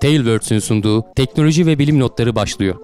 [0.00, 2.74] Tailwords'ün sunduğu teknoloji ve bilim notları başlıyor.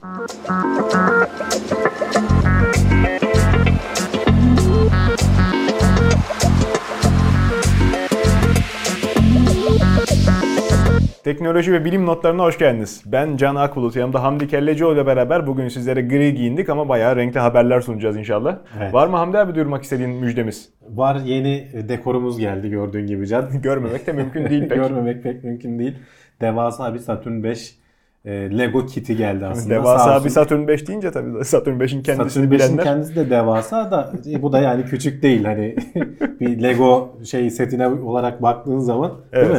[11.25, 13.03] Teknoloji ve bilim notlarına hoş geldiniz.
[13.07, 13.97] Ben Can Akbulut.
[13.97, 18.59] Yanımda Hamdi Kellecioğlu ile beraber bugün sizlere gri giyindik ama bayağı renkli haberler sunacağız inşallah.
[18.81, 18.95] Evet.
[18.95, 20.69] Var mı Hamdi abi duyurmak istediğin müjdemiz?
[20.89, 23.49] Var yeni dekorumuz geldi gördüğün gibi Can.
[23.63, 24.79] Görmemek de mümkün değil pek.
[24.79, 25.95] Görmemek pek mümkün değil.
[26.41, 27.79] Devasa bir Saturn 5
[28.25, 29.75] e, Lego kiti geldi aslında.
[29.75, 30.25] Devasa olsun.
[30.25, 32.85] bir Saturn 5 deyince tabii Saturn 5'in kendisini Saturn 5'in bilenler.
[32.85, 35.45] kendisi de devasa da e, bu da yani küçük değil.
[35.45, 35.77] Hani
[36.41, 39.51] bir Lego şey setine olarak baktığın zaman değil Evet.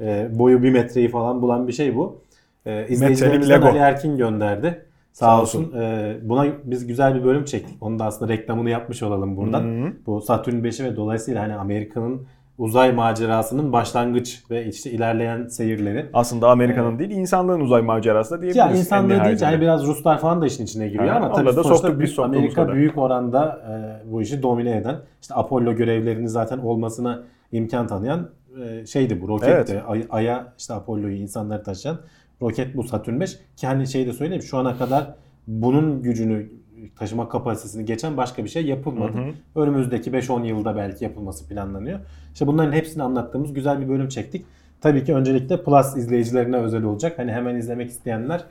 [0.00, 0.06] mi?
[0.06, 2.18] E, boyu bir metreyi falan bulan bir şey bu.
[2.66, 3.68] E, izleyicilerimizden Lego.
[3.68, 4.84] Ali Erkin gönderdi.
[5.12, 5.72] Sağ, Sağ olsun.
[5.80, 7.76] E, buna biz güzel bir bölüm çektik.
[7.80, 9.62] Onun da aslında reklamını yapmış olalım buradan.
[9.62, 9.92] Hı hı.
[10.06, 12.22] Bu Saturn 5'i ve dolayısıyla hani Amerika'nın
[12.58, 16.06] uzay macerasının başlangıç ve işte ilerleyen seyirleri.
[16.12, 18.56] Aslında Amerika'nın değil insanlığın uzay macerası da diyebiliriz.
[18.56, 19.44] Ya insanlığı nihayetinde.
[19.44, 22.62] hani biraz Ruslar falan da işin içine giriyor Ha, ama tabii da sonuçta biz, Amerika
[22.62, 22.74] kadar.
[22.74, 23.60] büyük oranda
[24.06, 28.28] e, bu işi domine eden işte Apollo görevlerini zaten olmasına imkan tanıyan
[28.64, 29.72] e, şeydi bu roketti.
[29.72, 29.82] Evet.
[29.88, 31.98] Ay- Ay'a işte Apollo'yu insanları taşıyan
[32.42, 35.14] roket bu Saturn 5 ki hani şey de söyleyeyim şu ana kadar
[35.46, 36.50] bunun gücünü
[36.96, 39.12] taşıma kapasitesini geçen başka bir şey yapılmadı.
[39.18, 39.62] Hı hı.
[39.62, 41.98] Önümüzdeki 5-10 yılda belki yapılması planlanıyor.
[42.32, 44.46] İşte bunların hepsini anlattığımız güzel bir bölüm çektik.
[44.80, 47.18] Tabii ki öncelikle Plus izleyicilerine özel olacak.
[47.18, 48.44] Hani hemen izlemek isteyenler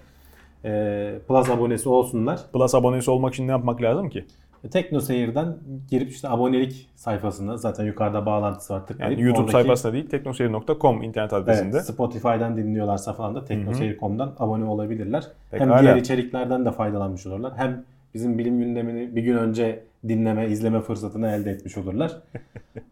[0.65, 2.39] e, Plus abonesi olsunlar.
[2.53, 4.25] Plus abonesi olmak için ne yapmak lazım ki?
[4.63, 5.57] E, Tekno Seyir'den
[5.89, 11.03] girip işte abonelik sayfasına zaten yukarıda bağlantısı var tıklayıp Yani YouTube oradaki- sayfasında değil teknoseyir.com
[11.03, 11.75] internet adresinde.
[11.77, 15.23] Evet, Spotify'dan dinliyorlarsa falan da teknoseyir.com'dan abone olabilirler.
[15.51, 15.75] Pekala.
[15.77, 17.53] Hem diğer içeriklerden de faydalanmış olurlar.
[17.55, 22.21] Hem bizim bilim gündemini bir gün önce dinleme, izleme fırsatını elde etmiş olurlar.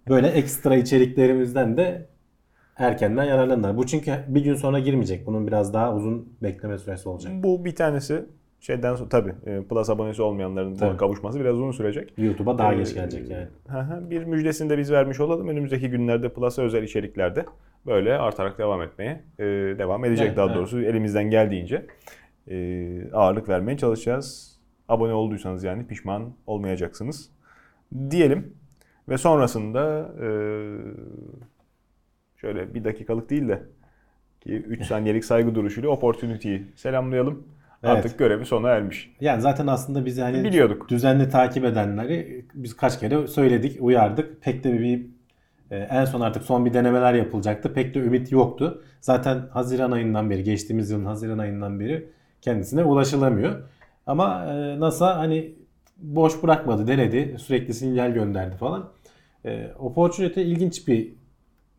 [0.09, 2.05] Böyle ekstra içeriklerimizden de
[2.77, 3.77] erkenden yararlanırlar.
[3.77, 5.25] Bu çünkü bir gün sonra girmeyecek.
[5.27, 7.33] Bunun biraz daha uzun bekleme süresi olacak.
[7.35, 8.25] Bu bir tanesi
[8.59, 10.97] şeyden sonra tabii e, Plus abonesi olmayanların Tabii.
[10.97, 12.13] kavuşması biraz uzun sürecek.
[12.17, 14.09] YouTube'a daha Ee, geç gelecek yani.
[14.09, 15.47] Bir müjdesini de biz vermiş olalım.
[15.47, 17.45] Önümüzdeki günlerde Plus'a özel içeriklerde
[17.85, 19.43] böyle artarak devam etmeye e,
[19.79, 20.55] devam edecek Evet, daha evet.
[20.55, 21.85] doğrusu elimizden geldiğince
[22.47, 24.48] e, ağırlık vermeye çalışacağız.
[24.89, 27.29] Abone olduysanız yani pişman olmayacaksınız
[28.09, 28.53] diyelim
[29.09, 30.27] ve sonrasında e,
[32.37, 33.63] şöyle bir dakikalık değil de
[34.41, 37.47] ki 3 saniyelik saygı duruşuyla Opportunity'yi selamlayalım.
[37.83, 37.97] Evet.
[37.97, 39.15] Artık görevi sona ermiş.
[39.21, 40.89] Yani zaten aslında bizi hani Biliyorduk.
[40.89, 44.41] düzenli takip edenleri biz kaç kere söyledik, uyardık.
[44.41, 45.05] Pek de bir
[45.71, 47.73] e, en son artık son bir denemeler yapılacaktı.
[47.73, 48.83] Pek de ümit yoktu.
[49.01, 52.09] Zaten Haziran ayından beri, geçtiğimiz yılın Haziran ayından beri
[52.41, 53.61] kendisine ulaşılamıyor.
[54.09, 55.53] Ama e, NASA hani
[55.97, 57.35] boş bırakmadı, denedi.
[57.39, 58.89] Sürekli sinyal gönderdi falan.
[59.45, 61.13] E, Opportunity ilginç bir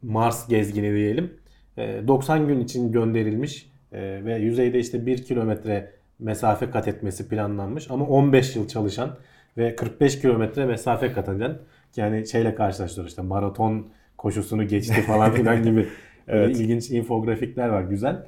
[0.03, 1.35] Mars gezgini diyelim.
[1.77, 7.91] E, 90 gün için gönderilmiş e, ve yüzeyde işte 1 kilometre mesafe kat etmesi planlanmış
[7.91, 9.17] ama 15 yıl çalışan
[9.57, 11.59] ve 45 kilometre mesafe kat eden
[11.97, 15.89] yani şeyle karşılaştırıyor işte maraton koşusunu geçti falan filan gibi
[16.29, 16.57] Evet.
[16.57, 18.27] ilginç infografikler var güzel.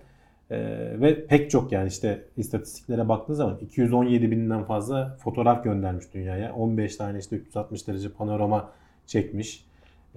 [0.52, 6.52] E, ve pek çok yani işte istatistiklere baktığı zaman 217 binden fazla fotoğraf göndermiş dünyaya.
[6.54, 8.70] 15 tane işte 360 derece panorama
[9.06, 9.64] çekmiş.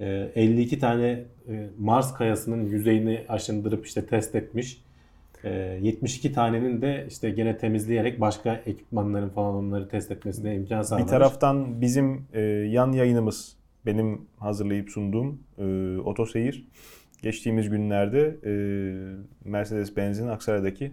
[0.00, 4.82] Ee, 52 tane e, Mars kayasının yüzeyini aşındırıp işte test etmiş.
[5.44, 10.84] Ee, 72 tanenin de işte gene temizleyerek başka ekipmanların falan onları test etmesine imkan Bir
[10.84, 11.10] sağlamış.
[11.10, 15.64] taraftan bizim e, yan yayınımız, benim hazırlayıp sunduğum e,
[15.98, 16.68] Otoseyir
[17.22, 18.52] geçtiğimiz günlerde e,
[19.44, 20.92] Mercedes-Benz'in Aksaray'daki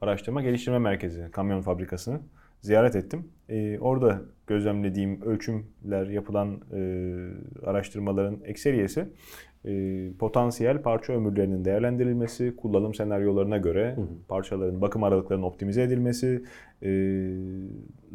[0.00, 2.20] araştırma geliştirme merkezi, kamyon fabrikasını
[2.60, 3.28] ziyaret ettim.
[3.48, 6.80] E, orada gözlemlediğim ölçümler yapılan e,
[7.66, 9.08] araştırmaların ekseriyesi
[9.64, 13.96] e, potansiyel parça ömürlerinin değerlendirilmesi, kullanım senaryolarına göre
[14.28, 16.44] parçaların bakım aralıklarının optimize edilmesi,
[16.82, 16.90] e,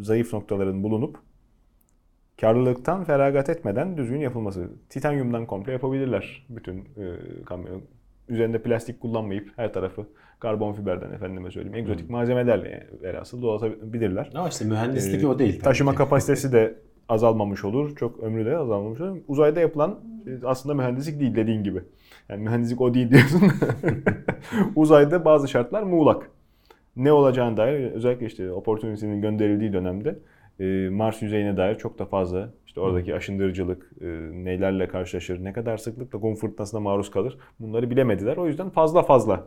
[0.02, 1.18] zayıf noktaların bulunup
[2.42, 4.70] karlılıktan feragat etmeden düzgün yapılması.
[4.90, 6.84] Titanyumdan komple yapabilirler bütün e,
[7.46, 7.82] kamyon.
[8.30, 10.06] Üzerinde plastik kullanmayıp her tarafı
[10.40, 11.78] karbon fiberden efendime söyleyeyim.
[11.78, 14.32] Egzotik malzemelerle yani velhasıl dolatabilirler.
[14.36, 15.62] Ama işte mühendislik Ee, o değil.
[15.62, 15.98] Taşıma ki.
[15.98, 16.76] kapasitesi de
[17.10, 17.96] azalmamış olur.
[17.96, 19.18] Çok ömrü de azalmamış olur.
[19.28, 21.82] Uzayda yapılan e, aslında mühendislik değil dediğin gibi.
[22.30, 23.42] Yani mühendislik o değil diyorsun.
[24.76, 26.32] Uzayda bazı şartlar muğlak.
[26.96, 30.20] Ne olacağına dair özellikle işte Opportunity'nin gönderildiği dönemde
[30.60, 35.78] e, Mars yüzeyine dair çok da fazla işte oradaki aşındırıcılık e, nelerle karşılaşır, ne kadar
[35.78, 38.38] sıklıkla kum fırtınasına maruz kalır bunları bilemediler.
[38.38, 39.44] O yüzden fazla fazla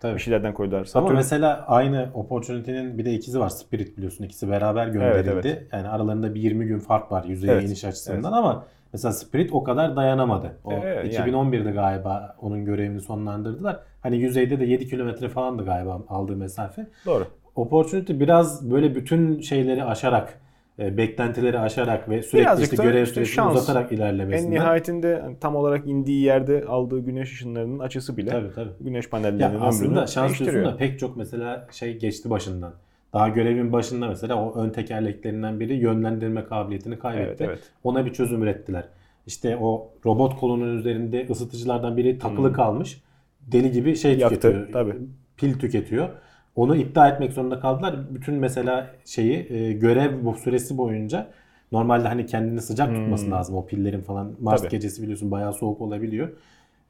[0.00, 0.14] Tabii.
[0.14, 0.78] bir şeylerden koydular.
[0.78, 3.48] Ama Satürn mesela aynı Opportunity'nin bir de ikizi var.
[3.48, 4.24] Spirit biliyorsun.
[4.24, 5.30] ikisi beraber gönderildi.
[5.32, 5.68] Evet, evet.
[5.72, 9.64] Yani aralarında bir 20 gün fark var yüzeye Evet, iniş açısından ama Mesela Spirit o
[9.64, 10.56] kadar dayanamadı.
[10.64, 11.30] O Evet, yani.
[11.30, 13.80] 2011'de galiba onun görevini sonlandırdılar.
[14.00, 16.86] Hani yüzeyde de 7 kilometre falandı galiba aldığı mesafe.
[17.06, 17.26] Doğru.
[17.56, 20.40] Opportunity biraz böyle bütün şeyleri aşarak,
[20.78, 23.56] beklentileri aşarak ve sürekli Birazcık işte görev işte süresini şans.
[23.56, 24.54] uzatarak En ilerlemesinden.
[24.54, 28.70] nihayetinde hani tam olarak indiği yerde aldığı güneş ışınlarının açısı bile Tabii tabii.
[28.80, 32.72] güneş Ya panellerinin aslında ömrünü şans diyorsun da pek çok mesela şey geçti başından.
[33.12, 37.26] Daha görevin başında mesela o ön tekerleklerinden biri yönlendirme kabiliyetini kaybetti.
[37.28, 37.70] Evet, evet.
[37.84, 38.84] Ona bir çözüm ürettiler.
[39.26, 43.02] İşte o robot kolunun üzerinde ısıtıcılardan biri takılı kalmış.
[43.40, 44.20] Deli gibi şey Hmm.
[44.20, 44.72] Yaktı, tüketiyor.
[44.72, 44.94] tabii.
[45.36, 46.08] Pil tüketiyor.
[46.56, 47.96] Onu iptal etmek zorunda kaldılar.
[48.10, 51.26] Bütün mesela şeyi e, görev bu süresi boyunca
[51.72, 54.26] normalde hani kendini sıcak tutması lazım o pillerin falan.
[54.40, 54.68] Mars Hmm.
[54.68, 54.76] Tabii.
[54.76, 56.28] gecesi biliyorsun bayağı soğuk olabiliyor.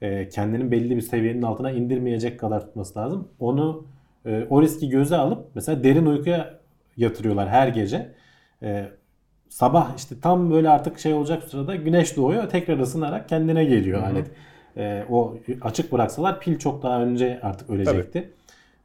[0.01, 3.27] E, kendinin belli bir seviyenin altına indirmeyecek kadar tutması lazım.
[3.39, 3.85] Onu
[4.25, 6.59] e, o riski göze alıp mesela derin uykuya
[6.97, 8.11] yatırıyorlar her gece.
[8.63, 8.85] E,
[9.49, 12.49] sabah işte tam böyle artık şey olacak sırada güneş doğuyor.
[12.49, 14.27] Tekrar ısınarak kendine geliyor alet.
[14.77, 18.29] E, o açık bıraksalar pil çok daha önce artık ölecekti.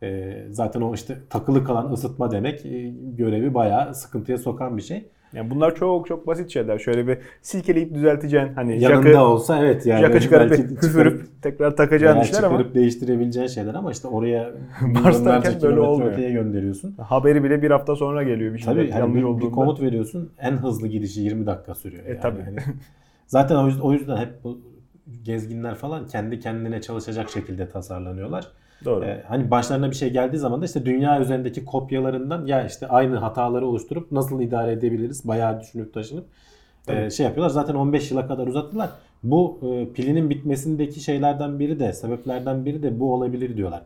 [0.03, 5.09] E, zaten o işte takılı kalan ısıtma demek e, görevi bayağı sıkıntıya sokan bir şey.
[5.33, 6.79] Yani bunlar çok çok basit şeyler.
[6.79, 8.55] Şöyle bir silkeleyip düzelteceksin.
[8.55, 10.01] Hani Yanında jakı, olsa evet yani.
[10.01, 14.51] jakı çıkarıp belki bir üfürüp tekrar takacağın işler ama çıkarıp değiştirebileceğin şeyler ama işte oraya
[14.81, 16.13] Mars'tayken böyle olmuyor.
[16.13, 16.95] öteye gönderiyorsun.
[16.99, 20.31] haberi bile bir hafta sonra geliyor bir şey Tabii hani yanlış bir, bir komut veriyorsun
[20.39, 22.07] en hızlı gidişi 20 dakika sürüyor.
[22.07, 22.21] E, yani.
[22.21, 22.43] tabii.
[22.43, 22.59] Hani
[23.27, 24.61] zaten o yüzden, o yüzden hep bu
[25.23, 28.49] gezginler falan kendi kendine çalışacak şekilde tasarlanıyorlar.
[28.85, 29.05] Doğru.
[29.05, 33.17] Ee, hani başlarına bir şey geldiği zaman da işte dünya üzerindeki kopyalarından ya işte aynı
[33.17, 36.25] hataları oluşturup nasıl idare edebiliriz bayağı düşünüp taşınıp
[36.89, 37.51] e, şey yapıyorlar.
[37.55, 38.91] Zaten 15 yıla kadar uzattılar.
[39.23, 43.83] Bu e, pilinin bitmesindeki şeylerden biri de sebeplerden biri de bu olabilir diyorlar.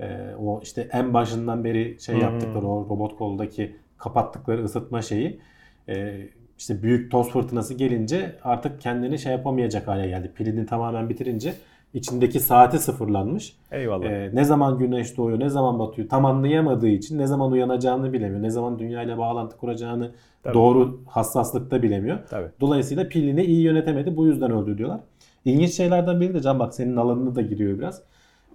[0.00, 0.06] E,
[0.40, 2.22] o işte en başından beri şey Hmm.
[2.22, 5.40] yaptıkları o robot koldaki kapattıkları ısıtma şeyi
[5.88, 6.16] e,
[6.58, 10.32] işte büyük toz fırtınası gelince artık kendini şey yapamayacak hale geldi.
[10.34, 11.54] Pilini tamamen bitirince
[11.96, 13.56] içindeki saati sıfırlanmış.
[13.72, 14.06] Eyvallah.
[14.06, 18.42] Ee, ne zaman güneş doğuyor, ne zaman batıyor tam anlayamadığı için ne zaman uyanacağını bilemiyor.
[18.42, 20.12] Ne zaman dünyayla bağlantı kuracağını
[20.42, 20.54] Tabii.
[20.54, 22.18] doğru hassaslıkta bilemiyor.
[22.30, 22.48] Tabii.
[22.60, 24.16] Dolayısıyla pilini iyi yönetemedi.
[24.16, 25.00] Bu yüzden öldü diyorlar.
[25.44, 28.02] İlginç şeylerden biri de Can bak senin alanına da giriyor biraz.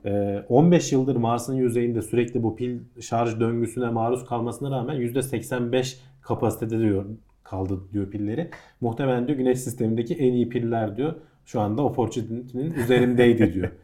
[0.06, 6.80] Ee, 15 yıldır Mars'ın yüzeyinde sürekli bu pil şarj döngüsüne maruz kalmasına rağmen %85 kapasitede
[6.80, 7.06] diyor
[7.44, 8.50] kaldı diyor pilleri.
[8.82, 11.14] Muhtemelen diyor güneş sistemindeki en iyi piller diyor.
[11.46, 13.70] Şu anda Opportunity'nin üzerindeydi diyor.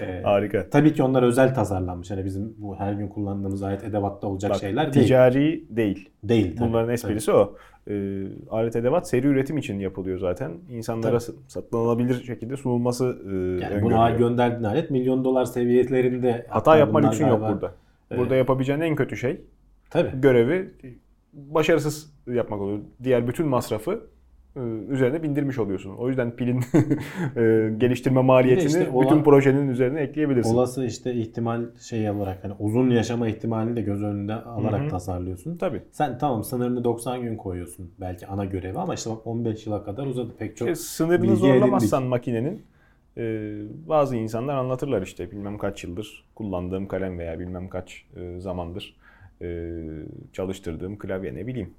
[0.00, 0.70] Ee, Harika.
[0.70, 2.10] Tabii ki onlar özel tasarlanmış.
[2.10, 5.04] Yani bizim bu her gün kullandığımız alet edevatta olacak Bak, şeyler değil.
[5.06, 6.08] ticari değil.
[6.24, 6.56] Değil.
[6.56, 6.68] tabii.
[6.68, 7.54] Bunların esprisi o.
[7.90, 10.52] Ee, alet edevat seri üretim için yapılıyor zaten.
[10.70, 11.32] İnsanlara Tabii.
[11.32, 16.46] sa- satın alınabilir şekilde sunulması e, Yani buna gönderdiğin alet milyon dolar seviyelerinde.
[16.48, 17.74] Hata yapma bunlar lüksün yok burada.
[18.16, 19.40] Burada yapabileceğin en kötü şey
[19.90, 20.20] Tabii.
[20.20, 20.70] görevi
[21.32, 22.78] başarısız yapmak oluyor.
[23.02, 23.96] Diğer bütün masrafı e,
[24.88, 25.94] üzerine bindirmiş oluyorsun.
[25.96, 26.56] O yüzden pilin
[27.36, 30.54] e, geliştirme maliyetini işte olan- bütün projenin üzerine ekleyebilirsin.
[30.54, 34.88] Olası işte ihtimal şey olarak hani uzun yaşama ihtimalini de göz önünde alarak Hı hı.
[34.88, 35.56] tasarlıyorsun.
[35.56, 35.82] Tabii.
[35.92, 40.06] Sen tamam sınırını 90 gün koyuyorsun belki ana görevi ama işte bak 15 yıla kadar
[40.06, 40.68] uzadı pek çok.
[40.68, 42.62] İşte sınırını zorlamazsan makinenin
[43.16, 43.54] e,
[43.88, 48.96] bazı insanlar anlatırlar işte bilmem kaç yıldır kullandığım kalem veya bilmem kaç e, zamandır
[49.42, 49.76] e,
[50.32, 51.74] çalıştırdığım klavye ne bileyim.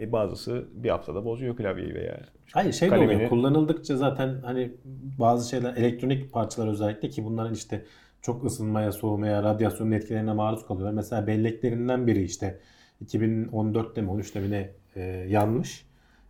[0.00, 2.20] E bazısı bir haftada bozuyor klavyeyi veya
[2.52, 3.30] Hayır şey de kalemini- oluyor.
[3.30, 4.72] Kullanıldıkça zaten hani
[5.18, 7.84] bazı şeyler elektronik parçalar özellikle ki bunların işte
[8.22, 10.94] çok ısınmaya, soğumaya, radyasyonun etkilerine maruz kalıyorlar.
[10.94, 12.58] Mesela belleklerinden biri işte
[13.04, 15.86] 2014'te mi 13'te mi ne e, yanmış.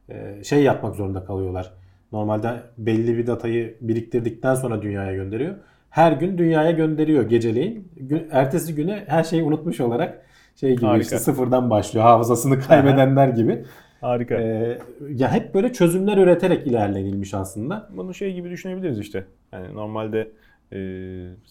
[0.08, 1.72] E, şey yapmak zorunda kalıyorlar.
[2.12, 5.54] Normalde belli bir datayı biriktirdikten sonra dünyaya gönderiyor.
[5.90, 7.88] Her gün dünyaya gönderiyor geceleyin.
[8.30, 10.22] Ertesi güne her şeyi unutmuş olarak
[10.56, 11.02] şey gibi Harika.
[11.02, 12.06] işte sıfırdan başlıyor.
[12.06, 13.64] Hafızasını kaybedenler gibi.
[14.00, 14.34] harika.
[14.34, 17.88] Ee, ya hep böyle çözümler üreterek ilerlenilmiş aslında.
[17.96, 19.24] Bunu şey gibi düşünebiliriz işte.
[19.52, 20.28] Yani normalde
[20.72, 20.76] e,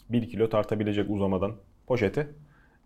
[0.10, 1.52] 1 kilo tartabilecek uzamadan
[1.88, 2.28] poşete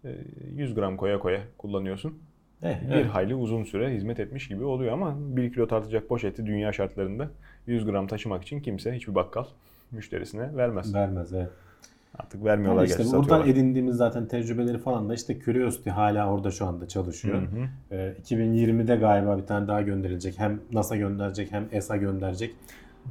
[0.06, 0.10] e,
[0.56, 2.20] 100 gram koya koya kullanıyorsun.
[2.64, 3.06] Eh, Bir evet.
[3.06, 7.28] hayli uzun süre hizmet etmiş gibi oluyor ama 1 kilo tartacak poşeti dünya şartlarında
[7.68, 9.46] 100 gram taşımak için kimse hiçbir bakkal
[9.92, 10.94] müşterisine vermez.
[10.94, 11.50] Vermez evet.
[12.18, 13.54] Artık vermiyorlar Yani işte gerçi buradan satıyorlar.
[13.54, 17.42] edindiğimiz zaten tecrübeleri falan da işte Curiosity hala orada şu anda çalışıyor.
[17.42, 17.96] Hı hı.
[17.96, 20.40] Ee, 2020'de galiba bir tane daha gönderilecek.
[20.40, 22.56] Hem NASA gönderecek hem ESA gönderecek.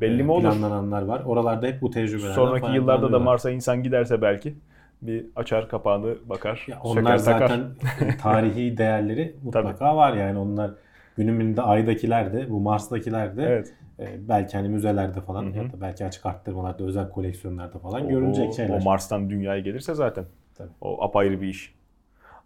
[0.00, 0.42] Belli Ee, mi olur?
[0.42, 1.22] Planlananlar var.
[1.26, 3.18] Oralarda hep bu tecrübelerden Sonraki yıllarda da.
[3.18, 4.54] Mars'a insan giderse belki
[5.02, 7.48] bir açar kapağını bakar, Ya söker onlar takar.
[7.48, 7.60] zaten
[8.22, 10.70] tarihi değerleri mutlaka var yani onlar
[11.16, 13.74] günümünde aydakiler de bu Mars'takiler de Evet.
[14.00, 15.56] E, belki hani müzelerde falan Hı hı.
[15.56, 18.80] ya da belki açık arttırmalarda özel koleksiyonlarda falan O- görülecek şeyler.
[18.80, 20.24] O Mars'tan dünyaya gelirse zaten.
[20.54, 20.70] Tabii.
[20.80, 21.74] O apayrı bir iş.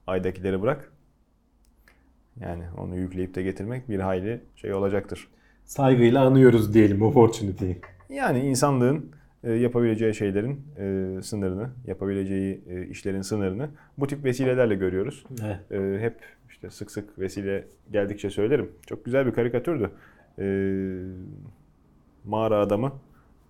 [0.07, 0.93] Aydakileri bırak.
[2.41, 5.29] Yani onu yükleyip de getirmek bir hayli şey olacaktır.
[5.65, 7.81] saygıyla anıyoruz diyelim opportunity'yi.
[8.09, 9.11] Yani insanlığın
[9.45, 15.25] e, yapabileceği şeylerin e, sınırını, yapabileceği e, işlerin sınırını bu tip vesilelerle görüyoruz.
[15.45, 15.73] Evet.
[15.73, 16.15] E, hep
[16.51, 18.73] işte sık sık vesile geldikçe söylerim.
[18.87, 19.91] Çok güzel bir karikatürdü.
[20.39, 20.47] E,
[22.25, 22.93] mağara adamı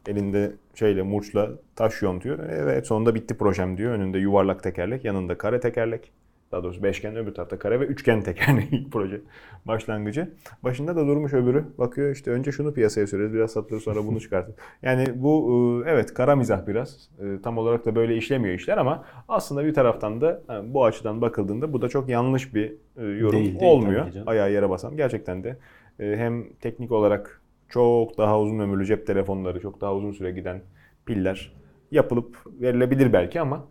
[0.08, 2.38] elinde şeyle murçla taş yontuyor.
[2.48, 3.92] Evet sonunda bitti projem diyor.
[3.92, 6.12] Önünde yuvarlak tekerlek, yanında kare tekerlek.
[6.52, 9.20] Daha doğrusu beşgen öbür tarafta kare ve üçgen tekerlek ilk proje
[9.64, 10.30] başlangıcı.
[10.62, 11.64] Başında da durmuş öbürü.
[11.78, 14.54] Bakıyor işte önce şunu piyasaya süreriz biraz satılır sonra bunu çıkartır.
[14.82, 17.08] Yani bu e, evet kara mizah biraz.
[17.18, 21.72] E, Tam olarak da böyle işlemiyor işler ama aslında bir taraftan da bu açıdan bakıldığında
[21.72, 24.06] bu da çok yanlış bir e, yorum Değil, değil olmuyor.
[24.26, 24.96] Ayağı yere basan.
[24.96, 25.56] Gerçekten de
[25.98, 30.62] hem teknik olarak çok daha uzun ömürlü cep telefonları, çok daha uzun süre giden
[31.06, 31.52] piller
[31.90, 33.64] yapılıp verilebilir belki ama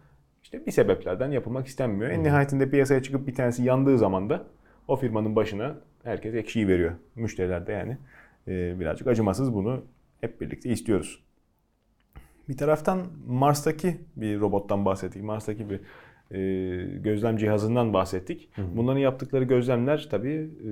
[0.43, 2.11] işte bir sebeplerden yapılmak istenmiyor.
[2.11, 4.43] En nihayetinde piyasaya çıkıp bir tanesi yandığı zaman da
[4.87, 6.91] o firmanın başına herkes ekşiyi veriyor.
[7.15, 7.97] Müşteriler de yani
[8.47, 9.83] e, birazcık acımasız bunu
[10.21, 11.23] hep birlikte istiyoruz.
[12.49, 15.23] Bir taraftan Mars'taki bir robottan bahsettik.
[15.23, 15.79] Mars'taki bir
[17.03, 18.49] gözlem cihazından bahsettik.
[18.75, 20.69] Bunların yaptıkları gözlemler tabii e,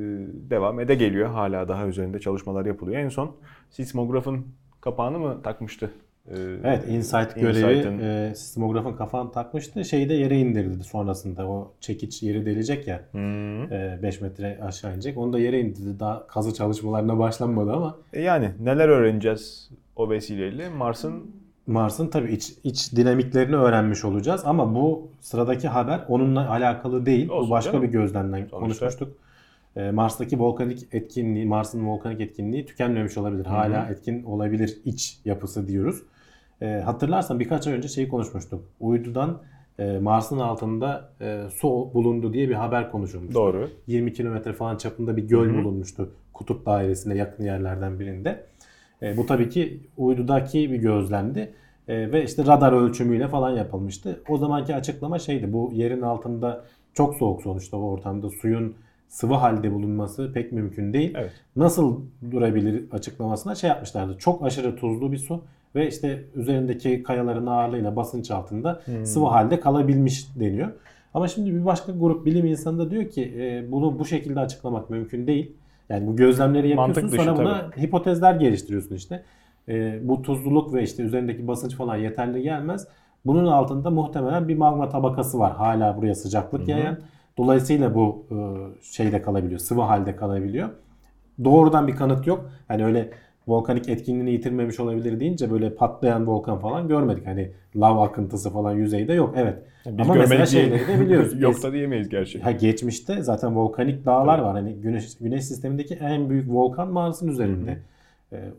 [0.49, 1.29] devam ede geliyor.
[1.29, 2.97] Hala daha üzerinde çalışmalar yapılıyor.
[3.01, 3.35] En son
[3.69, 4.45] sismografın
[4.81, 5.91] kapağını mı takmıştı?
[6.27, 9.85] E, Evet, Insight görevi e, sismografın kafanı takmıştı.
[9.85, 11.47] Şeyi de yere indirdi sonrasında.
[11.47, 13.01] O çekiç yeri delecek ya.
[13.11, 13.69] Hmm.
[14.03, 15.17] 5 metre aşağı inecek.
[15.17, 15.99] Onu da yere indirdi.
[15.99, 20.69] Daha kazı çalışmalarına başlanmadı ama E yani neler öğreneceğiz o vesileyle?
[20.69, 21.31] Mars'ın
[21.69, 27.29] Mars'ın tabii iç, iç dinamiklerini öğrenmiş olacağız ama bu sıradaki haber onunla alakalı değil.
[27.29, 27.83] Olsun bu başka canım.
[27.87, 28.59] bir gözlemden Sonuçta.
[28.59, 29.11] konuşmuştuk.
[29.75, 33.45] Ee, Mars'taki volkanik etkinliği, Mars'ın volkanik etkinliği tükenmemiş olabilir.
[33.45, 36.03] Hala etkin olabilir iç yapısı diyoruz.
[36.61, 38.63] Ee, hatırlarsan birkaç ay önce şeyi konuşmuştuk.
[38.79, 39.41] Uydudan
[39.79, 43.33] e, Mars'ın altında e, su bulundu diye bir haber konuşulmuştu.
[43.39, 43.69] doğru.
[43.87, 48.43] 20 kilometre falan çapında bir göl bulunmuştu kutup dairesine yakın yerlerden birinde.
[49.01, 51.53] E, bu tabii ki uydudaki bir gözlemdi.
[51.87, 54.23] E, ve işte radar ölçümüyle falan yapılmıştı.
[54.29, 58.75] O zamanki açıklama şeydi bu yerin altında çok soğuk sonuçta o ortamda suyun
[59.07, 61.13] sıvı halde bulunması pek mümkün değil.
[61.17, 61.31] Evet.
[61.55, 62.01] Nasıl
[62.31, 64.17] durabilir açıklamasına şey yapmışlardı.
[64.17, 65.43] Çok aşırı tuzlu bir su
[65.75, 70.71] ve işte üzerindeki kayaların ağırlığıyla basınç altında sıvı halde kalabilmiş deniyor.
[71.13, 74.89] Ama şimdi bir başka grup bilim insanı da diyor ki e, bunu bu şekilde açıklamak
[74.89, 75.51] mümkün değil.
[75.89, 79.23] Yani bu gözlemleri yapıyorsun Mantık dışı sonra buna hipotezler geliştiriyorsun işte.
[79.69, 82.87] E, bu tuzluluk ve işte üzerindeki basınç falan yeterli gelmez.
[83.25, 85.51] Bunun altında muhtemelen bir magma tabakası var.
[85.55, 86.97] Hala buraya sıcaklık yayan.
[87.37, 88.35] Dolayısıyla bu e,
[88.83, 89.59] şeyde kalabiliyor.
[89.59, 90.69] Sıvı halde kalabiliyor.
[91.43, 92.49] Doğrudan bir kanıt yok.
[92.67, 93.09] Hani öyle
[93.49, 97.27] volkanik etkinliğini yitirmemiş olabilir deyince böyle patlayan volkan falan görmedik.
[97.27, 99.33] Hani lav akıntısı falan yüzeyde yok.
[99.37, 99.55] Evet.
[99.85, 101.41] Biz Ama mesela şeyleri de biliyoruz.
[101.41, 102.39] Yok da diyemeyiz gerçi.
[102.39, 104.51] Ha, geçmişte zaten volkanik dağlar var.
[104.51, 107.71] Hani güneş güneş sistemindeki en büyük volkan Mars'ın üzerinde.
[107.71, 107.77] Ee,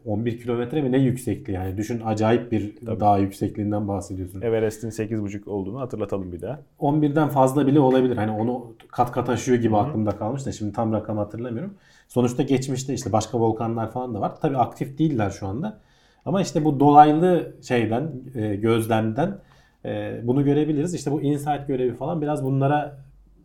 [0.04, 4.40] 11 kilometre mi ne yüksekliği yani düşün acayip bir dağ yüksekliğinden bahsediyorsun.
[4.40, 6.60] Everest'in 8,5 olduğunu hatırlatalım bir daha.
[6.80, 8.16] 11'den fazla bile olabilir.
[8.16, 11.74] Hani onu kat kat aşıyor gibi aklımda kalmış da şimdi tam rakam hatırlamıyorum.
[12.08, 14.32] Sonuçta geçmişte işte başka volkanlar falan da var.
[14.42, 15.80] Tabii aktif değiller şu anda.
[16.24, 19.38] Ama işte bu dolaylı şeyden, e, gözlemden
[19.84, 20.94] e, bunu görebiliriz.
[20.94, 22.98] İşte bu insight görevi falan biraz bunlara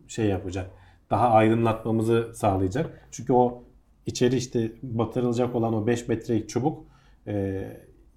[0.08, 0.70] şey yapacak.
[1.10, 3.08] Daha aydınlatmamızı sağlayacak.
[3.10, 3.65] Çünkü o
[4.06, 6.84] içeri işte batırılacak olan o 5 metrelik çubuk
[7.26, 7.64] e,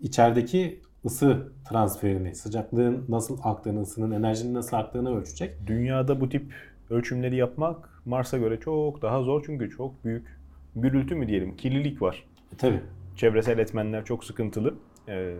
[0.01, 5.55] içerideki ısı transferini, sıcaklığın nasıl aktığını, ısının enerjinin nasıl aktığını ölçecek.
[5.67, 6.53] Dünyada bu tip
[6.89, 10.27] ölçümleri yapmak Mars'a göre çok daha zor çünkü çok büyük
[10.75, 12.23] gürültü mü diyelim, kirlilik var.
[12.53, 12.79] E, tabii.
[13.15, 14.73] Çevresel etmenler çok sıkıntılı.
[15.07, 15.35] Ee,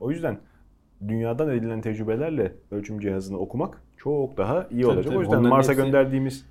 [0.00, 0.38] o yüzden
[1.08, 5.04] dünyadan edilen tecrübelerle ölçüm cihazını okumak çok daha iyi olacak.
[5.04, 5.16] tabii.
[5.16, 6.46] O yüzden Onların Mars'a hepsi- gönderdiğimiz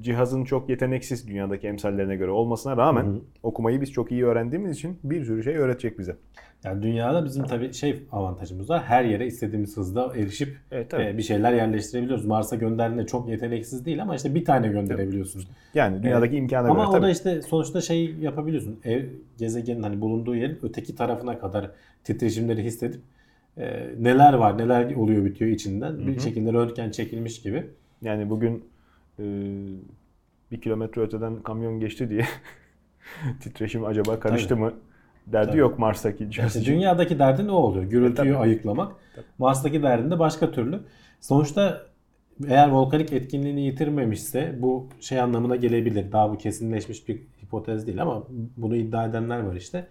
[0.00, 5.24] cihazın çok yeteneksiz dünyadaki emsallerine göre olmasına rağmen okumayı biz çok iyi öğrendiğimiz için bir
[5.24, 6.16] sürü şey öğretecek bize.
[6.64, 8.82] Yani dünyada bizim tabii şey avantajımız var.
[8.82, 12.24] Her yere istediğimiz hızda erişip Evet, e, bir şeyler yerleştirebiliyoruz.
[12.24, 15.44] Mars'a gönderdiğinde çok yeteneksiz değil ama işte bir tane gönderebiliyorsun.
[15.74, 17.02] Yani dünyadaki imkana Ama göre o tabii.
[17.02, 18.80] da işte sonuçta şey yapabiliyorsun.
[18.84, 19.04] Ev
[19.38, 21.70] gezegenin hani bulunduğu yerin öteki tarafına kadar
[22.04, 23.00] titreşimleri hissedip
[23.56, 27.66] e, neler var, neler oluyor bitiyor içinden bir şekilde röntgen çekilmiş gibi.
[28.02, 28.64] Yani bugün
[29.18, 29.22] e,
[30.50, 32.24] bir kilometre öteden kamyon geçti diye
[33.40, 34.60] titreşim acaba karıştı Tabii.
[34.60, 34.72] mı
[35.26, 35.58] derdi Tabii.
[35.58, 37.84] yok Mars'taki İşte dünyadaki derdi ne oluyor?
[37.84, 38.42] Gürültüyü E, tabii.
[38.42, 38.92] ayıklamak.
[39.38, 40.80] Mars'taki derdin de başka türlü.
[41.20, 41.86] Sonuçta
[42.48, 46.12] eğer volkanik etkinliğini yitirmemişse bu şey anlamına gelebilir.
[46.12, 48.26] Daha bu kesinleşmiş bir hipotez değil ama
[48.56, 49.86] bunu iddia edenler var işte.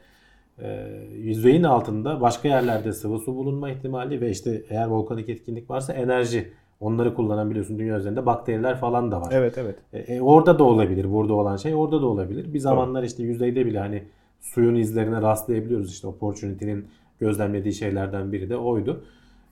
[0.60, 5.94] Ee, yüzeyin altında başka yerlerde sıvı su bulunma ihtimali ve işte eğer volkanik etkinlik varsa
[5.94, 6.52] enerji.
[6.82, 8.26] Onları kullanabiliyorsun dünya üzerinde.
[8.26, 9.30] Bakteriler falan da var.
[9.32, 9.76] Evet evet.
[9.94, 11.12] E, e, orada da olabilir.
[11.12, 12.54] Burada olan şey orada da olabilir.
[12.54, 14.04] Bir zamanlar işte yüzeyde bile hani
[14.40, 15.92] suyun izlerine rastlayabiliyoruz.
[15.92, 16.86] İşte Opportunity'nin
[17.20, 19.04] gözlemlediği şeylerden biri de oydu.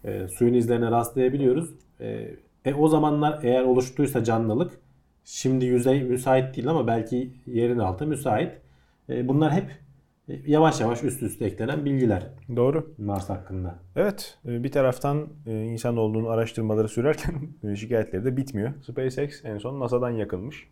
[0.04, 1.70] E, suyun izlerine rastlayabiliyoruz.
[2.00, 4.72] E, e, o zamanlar eğer oluştuysa canlılık
[5.24, 8.52] şimdi yüzey müsait değil ama belki yerin altı müsait.
[9.10, 9.66] E, bunlar hep
[10.48, 12.24] yavaş yavaş üst üste eklenen bilgiler
[12.56, 12.94] Doğru.
[12.98, 13.76] Mars hakkında.
[13.96, 17.36] Evet, e, bir taraftan e, insan olduğunu araştırmaları sürerken
[17.72, 18.74] e, şikayetleri de bitmiyor.
[18.84, 20.68] SpaceX en son NASA'dan yakılmış.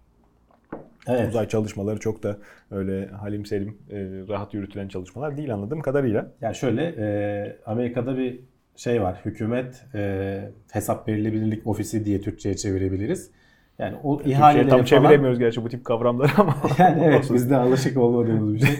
[1.07, 1.29] Evet.
[1.29, 2.37] Uzay çalışmaları çok da
[2.71, 3.97] öyle halim selim e,
[4.29, 6.31] rahat yürütülen çalışmalar değil anladığım kadarıyla.
[6.41, 8.39] Yani şöyle e, Amerika'da bir
[8.75, 9.21] şey var.
[9.25, 13.31] Hükümet e, hesap verilebilirlik ofisi diye Türkçe'ye çevirebiliriz.
[13.79, 14.85] Yani o Türkçe'ye ihaleleri tam falan...
[14.85, 16.55] çeviremiyoruz gerçi bu tip kavramları ama.
[16.77, 18.75] Yani evet bizde alışık olmadığımız bir şey.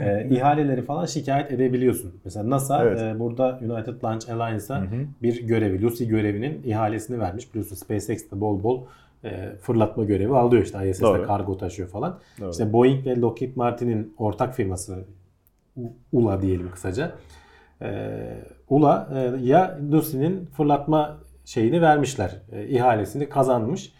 [0.00, 2.14] e, ihaleleri falan şikayet edebiliyorsun.
[2.24, 3.00] Mesela NASA Evet.
[3.00, 4.82] e, burada United Launch Alliance'a
[5.22, 7.50] bir görevi, Lucy görevinin ihalesini vermiş.
[7.54, 8.84] Biliyorsun SpaceX de bol bol
[9.24, 11.26] e, fırlatma görevi alıyor işte ISS'de Doğru.
[11.26, 12.18] kargo taşıyor falan.
[12.40, 12.50] Doğru.
[12.50, 15.04] İşte Boeing ve Lockheed Martin'in ortak firması
[16.12, 17.12] ULA diyelim kısaca.
[17.82, 18.18] E,
[18.68, 22.42] ULA e, ya Lucy'nin fırlatma şeyini vermişler.
[22.52, 23.95] E, ihalesini kazanmış.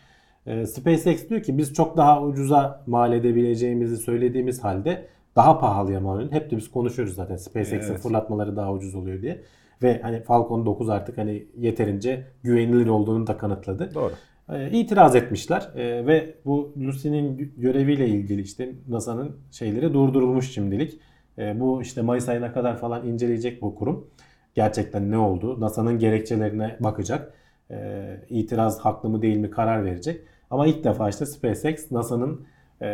[0.46, 6.16] E, SpaceX diyor ki biz çok daha ucuza mal edebileceğimizi söylediğimiz halde daha pahalıya mal
[6.16, 6.34] ediyoruz.
[6.42, 8.02] Hep de biz konuşuyoruz zaten SpaceX'in Evet.
[8.02, 9.40] fırlatmaları daha ucuz oluyor diye.
[9.82, 13.94] Ve hani Falcon 9 artık hani yeterince güvenilir olduğunu da kanıtladı.
[13.94, 14.12] Doğru.
[14.52, 21.00] E, itiraz etmişler E, ve bu Lucy'nin gö- göreviyle ilgili işte NASA'nın şeyleri durdurulmuş şimdilik.
[21.38, 24.06] E, bu işte Mayıs ayına kadar falan inceleyecek bu kurum.
[24.54, 25.60] Gerçekten ne oldu?
[25.60, 27.32] NASA'nın gerekçelerine bakacak.
[27.70, 30.20] E, itiraz haklı mı değil mi karar verecek.
[30.50, 32.40] Ama ilk defa işte SpaceX NASA'nın
[32.80, 32.86] e,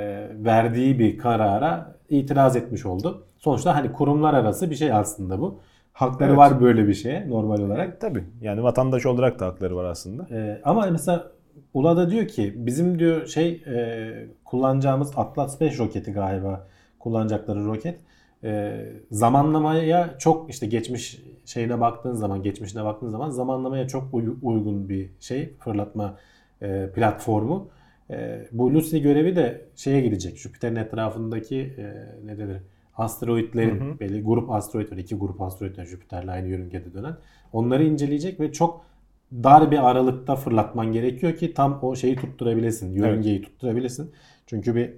[0.45, 3.25] verdiği bir karara itiraz etmiş oldu.
[3.39, 5.59] Sonuçta hani kurumlar arası bir şey aslında bu.
[5.93, 6.39] Hakları Evet.
[6.39, 8.01] var böyle bir şeye normal olarak.
[8.01, 10.27] Tabii yani vatandaş olarak da hakları var aslında.
[10.31, 11.33] Ee, ama mesela
[11.75, 16.67] Ula da diyor ki bizim diyor şey e, kullanacağımız Atlas 5 roketi galiba
[16.99, 18.01] kullanacakları roket
[18.45, 18.81] e,
[19.11, 25.11] zamanlamaya çok işte geçmiş şeyine baktığın zaman geçmişine baktığın zaman zamanlamaya çok uy- uygun bir
[25.21, 26.15] şey fırlatma
[26.63, 27.69] e, platformu.
[28.11, 30.39] E, bu Lucy görevi de şeye gidecek.
[30.39, 31.85] Jüpiter'in etrafındaki e,
[32.27, 32.57] ne denir?
[32.97, 34.01] Asteroidlerin Hı hı.
[34.01, 34.97] belli grup asteroid var.
[34.97, 37.17] iki grup asteroid var Jüpiter'le aynı yörüngede dönen.
[37.53, 38.85] Onları inceleyecek ve çok
[39.33, 42.93] dar bir aralıkta fırlatman gerekiyor ki tam o şeyi tutturabilesin.
[42.93, 44.11] Yörüngeyi tutturabilesin.
[44.47, 44.91] Çünkü bir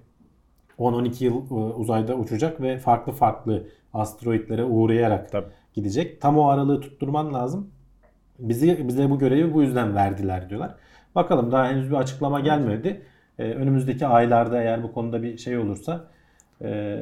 [0.79, 5.47] 10-12 yıl e, uzayda uçacak ve farklı farklı asteroidlere uğrayarak Tabii.
[5.75, 6.21] gidecek.
[6.21, 7.71] Tam o aralığı tutturman lazım.
[8.39, 10.75] Bizi bize bu görevi bu yüzden verdiler diyorlar.
[11.15, 13.01] Bakalım daha henüz bir açıklama gelmedi.
[13.39, 16.11] Ee, önümüzdeki aylarda eğer bu konuda bir şey olursa
[16.63, 16.99] e,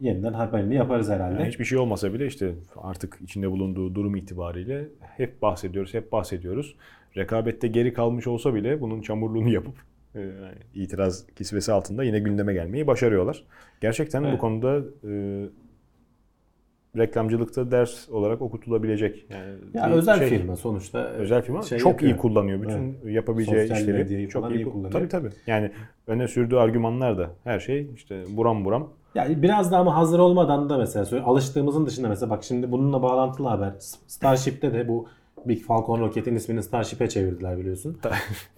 [0.00, 1.34] yeniden haberini yaparız herhalde.
[1.34, 6.76] Yani hiçbir şey olmasa bile işte artık içinde bulunduğu durum itibariyle hep bahsediyoruz, hep bahsediyoruz.
[7.16, 9.74] Rekabette geri kalmış olsa bile bunun çamurluğunu yapıp
[10.16, 10.30] e,
[10.74, 13.44] itiraz kisvesi altında yine gündeme gelmeyi başarıyorlar.
[13.80, 14.34] Gerçekten Evet.
[14.34, 15.12] bu konuda e,
[16.98, 19.26] reklamcılıkta ders olarak okutulabilecek.
[19.30, 20.98] Yani ya bir özel şey- firma sonuçta.
[20.98, 22.12] Özel firma şey çok yapıyor.
[22.12, 24.28] iyi kullanıyor bütün yapabileceği Sosyal işleri.
[24.28, 24.92] çok iyi, iyi kullanıyor.
[24.92, 25.30] Tabii tabii.
[25.46, 25.70] Yani
[26.06, 28.88] öne sürdüğü argümanlar da her şey işte buram buram.
[29.14, 33.48] Yani biraz da ama hazır olmadan da mesela alıştığımızın dışında mesela bak şimdi bununla bağlantılı
[33.48, 33.72] haber.
[34.06, 35.06] Starship'te de bu
[35.46, 37.98] Big Falcon roketin ismini Starship'e çevirdiler biliyorsun.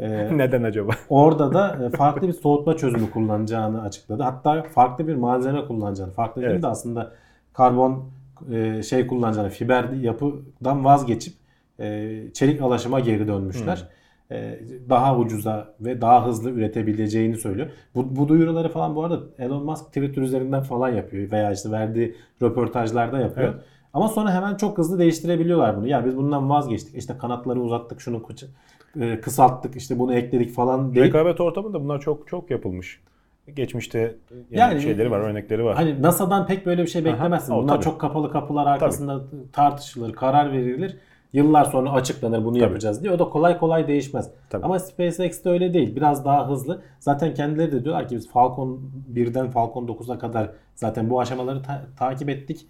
[0.01, 0.93] Ee, Neden acaba?
[1.09, 4.23] Orada da e, farklı bir soğutma çözümü kullanacağını açıkladı.
[4.23, 6.13] Hatta farklı bir malzeme kullanacağını.
[6.13, 6.63] Farklı değil Evet.
[6.63, 7.13] de aslında
[7.53, 8.05] karbon
[8.53, 11.35] e, şey kullanacağını, fiber yapıdan vazgeçip
[11.81, 13.89] e, çelik alaşıma geri dönmüşler.
[14.31, 17.71] E, Daha ucuza ve daha hızlı üretebileceğini söylüyor.
[17.95, 22.17] Bu, bu duyuruları falan bu arada Elon Musk Twitter üzerinden falan yapıyor veya işte verdiği
[22.43, 23.55] röportajlarda yapıyor.
[23.55, 23.65] Evet.
[23.93, 25.89] Ama sonra hemen çok hızlı değiştirebiliyorlar bunu.
[25.89, 26.95] Ya biz bundan vazgeçtik.
[26.95, 28.23] İşte kanatları uzattık, şunu
[29.23, 33.01] kısalttık, işte bunu ekledik falan deyip Rekabet ortamında bunlar çok çok yapılmış.
[33.55, 35.77] Geçmişte yani, Yani- şeyleri var, örnekleri var.
[35.77, 37.53] Hani NASA'dan pek böyle bir şey beklemezsin.
[37.53, 37.85] Aha, o Bunlar tabii.
[37.85, 40.97] çok kapalı kapılar arkasında tartışılır, karar verilir.
[41.33, 43.13] Yıllar sonra açıklanır bunu yapacağız diye.
[43.13, 44.31] O da kolay kolay değişmez.
[44.51, 44.65] Tabii.
[44.65, 45.97] Ama SpaceX'te öyle değil.
[45.97, 46.83] Biraz daha hızlı.
[46.99, 48.81] Zaten kendileri de diyorlar ki biz Falcon
[49.15, 52.67] 1'den Falcon 9'a kadar zaten bu aşamaları ta- takip ettik.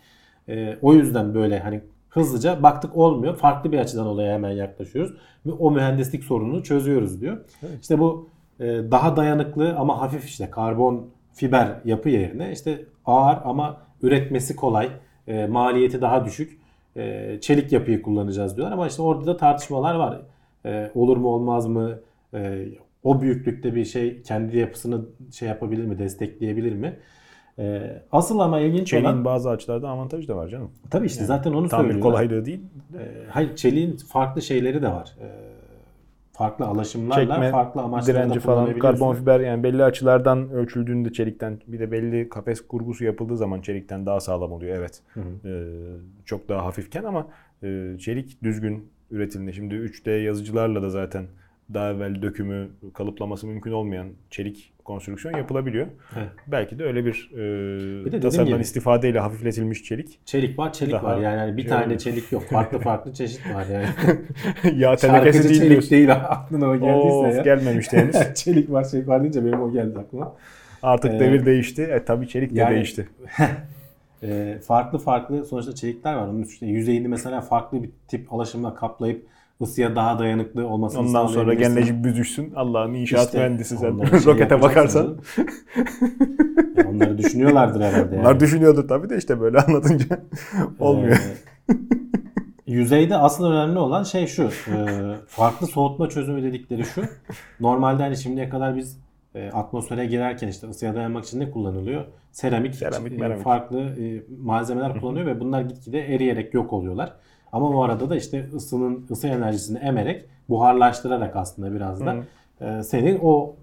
[0.48, 3.36] Ee, o yüzden böyle hani hızlıca baktık olmuyor.
[3.36, 5.14] Farklı bir açıdan olaya hemen yaklaşıyoruz.
[5.46, 7.36] Ve o mühendislik sorununu çözüyoruz diyor.
[7.80, 13.76] İşte bu e, daha dayanıklı ama hafif işte karbon fiber yapı yerine işte ağır ama
[14.02, 14.88] üretmesi kolay,
[15.28, 16.58] e, maliyeti daha düşük
[16.96, 18.72] e, çelik yapıyı kullanacağız diyorlar.
[18.74, 20.20] Ama işte orada da tartışmalar var.
[20.66, 21.98] E, olur mu olmaz mı?
[23.04, 25.00] O büyüklükte bir şey kendi yapısını
[25.32, 26.96] şey yapabilir mi, destekleyebilir mi?
[28.12, 30.70] Asıl ama ilginç Çeliğin olan bazı açılardan avantajı da var canım.
[30.90, 32.12] tabii işte zaten onu Tamir söylüyorlar.
[32.12, 32.60] kolaylığı değil.
[33.30, 35.16] Hayır çeliğin farklı şeyleri de var.
[36.34, 41.78] Farklı alaşımlarla Çekme, farklı amaçlarda direnci falan, karbon fiber yani belli açılardan ölçüldüğünde çelikten bir
[41.78, 45.02] de belli kafes kurgusu yapıldığı zaman çelikten daha sağlam oluyor evet.
[45.44, 45.64] Ee,
[46.24, 47.26] çok daha hafifken ama
[47.62, 49.52] e, çelik düzgün üretildi.
[49.52, 51.26] Şimdi 3D yazıcılarla da zaten
[51.74, 55.86] daha evvel dökümü, kalıplaması mümkün olmayan çelik konstrüksiyon yapılabiliyor.
[56.16, 56.28] Evet.
[56.46, 57.36] Belki de öyle bir, e,
[58.04, 60.18] dediğim tasarımdan gibi- istifadeyle hafifletilmiş çelik.
[60.24, 61.18] Çelik var, çelik Daha var.
[61.20, 61.98] Yani hani bir şey tane oluyor.
[62.00, 62.42] çelik yok.
[62.50, 63.86] Farklı farklı çeşit var yani.
[64.80, 65.90] Yağ tenekesi değil çelik diyorsun.
[65.90, 67.42] değil aklına o geldiyse Of ya.
[67.42, 68.16] gelmemişti henüz.
[68.34, 70.36] çelik var, çelik var deyince benim o geldi aklıma.
[70.82, 71.82] Artık Ee, devir değişti.
[71.82, 73.08] E, tabii çelik de yani- değişti.
[74.22, 76.28] Ee, farklı farklı sonuçta çelikler var.
[76.28, 79.26] Onun işte yüzeyini mesela farklı bir tip alaşımla kaplayıp
[79.62, 82.52] ısıya daha dayanıklı olmasını Ondan sonra genlecik büzüşsün.
[82.56, 83.96] Allah'ın inşaat İşte mühendisi sen.
[84.04, 85.16] şey Rokete bakarsan.
[86.88, 88.16] onları düşünüyorlardır herhalde.
[88.16, 88.40] Yani.
[88.40, 90.06] düşünüyordu tabii de işte böyle anlatınca
[90.78, 91.16] olmuyor.
[91.16, 91.74] Ee,
[92.66, 94.42] yüzeyde asıl önemli olan şey şu.
[94.42, 94.50] e,
[95.26, 97.02] farklı soğutma çözümü dedikleri şu.
[97.60, 98.98] Normalde hani şimdiye kadar biz
[99.34, 102.04] e, atmosfere girerken işte ısıya dayanmak için ne kullanılıyor?
[102.32, 103.44] Seramik, Seramik, e, meramik.
[103.44, 107.12] farklı e, malzemeler kullanıyor ve bunlar gitgide eriyerek yok oluyorlar.
[107.54, 112.16] Ama bu arada da işte ısının ısı enerjisini emerek buharlaştırarak aslında biraz da
[112.60, 113.54] e, senin o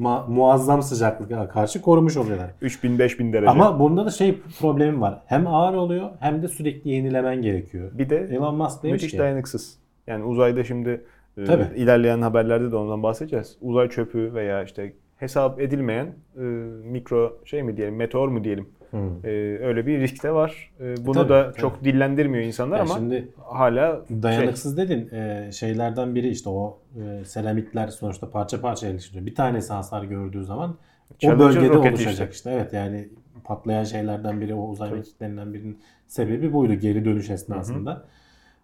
[0.00, 2.50] ma- muazzam sıcaklığa karşı korumuş oluyorlar.
[2.60, 3.50] 3000 5000 derece.
[3.50, 5.22] Ama bunda da şey problemi var.
[5.26, 7.90] Hem ağır oluyor hem de sürekli yenilemen gerekiyor.
[7.94, 9.78] bir de Elon Musk demiş müthiş ki dayanıksız.
[10.06, 11.04] Yani uzayda şimdi
[11.38, 11.66] e, Tabii.
[11.76, 13.56] ilerleyen haberlerde de ondan bahsedeceğiz.
[13.60, 16.06] Uzay çöpü veya işte hesap edilmeyen
[16.36, 16.40] e,
[16.84, 18.68] mikro şey mi diyelim, meteor mu diyelim.
[18.92, 19.28] Hı.
[19.28, 20.70] E, öyle bir risk de var.
[20.80, 21.60] E, bunu tabii, da tabii.
[21.60, 26.78] çok dillendirmiyor insanlar Ya ama şimdi hala şey, dayanıksız dedin e, şeylerden biri işte o
[27.02, 29.26] e, seramitler sonuçta parça parça yerleştiriyor.
[29.26, 32.50] Bir tanesi hasar gördüğü zaman o Challenger bölgede roketi oluşacak işte.
[32.50, 33.08] Evet yani
[33.44, 38.04] patlayan şeylerden biri o uzay mekiklerinden birinin sebebi buydu geri dönüş esnasında.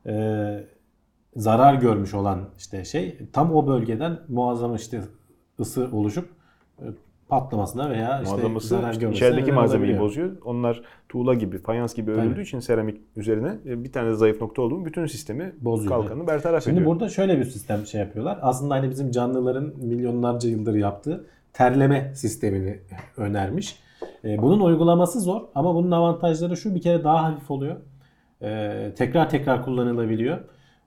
[0.06, 0.14] E,
[1.36, 5.00] zarar görmüş olan işte şey tam o bölgeden muazzam işte
[5.60, 6.37] ısı oluşup e,
[7.28, 10.36] patlamasına veya işte Muazzaması zarar görmesine içerideki malzemeyi bozuyor.
[10.44, 12.42] Onlar tuğla gibi, fayans gibi örüldüğü Tabii.
[12.42, 16.76] için seramik üzerine e, bir tane zayıf nokta olduğu bütün sistemi Bozuyor, kalkanı bertaraf Şimdi
[16.76, 16.90] ediyor.
[16.90, 18.38] burada şöyle bir sistem şey yapıyorlar.
[18.42, 22.78] Aslında hani bizim canlıların milyonlarca yıldır yaptığı terleme sistemini
[23.16, 23.78] önermiş.
[24.24, 27.76] E, bunun uygulaması zor ama bunun avantajları şu bir kere daha hafif oluyor.
[28.42, 30.38] E, tekrar tekrar kullanılabiliyor.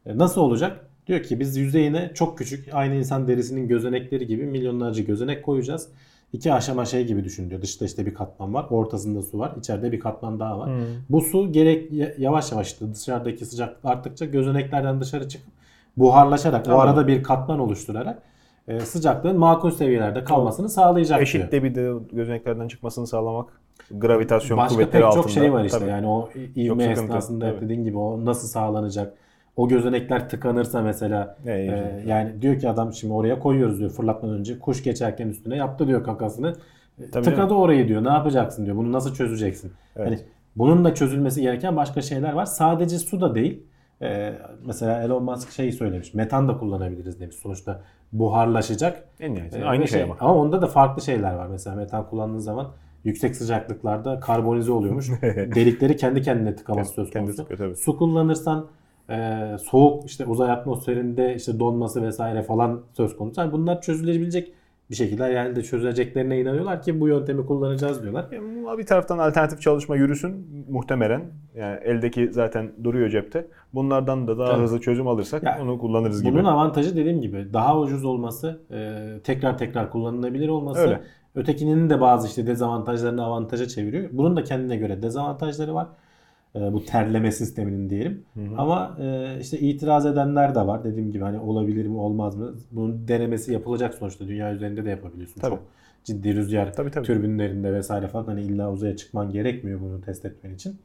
[0.05, 0.87] Nasıl olacak?
[1.07, 5.89] Diyor ki biz yüzeyine çok küçük aynı insan derisinin gözenekleri gibi milyonlarca gözenek koyacağız.
[6.33, 7.61] İki aşama şey gibi düşün diyor.
[7.61, 8.65] Dışta işte bir katman var.
[8.69, 9.51] Ortasında su var.
[9.59, 10.69] içeride bir katman daha var.
[11.09, 15.47] Bu su gerek yavaş yavaş işte dışarıdaki sıcaklık arttıkça gözeneklerden dışarı çıkıp
[15.97, 16.79] buharlaşarak Tamam.
[16.79, 18.21] o arada bir katman oluşturarak
[18.67, 21.21] e, sıcaklığın makul seviyelerde kalmasını sağlayacak diyor.
[21.27, 23.61] Eşit de bir de gözeneklerden çıkmasını sağlamak.
[23.91, 25.23] Gravitasyon Başka kuvvetleri pek altında.
[25.23, 25.89] çok şey var işte Tabii.
[25.89, 27.65] yani o ivme esnasında tabii.
[27.65, 29.13] dediğin gibi o nasıl sağlanacak?
[29.55, 31.51] O gözenekler tıkanırsa mesela e,
[32.05, 32.41] yani.
[32.41, 36.55] diyor ki adam şimdi oraya koyuyoruz diyor fırlatmadan önce kuş geçerken üstüne yaptı diyor kakasını.
[37.01, 37.57] E, Tabii Tıkadı canım.
[37.57, 38.03] orayı diyor.
[38.03, 38.77] Ne yapacaksın diyor.
[38.77, 39.71] Bunu nasıl çözeceksin?
[39.95, 40.07] Evet.
[40.07, 40.19] Hani
[40.55, 42.45] bunun da çözülmesi gereken başka şeyler var.
[42.45, 43.63] Sadece su da değil.
[44.01, 44.33] Ee,
[44.65, 46.13] mesela Elon Musk şeyi söylemiş.
[46.13, 47.35] Metan da kullanabiliriz demiş.
[47.35, 47.81] Sonuçta
[48.13, 49.03] buharlaşacak.
[49.19, 50.15] En nihayetinde Ee, aynı ve şey ama.
[50.19, 51.47] Ama onda da farklı şeyler var.
[51.47, 52.67] Mesela metan kullandığın zaman
[53.03, 55.09] yüksek sıcaklıklarda karbonize oluyormuş.
[55.55, 57.43] Delikleri kendi kendine tıkaması söz Kendi konusu.
[57.43, 57.75] tıkıyor tabii.
[57.75, 58.65] Su kullanırsan
[59.09, 63.41] e, soğuk işte uzay atmosferinde işte donması vesaire falan söz konusu.
[63.41, 64.53] Yani bunlar çözülebilecek
[64.91, 68.25] bir şekilde yani de çözüleceklerine inanıyorlar ki bu yöntemi kullanacağız diyorlar.
[68.77, 71.21] Bir taraftan alternatif çalışma yürüsün muhtemelen.
[71.55, 73.47] Yani eldeki zaten duruyor cepte.
[73.73, 74.61] Bunlardan da daha Tabii.
[74.61, 76.33] hızlı çözüm alırsak Ya, onu kullanırız gibi.
[76.33, 80.81] Bunun avantajı dediğim gibi daha ucuz olması, e, tekrar tekrar kullanılabilir olması.
[80.81, 81.01] Öyle.
[81.35, 84.09] Ötekinin de bazı işte dezavantajlarını avantaja çeviriyor.
[84.11, 85.87] Bunun da kendine göre dezavantajları var.
[86.55, 88.23] E, bu terleme sisteminin diyelim.
[88.57, 90.83] Ama e, işte itiraz edenler de var.
[90.83, 92.53] Dediğim gibi hani olabilir mi olmaz mı?
[92.71, 94.27] Bunun denemesi yapılacak sonuçta.
[94.27, 95.41] Dünya üzerinde de yapabiliyorsun.
[95.41, 95.55] Tabii.
[95.55, 95.63] Çok
[96.03, 97.05] ciddi rüzgar Tabii, tabii.
[97.05, 100.75] türbinlerinde vesaire falan hani illa uzaya çıkman gerekmiyor bunu test etmen için.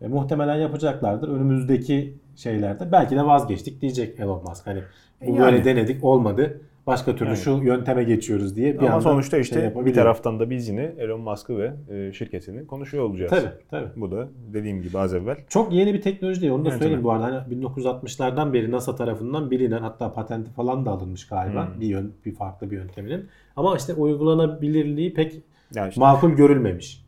[0.00, 1.28] E, muhtemelen yapacaklardır.
[1.28, 4.66] Önümüzdeki şeylerde belki de vazgeçtik diyecek Elon Musk.
[4.66, 4.82] Hani
[5.26, 5.38] bu Yani.
[5.38, 6.60] böyle denedik olmadı.
[6.88, 7.38] Başka türlü Yani.
[7.38, 9.94] şu yönteme geçiyoruz diye bir Ama sonuçta şey işte bir yapabiliyor.
[9.96, 13.30] taraftan da biz yine Elon Musk'ı ve e, şirketini konuşuyor olacağız.
[13.30, 13.88] Tabii tabii.
[14.00, 15.36] Bu da dediğim gibi az evvel.
[15.48, 16.52] Çok yeni bir teknoloji değil.
[16.52, 17.24] Onu da Evet, söyleyeyim bu arada.
[17.24, 21.68] Hani 1960'lardan beri NASA tarafından bilinen hatta patenti falan da alınmış galiba.
[21.74, 21.80] Hmm.
[21.80, 23.26] Bir yön, bir farklı bir yönteminin.
[23.56, 25.34] Ama işte uygulanabilirliği pek
[25.74, 27.06] Yani işte makul görülmemiş.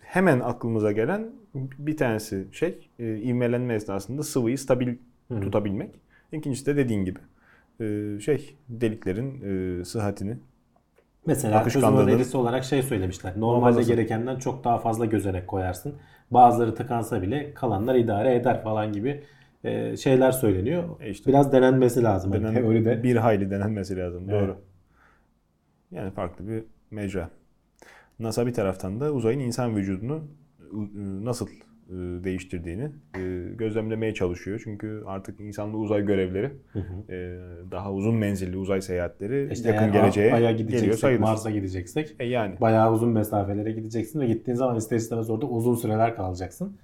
[0.00, 1.30] hemen aklımıza gelen
[1.78, 4.94] bir tanesi şey e, ivmelenme esnasında sıvıyı stabil
[5.40, 5.90] tutabilmek.
[6.32, 7.18] İkincisi de dediğin gibi
[7.80, 9.42] e, şey deliklerin
[9.80, 10.36] e, sıhhatini
[11.26, 13.32] Mesela Akışkanlığının önerisi olarak şey söylemişler.
[13.36, 13.88] Normalde muhafazası.
[13.88, 15.94] gerekenden çok daha fazla gözenek koyarsın.
[16.30, 19.22] Bazıları tıkansa bile kalanlar idare eder falan gibi
[19.64, 21.00] e, şeyler söyleniyor.
[21.00, 21.30] E işte.
[21.30, 22.32] Biraz denenmesi lazım.
[22.32, 23.02] Hani Denen- teoride.
[23.02, 24.30] bir hayli denenmesi lazım.
[24.30, 24.42] Evet.
[24.42, 24.56] Doğru.
[25.90, 27.30] Yani farklı bir mecra.
[28.18, 30.24] NASA bir taraftan da uzayın insan vücudunu
[30.72, 30.76] e,
[31.24, 31.48] nasıl
[32.24, 33.20] değiştirdiğini e,
[33.54, 34.60] gözlemlemeye çalışıyor.
[34.64, 37.12] Çünkü artık insanlı uzay görevleri Hı hı.
[37.12, 37.38] e,
[37.70, 41.20] daha uzun menzilli uzay seyahatleri İşte yakın eğer geleceğe Ay'a geliyor sayılır.
[41.20, 45.74] Mars'a gideceksek E yani bayağı uzun mesafelere gideceksin ve gittiğin zaman ister istemez orada uzun
[45.74, 46.76] süreler kalacaksın.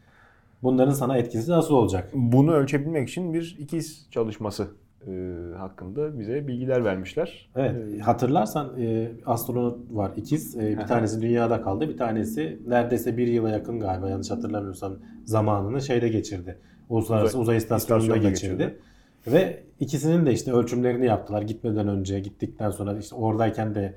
[0.62, 2.10] Bunların sana etkisi nasıl olacak?
[2.14, 4.68] bunu ölçebilmek için bir ikiz çalışması
[5.06, 5.10] e,
[5.56, 7.48] hakkında bize bilgiler vermişler.
[7.56, 10.56] Evet, E, hatırlarsan e, astronot var ikiz.
[10.56, 14.92] E, bir tanesi dünyada kaldı, bir tanesi neredeyse bir yıla yakın galiba yanlış hatırlamıyorsam
[15.24, 16.58] zamanını şeyde geçirdi.
[16.88, 18.78] Uluslararası Uzay- Uzay, İstasyonu'nda istasyonunda geçirdi.
[19.26, 21.42] Ve ikisinin de işte ölçümlerini yaptılar.
[21.42, 23.94] Gitmeden önce, gittikten sonra işte oradayken de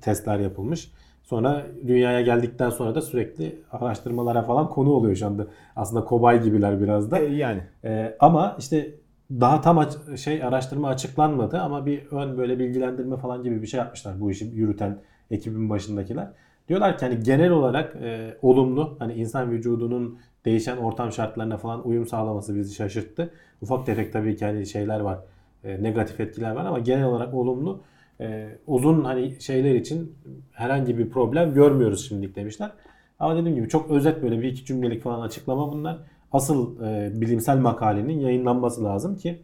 [0.00, 0.90] testler yapılmış.
[1.22, 5.46] Sonra dünyaya geldikten sonra da sürekli araştırmalara falan konu oluyor şu anda.
[5.76, 7.18] Aslında kobay gibiler biraz da.
[7.18, 8.94] e, yani Ee, ama işte
[9.30, 13.78] daha tam aç- şey araştırma açıklanmadı ama bir ön böyle bilgilendirme falan gibi bir şey
[13.78, 14.98] yapmışlar bu işi yürüten
[15.30, 16.28] ekibin başındakiler.
[16.68, 22.06] Diyorlar ki hani genel olarak e, olumlu hani insan vücudunun değişen ortam şartlarına falan uyum
[22.06, 23.30] sağlaması bizi şaşırttı.
[23.62, 25.18] Ufak tefek tabii ki hani şeyler var.
[25.64, 27.80] e, negatif etkiler var ama genel olarak olumlu.
[28.20, 30.16] E, uzun hani şeyler için
[30.52, 32.70] herhangi bir problem görmüyoruz şimdilik demişler.
[33.18, 35.98] Ama dediğim gibi çok özet böyle bir iki cümlelik falan açıklama bunlar.
[36.32, 39.38] Asıl e, bilimsel makalenin yayınlanması lazım ki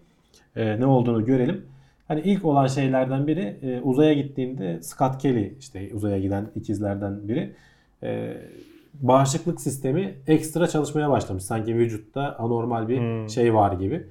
[0.57, 1.63] e, ne olduğunu görelim.
[2.09, 7.53] Hani ilk olan şeylerden biri e, uzaya gittiğinde Scott Kelly işte uzaya giden ikizlerden biri
[8.03, 8.37] e,
[8.95, 11.43] bağışıklık sistemi ekstra çalışmaya başlamış.
[11.45, 13.29] Sanki vücutta anormal bir Hmm.
[13.31, 14.07] şey var gibi.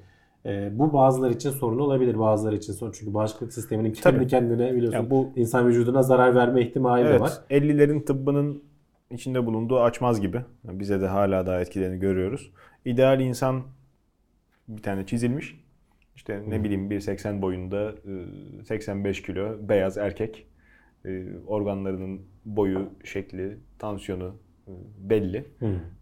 [0.46, 2.92] E, bu bazıları için sorun olabilir, bazıları için sorun.
[2.98, 4.26] Çünkü bağışıklık sisteminin kendi Tabii.
[4.28, 7.32] kendine biliyorsun Ya bu- insan vücuduna zarar verme ihtimali de evet var.
[7.50, 8.62] 50'lerin tıbbının
[9.10, 10.40] içinde bulunduğu açmaz gibi.
[10.64, 12.50] Bize de hala daha etkilerini görüyoruz.
[12.84, 13.62] İdeal insan
[14.68, 15.60] bir tane çizilmiş.
[16.16, 17.94] İşte ne bileyim 1.80 boyunda
[18.60, 20.46] e, 85 kilo beyaz erkek.
[21.04, 24.34] E, Organlarının boyu, şekli, tansiyonu
[24.68, 25.44] e, belli.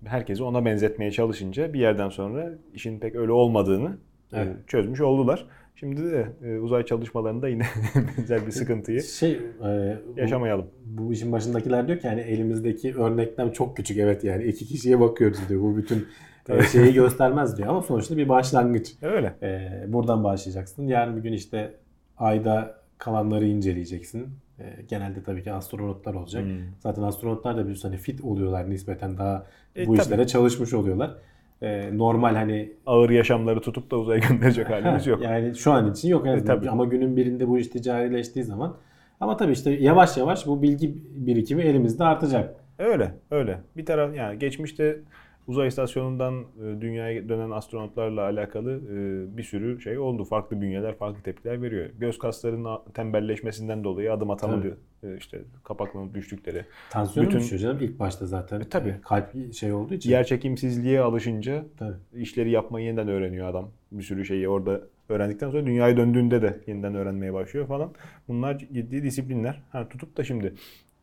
[0.04, 3.98] Herkesi ona benzetmeye çalışınca bir yerden sonra işin pek öyle olmadığını
[4.32, 4.56] e, Evet.
[4.68, 5.46] çözmüş oldular.
[5.74, 7.62] Şimdi de e, uzay çalışmalarında yine
[8.18, 10.66] benzer bir sıkıntıyı Şey, e, bu- yaşamayalım.
[10.86, 15.38] bu işin başındakiler diyor ki hani elimizdeki örneklem çok küçük evet yani iki kişiye bakıyoruz
[15.48, 15.62] diyor.
[15.62, 16.06] Bu bütün
[16.48, 18.92] e, şeyi göstermez diyor ama sonuçta bir başlangıç.
[19.02, 19.34] Öyle.
[19.42, 20.86] E, buradan başlayacaksın.
[20.86, 21.74] Yarın bir gün işte
[22.18, 24.26] ayda kalanları inceleyeceksin.
[24.58, 26.44] E, genelde tabii ki astronotlar olacak.
[26.44, 26.58] Hmm.
[26.78, 30.02] Zaten astronotlar da biliyorsun hani fit oluyorlar nispeten daha E, bu tabii.
[30.04, 31.14] işlere çalışmış oluyorlar.
[31.64, 35.22] E, normal hani ağır yaşamları tutup da uzaya gönderecek halimiz yok.
[35.22, 36.70] Yani şu an için yok en E, tabii.
[36.70, 38.76] Ama günün birinde bu iş ticarileştiği zaman
[39.20, 42.54] ama tabii işte yavaş yavaş bu bilgi birikimi elimizde artacak.
[42.78, 43.60] Öyle, öyle.
[43.76, 45.00] Bir taraf yani geçmişte
[45.46, 50.24] uzay istasyonundan e, dünyaya dönen astronotlarla alakalı e, bir sürü şey oldu.
[50.24, 51.86] Farklı bünyeler, farklı tepkiler veriyor.
[51.98, 54.78] Göz kaslarının tembelleşmesinden dolayı adım atamadı.
[55.02, 56.64] E, işte kapaklanıp düştükleri.
[56.90, 58.60] Tansiyonu Bütün- düşüyor canım ilk başta zaten.
[58.60, 58.94] E, tabii.
[59.04, 60.10] Kalp şey olduğu için.
[60.10, 61.96] Yer çekimsizliğe alışınca Tabii.
[62.22, 63.70] işleri yapmayı yeniden öğreniyor adam.
[63.92, 67.90] Bir sürü şeyi orada öğrendikten sonra dünyaya döndüğünde de yeniden öğrenmeye başlıyor falan.
[68.28, 69.62] Bunlar ciddi disiplinler.
[69.72, 70.54] Ha, tutup da şimdi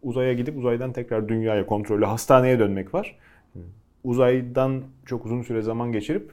[0.02, 3.16] uzaya gidip uzaydan tekrar dünyaya kontrollü hastaneye dönmek var.
[4.04, 6.32] Uzaydan çok uzun süre zaman geçirip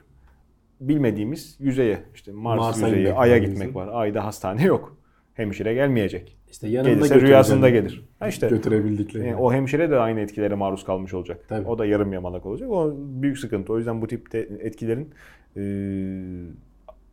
[0.81, 3.89] bilmediğimiz yüzeye işte Mars Mars'a yüzeyi, Ay'a gitmek var.
[3.91, 4.97] Ayda hastane yok.
[5.33, 6.37] Hemşire gelmeyecek.
[6.51, 8.05] İşte yanında Gelirse rüyasında gelir.
[8.19, 9.27] Ha işte Götürebildikleri.
[9.27, 11.45] yani o hemşire de aynı etkilere maruz kalmış olacak.
[11.47, 11.67] Tabii.
[11.67, 12.69] O da yarım yamalak olacak.
[12.71, 13.73] O büyük sıkıntı.
[13.73, 15.09] O yüzden bu tip etkilerin
[15.57, 15.61] e,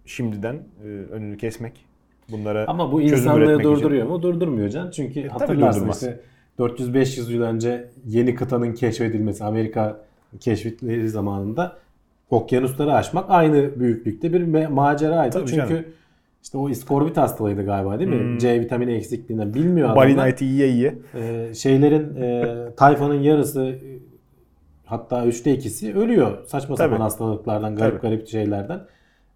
[0.04, 1.86] şimdiden e, önünü kesmek,
[2.30, 4.22] bunlara Ama bu insanlığı üretmek için- mu?
[4.22, 4.90] Durdurmuyor can.
[4.90, 6.20] Çünkü tabii hatırlarsın işte
[6.58, 10.05] 400-500 yıl önce yeni kıtanın keşfedilmesi, Amerika
[10.40, 11.76] keşfetleri zamanında
[12.30, 15.38] okyanusları aşmak aynı büyüklükte bir maceraydı.
[15.38, 15.84] Tabii Çünkü canım.
[16.42, 18.18] işte o iskorbit hastalığıydı galiba değil mi?
[18.18, 18.38] Hmm.
[18.38, 20.32] C vitamini eksikliğinden bilmiyor Balina adamlar.
[20.32, 20.94] eti yiye yiye.
[21.14, 22.44] Ee, şeylerin e,
[22.76, 23.74] tayfanın yarısı
[24.86, 26.46] hatta üçte ikisi ölüyor.
[26.46, 27.02] Saçma sapan Tabii.
[27.02, 28.10] hastalıklardan, garip Tabii.
[28.10, 28.80] garip şeylerden.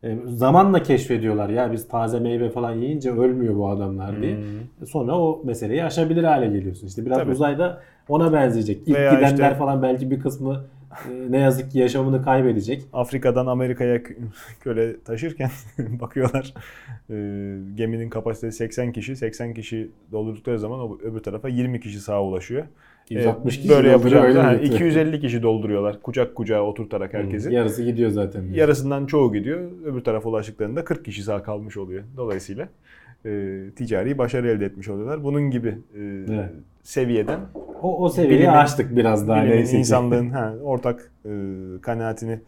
[0.04, 4.36] E, zamanla keşfediyorlar ya biz taze meyve falan yiyince ölmüyor bu adamlar diye.
[4.36, 4.86] Hmm.
[4.86, 6.86] Sonra o meseleyi aşabilir hale geliyorsun.
[6.86, 7.30] İşte biraz Tabii.
[7.30, 8.82] uzayda ona benzeyecek.
[8.88, 10.64] İlk Veya gidenler işte- falan belki bir kısmı
[11.30, 12.82] ne yazık ki yaşamını kaybedecek.
[12.92, 14.14] Afrika'dan Amerika'ya kö-
[14.60, 16.54] köle taşırken bakıyorlar
[17.10, 17.14] e,
[17.74, 19.16] geminin kapasitesi 80 kişi.
[19.16, 22.64] 80 kişi doldurdukları zaman o öbür tarafa 20 kişi sağa ulaşıyor.
[23.10, 24.62] 160 E, kişi böyle dolduruyor, öyle yapacağım.
[24.62, 24.66] mi?
[24.74, 26.02] 250 kişi dolduruyorlar.
[26.02, 27.52] Kucak kucağa oturtarak herkesi.
[27.54, 28.42] Yarısı gidiyor zaten.
[28.52, 29.60] Yarısından çoğu gidiyor.
[29.84, 32.02] Öbür tarafa ulaştıklarında 40 kişi sağ kalmış oluyor.
[32.16, 32.68] Dolayısıyla
[33.26, 35.24] e, ticari başarı elde etmiş oluyorlar.
[35.24, 36.00] Bunun gibi e,
[36.30, 36.50] Evet.
[36.82, 37.40] seviyeden
[37.82, 41.30] O, o seviyeyi Bilimin- aştık biraz daha bilimin, neyse insanlığın ha, ortak e,
[41.82, 42.40] kanaatini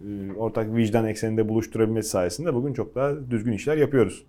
[0.00, 4.26] e, ortak vicdan ekseninde buluşturabilmesi sayesinde bugün çok daha düzgün işler yapıyoruz.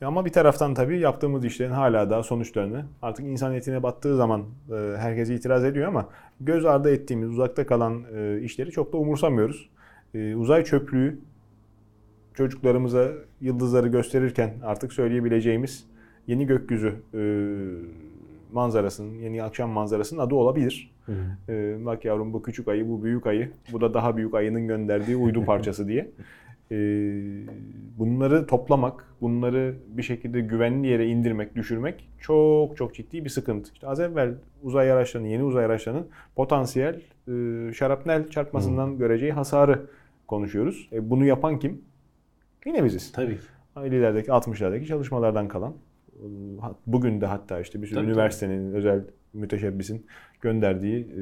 [0.00, 4.74] Ama bir taraftan tabii yaptığımız işlerin hala daha sonuçlarını artık insan etine battığı zaman e,
[4.98, 6.08] herkes itiraz ediyor ama
[6.40, 9.68] göz ardı ettiğimiz uzakta kalan e, işleri çok da umursamıyoruz.
[10.14, 11.18] E, uzay çöplüğü
[12.34, 13.08] çocuklarımıza
[13.40, 15.84] yıldızları gösterirken artık söyleyebileceğimiz
[16.26, 17.20] yeni gökyüzü e,
[18.52, 20.94] manzarasının, yeni akşam manzarasının adı olabilir.
[21.06, 21.52] Hı hı.
[21.52, 25.16] E, bak yavrum bu küçük ayı, bu büyük ayı, bu da daha büyük ayının gönderdiği
[25.16, 26.10] uydu parçası diye.
[26.70, 26.76] E,
[27.98, 33.72] bunları toplamak, bunları bir şekilde güvenli yere indirmek, düşürmek çok çok ciddi bir sıkıntı.
[33.72, 36.06] İşte az evvel uzay araçlarının, yeni uzay araçlarının
[36.36, 39.86] potansiyel e, şarapnel çarpmasından göreceği hasarı
[40.28, 40.88] konuşuyoruz.
[40.92, 41.82] E, bunu yapan kim?
[42.66, 43.12] Yine biziz.
[43.12, 43.42] Tabii ki.
[43.76, 45.74] 50'lerdeki 60'lardaki çalışmalardan kalan
[46.86, 49.00] bugün de hatta işte bir sürü Tabii, üniversitenin özel
[49.32, 50.06] müteşebbisin
[50.40, 51.20] gönderdiği e,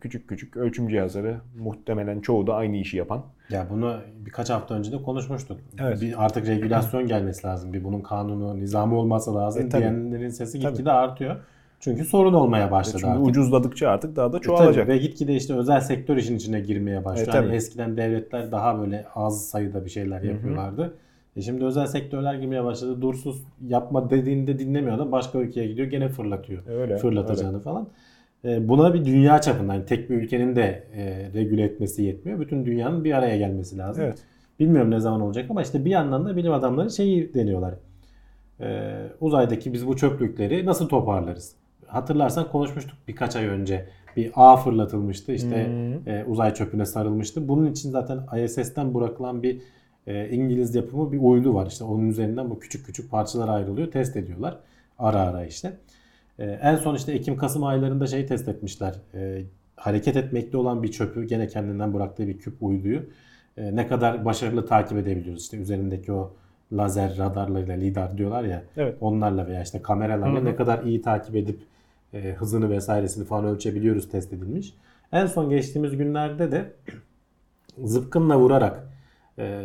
[0.00, 3.22] küçük küçük ölçüm cihazları muhtemelen çoğu da aynı işi yapan.
[3.50, 3.96] Ya bunu
[4.26, 5.58] birkaç hafta önce de konuşmuştuk.
[5.80, 6.00] Evet.
[6.02, 7.72] Bir artık regülasyon gelmesi lazım.
[7.72, 9.80] Bir bunun kanunu, nizamı olması lazım E, tabii.
[9.82, 10.70] diyenlerin sesi Tabii.
[10.70, 11.36] gitgide artıyor.
[11.80, 13.26] Çünkü sorun olmaya başladı Çünkü artık.
[13.26, 14.74] ucuzladıkça artık daha da E, çoğalacak.
[14.86, 17.28] tabii ve gitgide işte özel sektör işin içine girmeye başlıyor.
[17.28, 17.46] E, tabii.
[17.46, 20.94] hani eskiden devletler daha böyle az sayıda bir şeyler yapıyorlardı.
[21.38, 23.02] E şimdi özel sektörler girmeye başladı.
[23.02, 25.12] Dursuz yapma dediğinde dinlemiyor adam.
[25.12, 26.66] Başka ülkeye gidiyor gene fırlatıyor.
[26.66, 27.88] Öyle, fırlatacağını falan.
[28.44, 32.40] E, buna bir dünya çapında yani tek bir ülkenin de e, regüle etmesi yetmiyor.
[32.40, 34.04] Bütün dünyanın bir araya gelmesi lazım.
[34.04, 34.18] Evet.
[34.60, 37.74] Bilmiyorum ne zaman olacak ama işte bir yandan da bilim adamları şeyi deniyorlar.
[38.60, 41.54] Ee, uzaydaki biz bu çöplükleri nasıl toparlarız?
[41.86, 43.86] Hatırlarsan konuşmuştuk birkaç ay önce.
[44.16, 46.12] Bir ağ fırlatılmıştı işte Hmm.
[46.12, 47.48] e, uzay çöpüne sarılmıştı.
[47.48, 49.60] Bunun için zaten ISS'ten bırakılan bir
[50.08, 51.66] e, İngiliz yapımı bir uydu var.
[51.66, 53.90] İşte onun üzerinden bu küçük küçük parçalar ayrılıyor.
[53.90, 54.58] Test ediyorlar.
[54.98, 55.72] Ara ara işte.
[56.38, 58.94] E, en son işte Ekim-Kasım aylarında şey test etmişler.
[59.14, 59.42] E,
[59.76, 63.02] hareket etmekte olan bir çöpü gene kendinden bıraktığı bir küp uyduyu
[63.56, 65.42] e, ne kadar başarılı takip edebiliyoruz.
[65.42, 66.32] İşte üzerindeki o
[66.72, 68.96] lazer radarlarıyla lidar diyorlar ya Evet.
[69.00, 70.44] onlarla veya işte kameralarla Hı hı.
[70.44, 71.60] ne kadar iyi takip edip
[72.14, 74.74] e, hızını vesairesini falan ölçebiliyoruz test edilmiş.
[75.12, 76.72] En son geçtiğimiz günlerde de
[77.84, 78.88] zıpkınla vurarak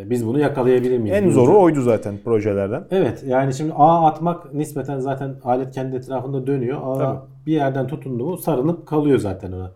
[0.10, 1.18] biz bunu yakalayabilir miyiz?
[1.18, 2.84] En zoru oydu zaten projelerden.
[2.92, 6.80] Evet yani şimdi ağ atmak nispeten zaten alet kendi etrafında dönüyor.
[6.84, 7.20] Ağ Tabii.
[7.46, 9.72] bir yerden tutundu mu sarınıp kalıyor zaten ona.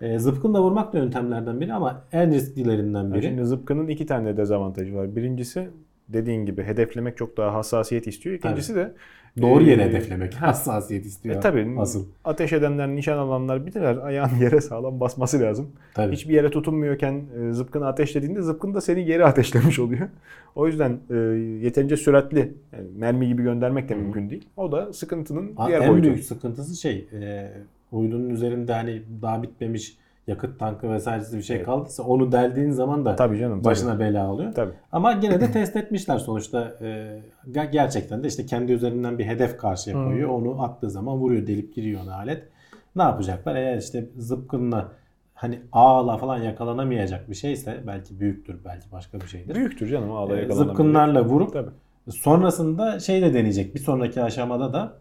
[0.00, 3.22] E, zıpkınla vurmak da yöntemlerden biri ama en risklilerinden Yani biri.
[3.22, 5.16] şimdi zıpkının iki tane dezavantajı var.
[5.16, 5.68] Birincisi
[6.08, 8.36] dediğin gibi hedeflemek çok daha hassasiyet istiyor.
[8.36, 8.92] İkincisi de
[9.42, 11.36] Doğru yere e, hedeflemek hassasiyet istiyor.
[11.36, 12.06] E tabii Asıl.
[12.24, 15.70] ateş edenler, nişan alanlar bilirler ayağın yere sağlam basması lazım.
[15.94, 16.12] Tabii.
[16.12, 20.08] Hiçbir yere tutunmuyorken e, zıpkını ateşlediğinde zıpkın da seni geri ateşlemiş oluyor.
[20.54, 21.14] O yüzden e,
[21.64, 22.38] yeterince süratli
[22.72, 24.48] yani mermi gibi göndermek de mümkün değil.
[24.56, 26.04] O da sıkıntının Ha, diğer en boyutu.
[26.08, 27.50] büyük sıkıntısı şey e,
[27.92, 31.66] uydunun üzerinde hani daha bitmemiş yakıt tankı vesairesi bir şey Evet.
[31.66, 33.64] kaldıysa onu deldiğin zaman da Tabii canım.
[33.64, 34.52] başına bela oluyor.
[34.52, 34.72] Tabii.
[34.92, 36.72] Ama gene de test etmişler sonuçta.
[36.80, 37.18] E,
[37.52, 40.04] ger- gerçekten de işte kendi üzerinden bir hedef karşıya Hı.
[40.04, 40.28] koyuyor.
[40.28, 42.42] Onu attığı zaman vuruyor, delip giriyor ona alet.
[42.96, 43.56] Ne yapacaklar?
[43.56, 44.88] Eğer işte zıpkınla
[45.34, 49.54] hani ağla falan yakalanamayacak bir şeyse belki büyüktür, belki başka bir şeydir.
[49.54, 50.68] Büyüktür canım ağla E, yakalanabilir.
[50.68, 51.70] zıpkınlarla vurup Tabii.
[52.10, 53.74] Sonrasında şey de deneyecek.
[53.74, 54.92] Bir sonraki aşamada da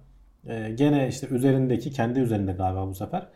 [0.48, 3.28] e, gene işte üzerindeki kendi üzerinde galiba bu sefer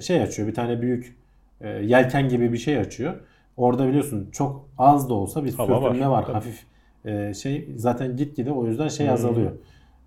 [0.00, 0.48] şey açıyor.
[0.48, 1.16] Bir tane büyük
[1.60, 3.14] e, yelken gibi bir şey açıyor.
[3.56, 6.22] Orada biliyorsun çok az da olsa bir Hava sürtünme var, var.
[6.24, 6.34] tabii.
[6.34, 6.62] Hafif
[7.04, 9.12] e, şey zaten gitgide o yüzden şey Hmm.
[9.14, 9.52] azalıyor.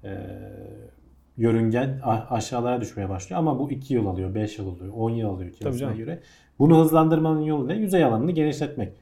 [0.04, 0.10] E,
[1.38, 5.52] yörüngen aşağılara düşmeye başlıyor ama bu 2 yıl alıyor, 5 yıl alıyor, 10 yıl alıyor
[5.80, 5.98] canım.
[5.98, 6.20] göre.
[6.60, 7.74] Bunu hızlandırmanın yolu ne?
[7.76, 8.94] Yüzey alanını genişletmek.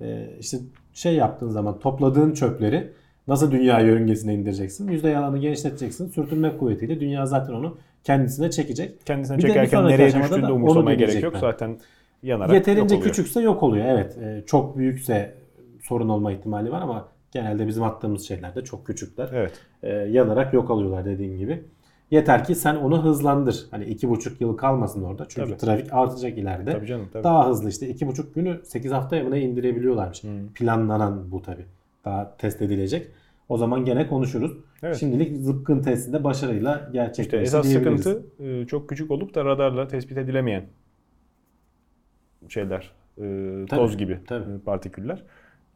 [0.00, 0.58] E, işte
[0.94, 2.92] şey yaptığın zaman topladığın çöpleri
[3.28, 4.88] nasıl dünya yörüngesine indireceksin?
[4.90, 6.08] Yüzey alanı genişleteceksin.
[6.08, 9.06] Sürtünme kuvvetiyle dünya zaten onu kendisine çekecek.
[9.06, 11.22] Kendisine Bir çekerken nereye düştüğünde umursamaya gerek yok.
[11.22, 11.40] deneyecekler.
[11.52, 11.78] Zaten
[12.22, 13.02] yanarak Yeterince yok oluyor.
[13.02, 13.84] küçükse yok oluyor.
[13.88, 14.18] Evet.
[14.18, 15.34] e, çok büyükse
[15.82, 19.28] sorun olma ihtimali var ama genelde bizim attığımız şeyler de çok küçükler.
[19.34, 19.52] Evet.
[19.82, 21.64] E, yanarak yok alıyorlar dediğim gibi.
[22.10, 23.66] Yeter ki sen onu hızlandır.
[23.70, 25.26] Hani iki buçuk yıl kalmasın orada.
[25.28, 25.58] Çünkü Tabii.
[25.58, 26.72] trafik artacak ileride.
[26.72, 27.08] Tabii canım.
[27.12, 27.24] Tabii.
[27.24, 30.22] Daha hızlı işte iki buçuk günü 8 haftaya mı ne indirebiliyorlarmış.
[30.22, 30.48] Hmm.
[30.54, 31.62] Planlanan bu tabi.
[32.04, 33.06] Daha test edilecek.
[33.48, 34.52] O zaman gene konuşuruz.
[34.82, 34.96] Evet.
[34.96, 38.02] Şimdilik zıpkın testinde başarıyla İşte gerçekleşti esas diyebiliriz.
[38.02, 40.64] sıkıntı e, çok küçük olup da radarla tespit edilemeyen
[42.48, 42.90] şeyler.
[43.18, 43.22] e,
[43.68, 44.52] Tabii, toz gibi tabii.
[44.52, 45.22] e, partiküller.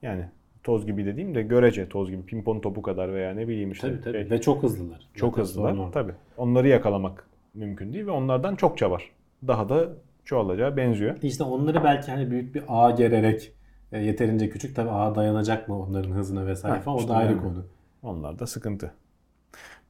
[0.03, 0.25] Yani
[0.63, 2.23] toz gibi dediğim de görece toz gibi.
[2.27, 3.89] Pimpon topu kadar veya ne bileyim işte.
[3.91, 4.13] Tabii tabii.
[4.23, 5.09] şey, Ve çok hızlılar.
[5.15, 5.73] çok Zaten hızlılar.
[5.77, 5.91] orada.
[5.91, 6.13] Tabii.
[6.37, 9.11] Onları yakalamak mümkün değil ve onlardan çokça var.
[9.47, 9.89] Daha da
[10.25, 11.17] çoğalacağı benziyor.
[11.23, 13.53] İşte onları belki hani büyük bir ağ gererek
[13.95, 17.39] e, yeterince küçük tabi ağa dayanacak mı onların hızına vesaire Ha, falan o da ayrı
[17.39, 17.67] konu.
[18.03, 18.95] Onlar da sıkıntı.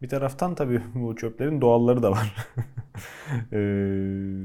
[0.02, 2.36] Bir taraftan tabii bu çöplerin doğalları da var.
[3.52, 3.58] Ee,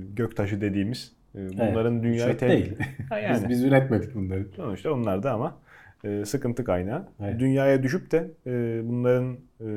[0.16, 2.76] göktaşı dediğimiz E, bunların dünyayı Çöp değil.
[3.12, 3.34] Yani.
[3.34, 4.46] biz, biz üretmedik bunları.
[4.56, 5.58] Sonuçta onlar da ama
[6.04, 7.08] e, sıkıntı kaynağı.
[7.22, 7.40] Evet.
[7.40, 9.68] Dünyaya düşüp de e, bunların e,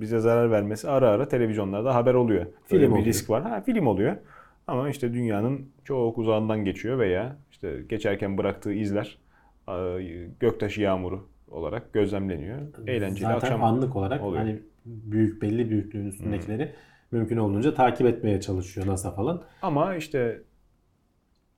[0.00, 2.44] bize zarar vermesi ara ara televizyonlarda haber oluyor.
[2.44, 3.06] Film Film bir oluyor.
[3.06, 3.42] risk var.
[3.42, 4.16] Ha, film oluyor.
[4.66, 9.27] Ama işte dünyanın çok uzağından geçiyor veya işte geçerken bıraktığı izler e,
[10.40, 12.58] göktaşı yağmuru olarak gözlemleniyor.
[12.86, 14.42] Eğlenceli Zaten akşam anlık olarak oluyor.
[14.42, 16.72] hani büyük belli büyüklüğün üstündekileri
[17.10, 19.42] mümkün olduğunca takip etmeye çalışıyor NASA falan.
[19.62, 20.42] Ama işte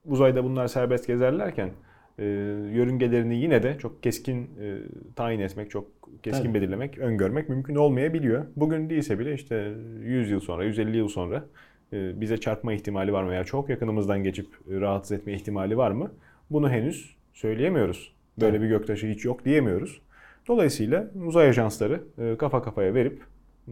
[0.04, 1.70] uzayda bunlar serbest gezerlerken
[2.18, 2.24] e,
[2.72, 4.78] yörüngelerini yine de çok keskin e,
[5.16, 5.86] tayin etmek, çok
[6.22, 6.54] keskin Tabii.
[6.54, 8.44] belirlemek, öngörmek mümkün olmayabiliyor.
[8.56, 11.44] Bugün değilse bile işte 100 yıl sonra, 150 yıl sonra
[11.92, 16.10] e, bize çarpma ihtimali var mı veya çok yakınımızdan geçip rahatsız etme ihtimali var mı?
[16.50, 18.12] Bunu henüz söyleyemiyoruz.
[18.40, 18.64] Böyle Tabii.
[18.64, 20.00] bir göktaşı hiç yok diyemiyoruz.
[20.48, 23.22] Dolayısıyla uzay ajansları e, kafa kafaya verip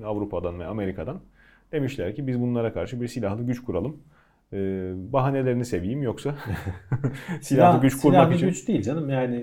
[0.04, 1.20] Avrupa'dan ve Amerika'dan
[1.72, 3.96] demişler ki biz bunlara karşı bir silahlı güç kuralım.
[4.52, 4.56] E,
[5.12, 6.34] bahanelerini seveyim yoksa
[7.40, 8.48] silahlı güç kurmak silahlı için.
[8.48, 9.36] güç değil canım yani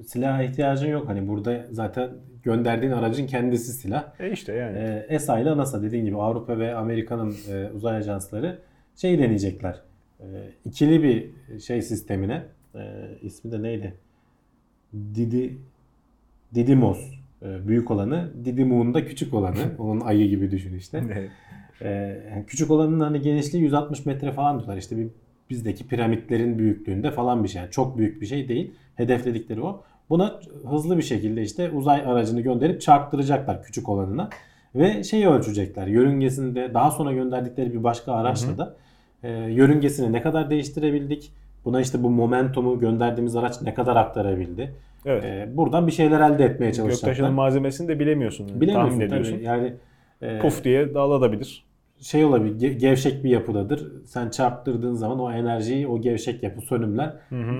[0.00, 1.08] e, silaha ihtiyacın yok.
[1.08, 2.10] Hani burada zaten
[2.42, 4.04] gönderdiğin aracın kendisi silah.
[4.20, 4.78] E işte yani.
[4.78, 8.58] Ee, ESA ile NASA dediğin gibi Avrupa ve Amerika'nın e, uzay ajansları
[8.96, 9.80] şey deneyecekler.
[10.20, 10.26] E,
[10.64, 12.42] ikili bir şey sistemine
[12.74, 12.80] e,
[13.22, 13.94] ismi de neydi?
[15.14, 15.58] Didi
[16.54, 17.00] Didymos
[17.42, 19.56] e, büyük olanı, Didymoon da küçük olanı.
[19.78, 21.30] Onun ayı gibi düşün işte.
[21.82, 21.88] Ee,
[22.30, 24.76] yani küçük olanın hani genişliği 160 metre falan diyorlar.
[24.76, 25.08] İşte bir
[25.50, 27.62] bizdeki piramitlerin büyüklüğünde falan bir şey.
[27.62, 28.74] Yani çok büyük bir şey değil.
[28.94, 29.82] Hedefledikleri o.
[30.10, 30.40] Buna
[30.70, 34.30] hızlı bir şekilde işte uzay aracını gönderip çarptıracaklar küçük olanına.
[34.74, 35.86] Ve şeyi ölçecekler.
[35.86, 38.76] Yörüngesinde daha sonra gönderdikleri bir başka araçla da
[39.22, 41.32] e, yörüngesini ne kadar değiştirebildik?
[41.64, 44.74] Buna işte bu momentumu gönderdiğimiz araç ne kadar aktarabildi?
[45.06, 45.24] evet.
[45.24, 47.08] E, buradan bir şeyler elde etmeye çalışacaklar.
[47.08, 48.48] Göktaşının malzemesini de bilemiyorsun.
[48.48, 48.60] Yani.
[48.60, 49.32] Bilemiyorsun Tahmin ediyorsun.
[49.32, 49.44] tabii.
[49.44, 49.74] Yani
[50.22, 51.64] e, Puf diye dağılabilir.
[52.00, 53.92] Şey olabilir, ge- gevşek bir yapıdadır.
[54.06, 57.12] Sen çarptırdığın zaman o enerjiyi, o gevşek yapı sönümler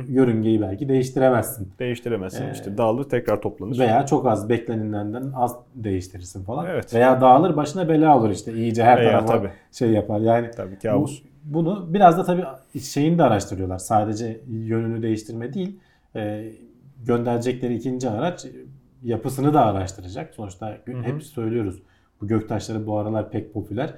[0.09, 1.72] yörüngeyi belki değiştiremezsin.
[1.78, 2.45] Değiştiremezsin.
[2.45, 3.78] Ee, işte dağılır tekrar toplanır.
[3.78, 6.66] Veya çok az beklenilenden az değiştirirsin falan.
[6.66, 6.95] Evet.
[6.95, 9.51] Veya dağılır başına bela olur işte iyice her Veya tarafa tabii.
[9.72, 10.20] şey yapar.
[10.20, 11.22] Yani Tabii kabus.
[11.22, 12.45] bu- bunu biraz da tabii
[12.80, 13.78] şeyini de araştırıyorlar.
[13.78, 15.80] Sadece yönünü değiştirme değil.
[16.16, 16.53] e,
[17.07, 18.47] gönderecekleri ikinci araç
[19.03, 20.34] yapısını da araştıracak.
[20.34, 21.03] Sonuçta Hı hı.
[21.03, 21.82] hep söylüyoruz.
[22.20, 23.91] Bu göktaşları bu aralar pek popüler.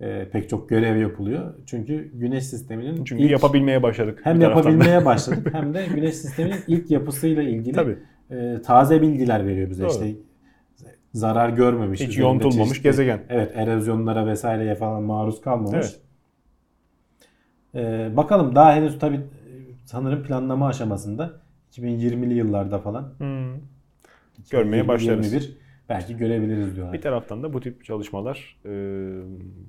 [0.00, 1.54] E, pek çok görev yapılıyor.
[1.66, 4.20] Çünkü güneş sisteminin Çünkü ilk- yapabilmeye başladık.
[4.24, 7.98] hem yapabilmeye başladık hem de güneş sisteminin ilk yapısıyla ilgili Tabii.
[8.30, 9.82] e, taze bilgiler veriyor bize.
[9.82, 9.90] Doğru.
[9.90, 10.14] İşte
[11.14, 12.00] zarar görmemiş.
[12.00, 13.20] Hiç yontulmamış çeşitli- gezegen.
[13.28, 15.86] Evet, erozyonlara vesaireye falan maruz kalmamış.
[15.86, 16.00] Evet.
[17.74, 19.20] Ee, bakalım daha henüz tabii
[19.84, 21.30] sanırım planlama aşamasında
[21.72, 23.52] 2020'li yıllarda falan Hmm.
[24.50, 25.50] Görmeye 2021 başlarız.
[25.90, 26.92] Belki görebiliriz diyorlar.
[26.92, 28.70] Bir taraftan da bu tip çalışmalar e,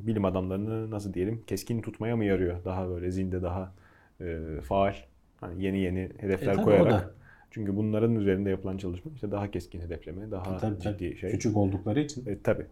[0.07, 2.65] bilim adamlarını nasıl diyelim keskin tutmaya mı yarıyor?
[2.65, 3.73] Daha böyle zinde daha
[4.21, 4.93] e, faal.
[5.41, 7.15] Hani yeni yeni hedefler E, tabii koyarak.
[7.51, 10.97] Çünkü bunların üzerinde yapılan çalışma işte daha keskin hedefleme, daha Tabii, tabii.
[10.97, 11.31] ciddi şey.
[11.31, 12.25] Küçük oldukları için.
[12.25, 12.65] E, tabii.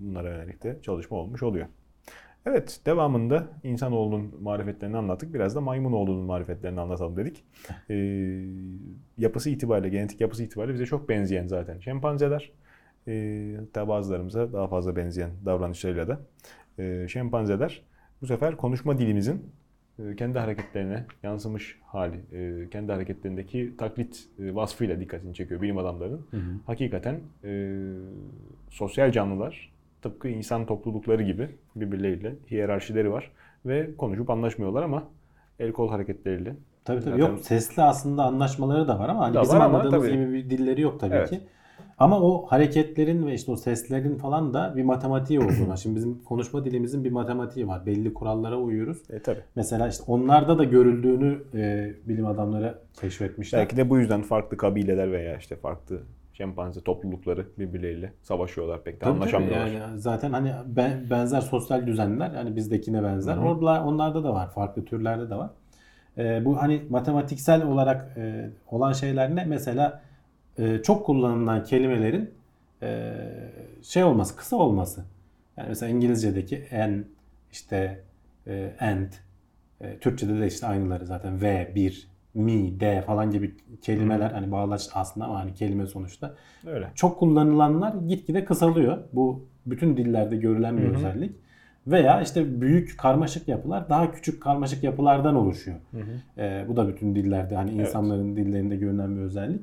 [0.00, 1.66] Bunlara yönelik de çalışma olmuş oluyor.
[2.46, 5.34] Evet, devamında insanoğlunun marifetlerini anlattık.
[5.34, 7.44] Biraz da maymunoğlunun marifetlerini anlatalım dedik.
[7.90, 7.94] E,
[9.18, 12.52] yapısı itibariyle, genetik yapısı itibariyle bize çok benzeyen zaten şempanzeler.
[13.08, 16.20] E, hatta bazılarımıza daha fazla benzeyen davranışlarıyla da
[16.78, 17.82] e, şempanzeler.
[18.22, 19.42] Bu sefer konuşma dilimizin
[19.98, 26.26] e, kendi hareketlerine yansımış hali, e, kendi hareketlerindeki taklit e, vasfıyla dikkatini çekiyor bilim adamlarının.
[26.30, 26.40] Hı hı.
[26.66, 27.80] Hakikaten e,
[28.70, 33.30] sosyal canlılar tıpkı insan toplulukları gibi birbirleriyle hiyerarşileri var
[33.66, 35.04] ve konuşup anlaşmıyorlar ama
[35.58, 36.54] el kol hareketleriyle.
[36.84, 37.10] Tabii tabii.
[37.10, 40.16] Zaten- Yok sesli aslında anlaşmaları da var ama hani Da bizim var ama anladığımız tabii.
[40.18, 41.30] gibi bir dilleri yok tabii Evet.
[41.30, 41.40] ki.
[41.98, 45.76] Ama o hareketlerin ve işte o seslerin falan da bir matematiği olduğuna.
[45.76, 47.86] Şimdi bizim konuşma dilimizin bir matematiği var.
[47.86, 49.10] Belli kurallara uyuyoruz.
[49.10, 49.38] E tabi.
[49.54, 53.60] Mesela işte onlarda da görüldüğünü e, bilim adamları keşfetmişler.
[53.60, 58.98] Belki de bu yüzden farklı kabileler veya işte farklı şempanze toplulukları birbirleriyle savaşıyorlar pek de
[58.98, 59.16] Tabii tabii.
[59.16, 59.66] anlaşamıyorlar.
[59.66, 63.36] Yani zaten hani ben, benzer sosyal düzenler hani bizdekine benzer.
[63.36, 64.50] Orada onlarda da var.
[64.50, 65.50] Farklı türlerde de var.
[66.18, 69.44] Ee, bu hani matematiksel olarak e, olan şeyler ne?
[69.44, 70.02] Mesela
[70.58, 72.30] e, çok kullanılan kelimelerin
[72.82, 73.14] e,
[73.82, 75.04] şey olması, kısa olması.
[75.56, 77.04] Yani mesela İngilizce'deki en
[77.52, 78.00] işte
[78.46, 79.06] e, and
[79.80, 84.88] e, Türkçe'de de işte aynıları zaten ve, bir, mi, de falan gibi kelimeler hani bağlaç
[84.94, 86.34] aslında ama hani kelime sonuçta
[86.66, 86.90] Öyle.
[86.94, 88.98] çok kullanılanlar gitgide kısalıyor.
[89.12, 90.94] Bu bütün dillerde görülen bir Hı hı.
[90.94, 91.32] özellik.
[91.86, 95.76] Veya işte büyük karmaşık yapılar daha küçük karmaşık yapılardan oluşuyor.
[95.90, 96.42] Hı hı.
[96.42, 97.80] Ee, bu da bütün dillerde hani Evet.
[97.80, 99.60] insanların dillerinde görülen bir özellik.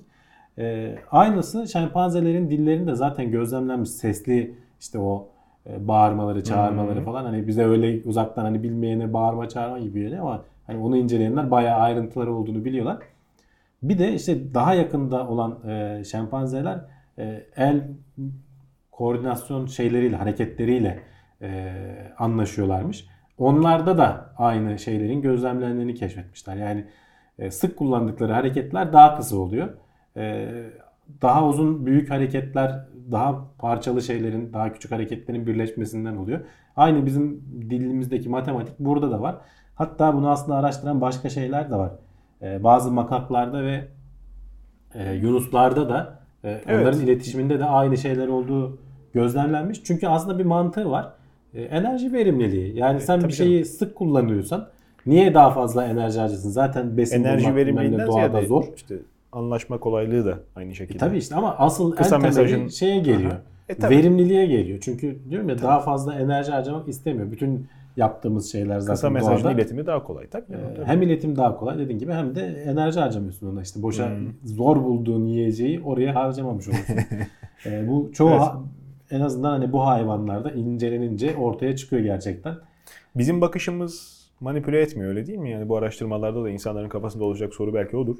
[0.58, 5.28] Ee, aynısı şempanzelerin dillerinde zaten gözlemlenmiş sesli işte o
[5.70, 7.04] e, bağırmaları, çağırmaları hı.
[7.04, 11.52] falan hani bize öyle uzaktan hani bilmeyene bağırma çağırma gibi geliyor ama Hani onu inceleyenler
[11.52, 12.98] bayağı ayrıntıları olduğunu biliyorlar.
[13.84, 16.80] Bir de işte daha yakında olan e, şempanzeler
[17.18, 17.84] e, el
[18.92, 21.00] koordinasyon şeyleriyle, hareketleriyle
[21.42, 21.74] e,
[22.18, 23.06] anlaşıyorlarmış.
[23.38, 26.56] Onlarda da aynı şeylerin gözlemlendiğini keşfetmişler.
[26.56, 26.86] Yani
[27.40, 29.70] e, sık kullandıkları hareketler daha kısa oluyor.
[30.18, 30.50] E,
[31.22, 36.40] daha uzun büyük hareketler daha parçalı şeylerin, daha küçük hareketlerin birleşmesinden oluyor.
[36.76, 39.36] Aynı bizim dilimizdeki matematik burada da var.
[39.76, 41.92] Hatta bunu aslında araştıran başka şeyler de var.
[42.42, 43.88] E, bazı makaklarda ve
[44.96, 46.82] e, yunuslarda da e, Evet.
[46.82, 48.78] onların iletişiminde de aynı şeyler olduğu
[49.14, 49.84] gözlemlenmiş.
[49.84, 51.14] Çünkü aslında bir mantığı var.
[51.54, 52.78] E, enerji verimliliği.
[52.78, 54.68] Yani sen tabii bir şeyi sık kullanıyorsan
[55.06, 56.50] niye daha fazla enerji harcasın?
[56.50, 58.64] Zaten besin Enerji bulmak doğada ziyade zor.
[58.76, 58.96] işte
[59.34, 60.96] anlaşma kolaylığı da aynı şekilde.
[60.98, 63.32] E tabii işte ama asıl Kısa en mesajın- şeye geliyor.
[63.32, 63.42] Aha.
[63.70, 63.96] E tabii.
[63.98, 64.80] Verimliliğe geliyor.
[64.82, 67.32] Çünkü diyorum ya daha fazla enerji harcamak istemiyor.
[67.32, 67.68] Bütün
[67.98, 69.56] yaptığımız şeyler zaten Kısa mesajın doğada.
[69.56, 70.28] iletimi daha kolay.
[70.28, 70.44] Tabii.
[70.54, 70.86] Ee, tabii.
[70.86, 74.12] Hem iletim daha kolay dediğin gibi hem de enerji harcamıyorsun ona işte boşa
[74.44, 76.96] zor bulduğun yiyeceği oraya harcamamış olursun.
[77.66, 78.42] Ee, bu çoğu Evet.
[79.12, 82.56] en azından hani bu hayvanlarda incelenince ortaya çıkıyor gerçekten.
[83.16, 85.52] Bizim bakışımız manipüle etmiyor öyle değil mi?
[85.52, 88.18] Yani bu araştırmalarda da insanların kafasında olacak soru belki odur.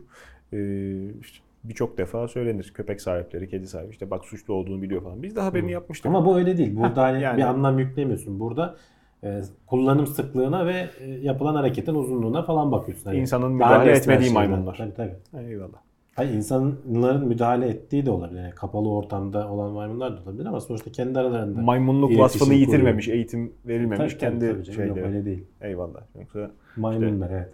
[0.54, 2.72] Ee, işte birçok defa söylenir.
[2.76, 5.24] Köpek sahipleri, kedi sahibi işte bak suçlu olduğunu biliyor falan.
[5.24, 6.06] Biz de haberini yapmıştık.
[6.06, 6.76] Ama bu öyle değil.
[6.76, 8.40] Burada hani yani- bir anlam yüklemiyorsun.
[8.40, 8.76] Burada
[9.24, 13.06] e, kullanım sıklığına ve e, yapılan hareketin uzunluğuna falan bakıyorsun.
[13.06, 14.76] Hani İnsanın daha müdahale etmediği maymunlar.
[14.78, 15.46] Tabii tabii.
[15.48, 15.83] Eyvallah.
[16.16, 18.42] Hayır insanların müdahale ettiği de olabilir.
[18.42, 21.62] Yani kapalı ortamda olan maymunlar da olabilir ama sonuçta kendi aralarında.
[21.62, 22.60] Maymunluk vasfını kuruyor.
[22.60, 24.88] yitirmemiş, eğitim verilmemiş Tabii, kendi tabii canım.
[24.88, 25.08] Yok, şeyleri.
[25.08, 25.44] öyle değil.
[25.62, 26.02] Eyvallah.
[26.20, 27.54] Yoksa Maymunlar evet.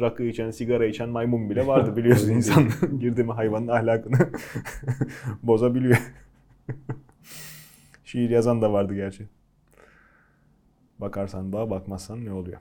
[0.00, 2.64] rakı içen, sigara içen maymun bile vardı biliyorsun insan.
[3.00, 4.16] Girdi mi hayvanın ahlakını
[5.42, 6.12] bozabiliyor.
[8.04, 9.28] Şiir yazan da vardı gerçi.
[10.98, 12.60] Bakarsan bağ, bakmazsan ne oluyor?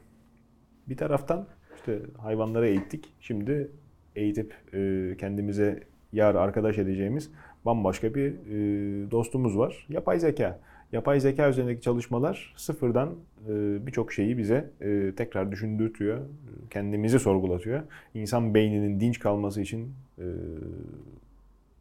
[0.90, 3.14] Bir taraftan işte hayvanları eğittik.
[3.20, 3.72] Şimdi
[4.20, 7.32] eğitip e, kendimize yar arkadaş edeceğimiz
[7.66, 9.86] bambaşka bir e, dostumuz var.
[9.90, 10.60] Yapay zeka.
[10.92, 13.10] Yapay zeka üzerindeki çalışmalar sıfırdan
[13.50, 13.52] e,
[13.88, 16.20] birçok şeyi bize e, tekrar düşündürtüyor.
[16.70, 17.82] Kendimizi sorgulatıyor.
[18.14, 20.26] İnsan beyninin dinç kalması için e,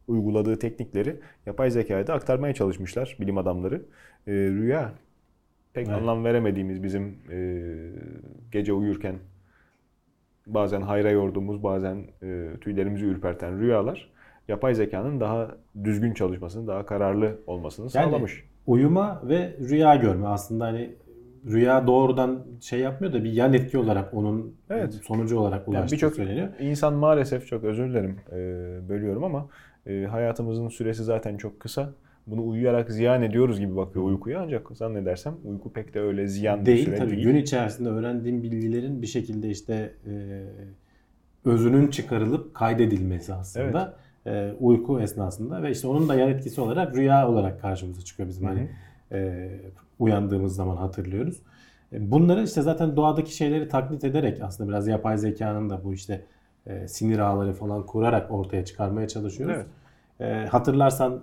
[0.09, 1.17] uyguladığı teknikleri
[1.47, 3.83] yapay zekaya da aktarmaya çalışmışlar bilim adamları.
[4.27, 4.93] E, rüya
[5.73, 5.99] pek Evet.
[5.99, 7.39] anlam veremediğimiz bizim e,
[8.53, 9.15] gece uyurken
[10.49, 14.11] bazen hayra yorduğumuz, bazen e, tüylerimizi ürperten rüyalar
[14.49, 15.49] yapay zekanın daha
[15.85, 18.45] düzgün çalışmasını, daha kararlı olmasını Yani sağlamış.
[18.67, 20.91] uyuma ve rüya görme aslında hani
[21.47, 24.95] rüya doğrudan şey yapmıyor da bir yan etki olarak onun Evet.
[24.95, 26.49] sonucu olarak Yani ulaştığı Birçok söyleniyor.
[26.61, 28.35] insan maalesef çok özür dilerim e,
[28.89, 29.47] bölüyorum ama
[29.87, 31.91] e, hayatımızın süresi zaten çok kısa.
[32.31, 36.67] Bunu uyuyarak ziyan ediyoruz gibi bakıyor uykuya ancak zannedersem uyku pek de öyle ziyan bir
[36.67, 37.23] Değil süre tabii değil.
[37.23, 40.43] gün içerisinde öğrendiğim bilgilerin bir şekilde işte e,
[41.45, 47.29] özünün çıkarılıp kaydedilmesi aslında e, uyku esnasında ve işte onun da yan etkisi olarak rüya
[47.29, 48.69] olarak karşımıza çıkıyor bizim hani
[49.13, 49.49] e,
[49.99, 51.43] uyandığımız zaman hatırlıyoruz.
[51.93, 56.25] E, Bunları işte zaten doğadaki şeyleri taklit ederek aslında biraz yapay zekanın da bu işte
[56.67, 59.57] e, sinir ağları falan kurarak ortaya çıkarmaya çalışıyoruz.
[59.57, 59.67] Evet.
[60.21, 61.21] E, hatırlarsan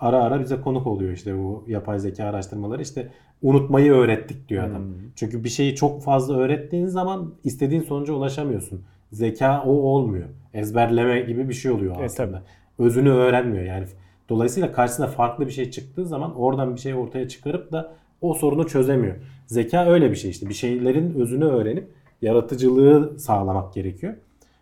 [0.00, 3.08] ara ara bize konuk oluyor işte bu yapay zeka araştırmaları işte
[3.42, 4.82] unutmayı öğrettik diyor adam.
[4.82, 4.94] Hmm.
[5.16, 8.82] Çünkü bir şeyi çok fazla öğrettiğin zaman istediğin sonuca ulaşamıyorsun.
[9.12, 10.28] Zeka o olmuyor.
[10.54, 12.42] Ezberleme gibi bir şey oluyor Evet, aslında.
[12.78, 13.86] Özünü öğrenmiyor yani.
[14.28, 18.66] Dolayısıyla karşısına farklı bir şey çıktığı zaman oradan bir şey ortaya çıkarıp da o sorunu
[18.66, 19.16] çözemiyor.
[19.46, 20.48] Zeka öyle bir şey işte.
[20.48, 21.88] Bir şeylerin özünü öğrenip
[22.22, 24.14] yaratıcılığı sağlamak gerekiyor.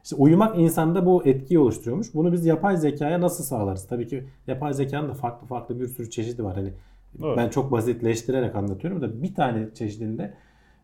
[0.05, 2.15] İşte uyumak insanda bu etkiyi oluşturuyormuş.
[2.15, 3.87] Bunu biz yapay zekaya nasıl sağlarız?
[3.87, 6.55] Tabii ki yapay zekanın da farklı farklı bir sürü çeşidi var.
[6.55, 6.73] Hani
[7.21, 7.37] Doğru.
[7.37, 10.35] ben çok basitleştirerek anlatıyorum da bir tane çeşidinde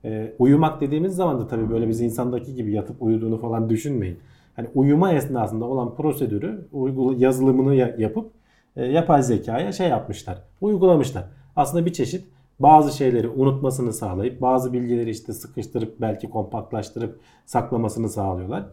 [0.05, 4.19] e, uyumak dediğimiz zaman da tabii böyle biz insandaki gibi yatıp uyuduğunu falan düşünmeyin.
[4.57, 8.31] Hani uyuma esnasında olan prosedürü uygula, yazılımını ya- yapıp
[8.77, 10.39] e, yapay zekaya şey yapmışlar.
[10.61, 11.25] Uygulamışlar.
[11.57, 12.25] Aslında bir çeşit
[12.61, 18.67] bazı şeyleri unutmasını sağlayıp bazı bilgileri işte sıkıştırıp belki kompaktlaştırıp saklamasını sağlıyorlar.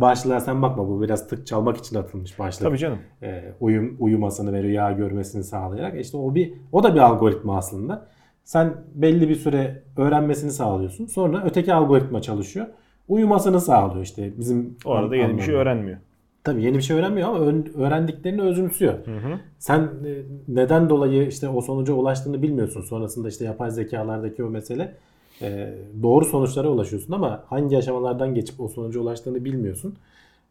[0.00, 2.98] Başlığa sen bakma bu biraz tık çalmak için atılmış başlık Tabii canım.
[3.22, 8.06] e, uyum uyumasını ve rüya görmesini sağlayarak işte o bir o da bir algoritma aslında.
[8.44, 11.06] Sen belli bir süre öğrenmesini sağlıyorsun.
[11.06, 12.66] Sonra öteki algoritma çalışıyor.
[13.08, 15.98] Uyumasını sağlıyor işte bizim O arada yeni bir şey öğrenmiyor.
[16.44, 17.38] Tabii yeni bir şey öğrenmiyor ama
[17.76, 18.92] öğrendiklerini özümsüyor.
[18.92, 19.40] hı.
[19.58, 22.80] Sen e, neden dolayı işte o sonuca ulaştığını bilmiyorsun.
[22.80, 24.94] Sonrasında işte yapay zekalardaki o mesele
[25.42, 29.96] e, doğru sonuçlara ulaşıyorsun ama hangi aşamalardan geçip o sonuca ulaştığını bilmiyorsun.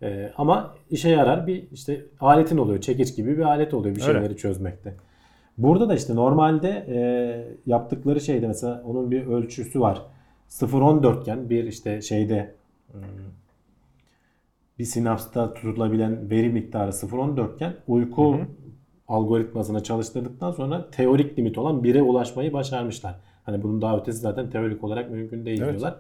[0.02, 2.82] E, ama işe yarar bir işte aletin oluyor.
[2.82, 4.14] Çekiç gibi bir alet oluyor bir Öyle.
[4.14, 4.96] şeyleri çözmekte.
[5.58, 6.98] Burada da işte normalde e,
[7.66, 10.02] yaptıkları şeyde mesela onun bir ölçüsü var.
[10.50, 12.56] 0-14 iken bir işte şeyde
[12.92, 13.02] hmm,
[14.80, 18.38] bir sinapsta tutulabilen veri miktarı 0-14 iken uyku
[19.08, 23.16] algoritmasını çalıştırdıktan sonra teorik limit olan 1'e ulaşmayı başarmışlar.
[23.44, 25.70] Hani bunun daha ötesi zaten teorik olarak mümkün değil Evet.
[25.70, 25.96] diyorlar.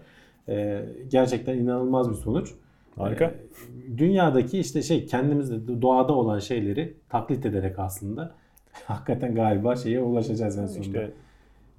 [0.49, 2.51] Ee, gerçekten inanılmaz bir sonuç.
[2.95, 3.25] Harika.
[3.25, 8.35] Ee, dünyadaki işte şey kendimizde doğada olan şeyleri taklit ederek aslında
[8.85, 10.81] hakikaten galiba şeye ulaşacağız en sonunda.
[10.87, 11.11] İşte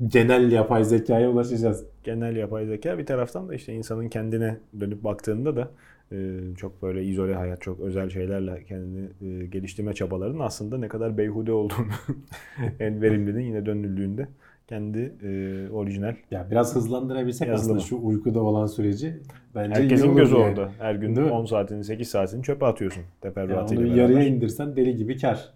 [0.08, 1.84] Genel yapay zekaya ulaşacağız.
[2.04, 5.70] genel yapay zeka bir taraftan da işte insanın kendine dönüp baktığında da
[6.12, 11.18] e, çok böyle izole hayat, çok özel şeylerle kendini e, geliştirme çabalarının aslında ne kadar
[11.18, 11.86] beyhude olduğunu
[12.80, 14.28] en verimlinin yine dönüldüğünde
[14.66, 17.78] kendi e, orijinal Ya biraz hızlandırabilsek Yazılımı.
[17.78, 19.20] aslında şu uykuda olan süreci
[19.54, 20.44] bence herkesin gözü yani.
[20.44, 20.70] orada.
[20.78, 21.32] Her gün Değil mi?
[21.32, 24.02] 10 saatini 8 saatini çöpe atıyorsun Yani teferruatıyla onu beraber.
[24.02, 25.54] yarıya indirsen deli gibi kar.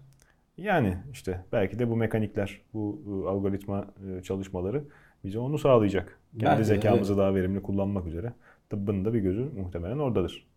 [0.57, 3.85] Yani işte belki de bu mekanikler, bu e, algoritma
[4.19, 4.83] e, çalışmaları
[5.23, 6.19] bize onu sağlayacak.
[6.39, 8.33] Kendi Belki zekamızı daha verimli kullanmak üzere.
[8.69, 10.47] Tıbbın da bir gözü muhtemelen oradadır.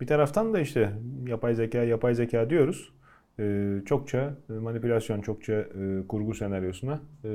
[0.00, 0.92] Bir taraftan da işte
[1.26, 2.92] yapay zeka, yapay zeka diyoruz.
[3.38, 7.28] E, çokça e, manipülasyon, çokça e, kurgu senaryosuna e,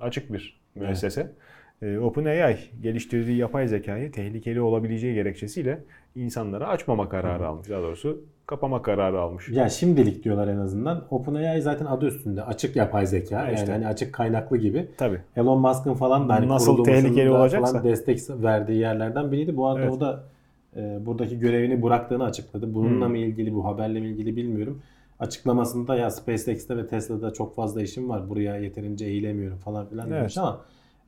[0.00, 1.32] açık bir müessese.
[1.82, 5.78] E, OpenAI geliştirdiği yapay zekayı tehlikeli olabileceği gerekçesiyle
[6.14, 7.70] insanlara açmama kararı almış.
[7.70, 9.48] Daha doğrusu kapama kararı almış.
[9.48, 11.04] Ya şimdilik diyorlar en azından.
[11.10, 12.42] OpenAI zaten adı üstünde.
[12.42, 13.38] Açık yapay zeka.
[13.38, 14.86] Ha, Yani hani açık kaynaklı gibi.
[14.96, 15.20] Tabii.
[15.36, 17.72] Elon Musk'ın falan da hani Nasıl tehlikeli olacaksa.
[17.72, 19.56] falan destek verdiği yerlerden biriydi.
[19.56, 19.92] Bu arada Evet.
[19.92, 20.24] o da
[20.76, 22.74] e, buradaki görevini bıraktığını açıkladı.
[22.74, 23.10] Bununla Hmm.
[23.12, 24.82] mı ilgili bu haberle mi ilgili bilmiyorum.
[25.24, 28.30] Açıklamasında ya SpaceX'te ve Tesla'da çok fazla işim var.
[28.30, 30.20] Buraya yeterince eğilemiyorum falan filan Evet.
[30.20, 30.60] demiş ama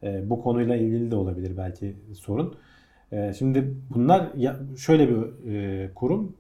[0.02, 2.54] e, bu konuyla ilgili de olabilir belki sorun.
[3.12, 6.36] E, şimdi bunlar ya, şöyle bir e, kurum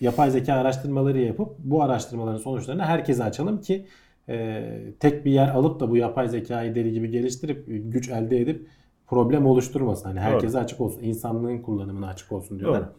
[0.00, 3.86] yapay zeka araştırmaları yapıp bu araştırmaların sonuçlarını herkese açalım ki
[4.28, 4.66] e,
[5.00, 8.66] tek bir yer alıp da bu yapay zekayı deli gibi geliştirip e, güç elde edip
[9.06, 10.08] problem oluşturmasın.
[10.08, 11.02] Hani herkese açık olsun.
[11.02, 12.80] insanlığın kullanımına açık olsun diyorlar.
[12.80, 12.92] Doğru.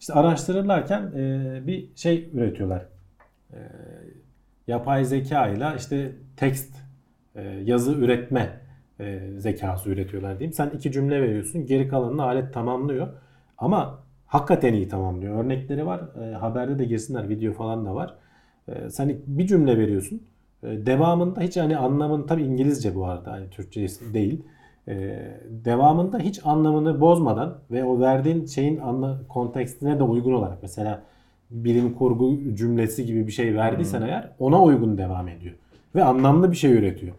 [0.00, 2.86] İşte araştırırlarken e, bir şey üretiyorlar.
[3.52, 3.58] E,
[4.66, 6.74] yapay zeka ile işte text
[7.34, 8.60] e, yazı üretme
[9.00, 10.52] e, zekası üretiyorlar diyeyim.
[10.52, 11.66] Sen iki cümle veriyorsun.
[11.66, 13.08] Geri kalanını alet tamamlıyor.
[13.58, 15.44] Ama hakikaten iyi tamamlıyor.
[15.44, 16.00] Örnekleri var.
[16.22, 17.28] E, haberde de girsinler.
[17.28, 18.14] Video falan da var.
[18.68, 20.22] E, sen bir cümle veriyorsun.
[20.62, 23.32] E, devamında hiç hani anlamın tabi İngilizce bu arada.
[23.32, 24.42] Hani Türkçe değil.
[24.88, 24.94] E,
[25.50, 31.02] devamında hiç anlamını bozmadan ve o verdiğin şeyin anla, kontekstine de uygun olarak mesela
[31.50, 35.54] bilim kurgu cümlesi gibi bir şey verdiysen eğer ona uygun devam ediyor.
[35.94, 37.14] Ve anlamlı bir şey üretiyor.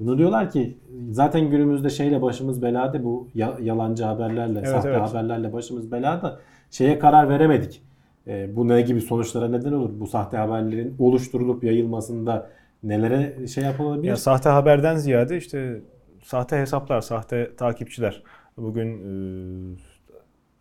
[0.00, 0.78] Bunu diyorlar ki
[1.10, 5.00] zaten günümüzde şeyle başımız belada bu ya- yalancı haberlerle, Evet, sahte evet.
[5.00, 6.38] haberlerle başımız belada.
[6.70, 7.82] Şeye karar veremedik.
[8.26, 9.90] E, bu ne gibi sonuçlara neden olur?
[10.00, 12.50] Bu sahte haberlerin oluşturulup yayılmasında
[12.82, 14.08] nelere şey yapılabilir?
[14.08, 15.80] Ya sahte haberden ziyade işte
[16.22, 18.22] sahte hesaplar, sahte takipçiler.
[18.56, 19.76] Bugün e,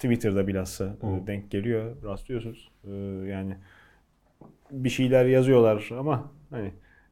[0.08, 1.28] Twitter'da bilhassa e, Hı.
[1.28, 2.72] denk geliyor, rastlıyorsunuz.
[2.88, 2.92] E,
[3.30, 3.56] yani
[4.72, 6.72] bir şeyler yazıyorlar ama hani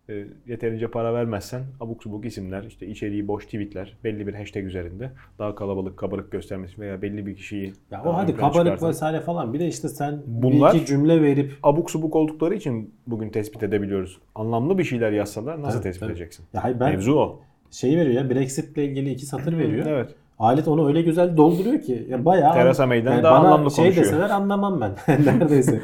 [0.09, 5.11] e, yeterince para vermezsen abuk subuk isimler, işte içeriği boş tweetler, belli bir hashtag üzerinde
[5.39, 9.53] daha kalabalık, kabarık göstermesi veya belli bir kişiyi Ya o hadi kabarık çıkartan- vesaire falan.
[9.53, 13.63] Bir de işte sen Bunlar- bir iki cümle verip abuk subuk oldukları için bugün tespit
[13.63, 14.19] edebiliyoruz.
[14.35, 16.11] Anlamlı bir şeyler yazsalar nasıl Evet, tespit tabii.
[16.11, 16.45] edeceksin?
[16.53, 17.41] ya hayır ben Mevzu o.
[17.71, 19.85] şeyi veriyor ya Brexit'le ilgili iki satır veriyor.
[19.85, 20.15] Evet.
[20.41, 23.85] Alet onu öyle güzel dolduruyor ki ya bayağı Theresa May'den yani daha bana anlamlı şey
[23.85, 24.05] konuşuyor.
[24.05, 24.91] deseler anlamam ben
[25.25, 25.81] neredeyse.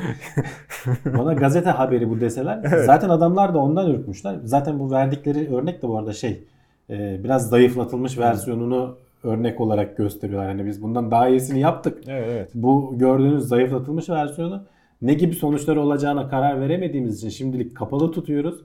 [1.06, 4.36] bana gazete haberi bu deseler zaten adamlar da ondan ürkmüşler.
[4.44, 6.44] Zaten bu verdikleri örnek de bu arada şey
[6.90, 10.52] e, biraz zayıflatılmış versiyonunu örnek olarak gösteriyorlar.
[10.52, 12.04] Hani biz bundan daha iyisini yaptık.
[12.08, 12.50] Evet, evet.
[12.54, 14.64] Bu gördüğünüz zayıflatılmış versiyonu
[15.02, 18.62] ne gibi sonuçları olacağına karar veremediğimiz için şimdilik kapalı tutuyoruz.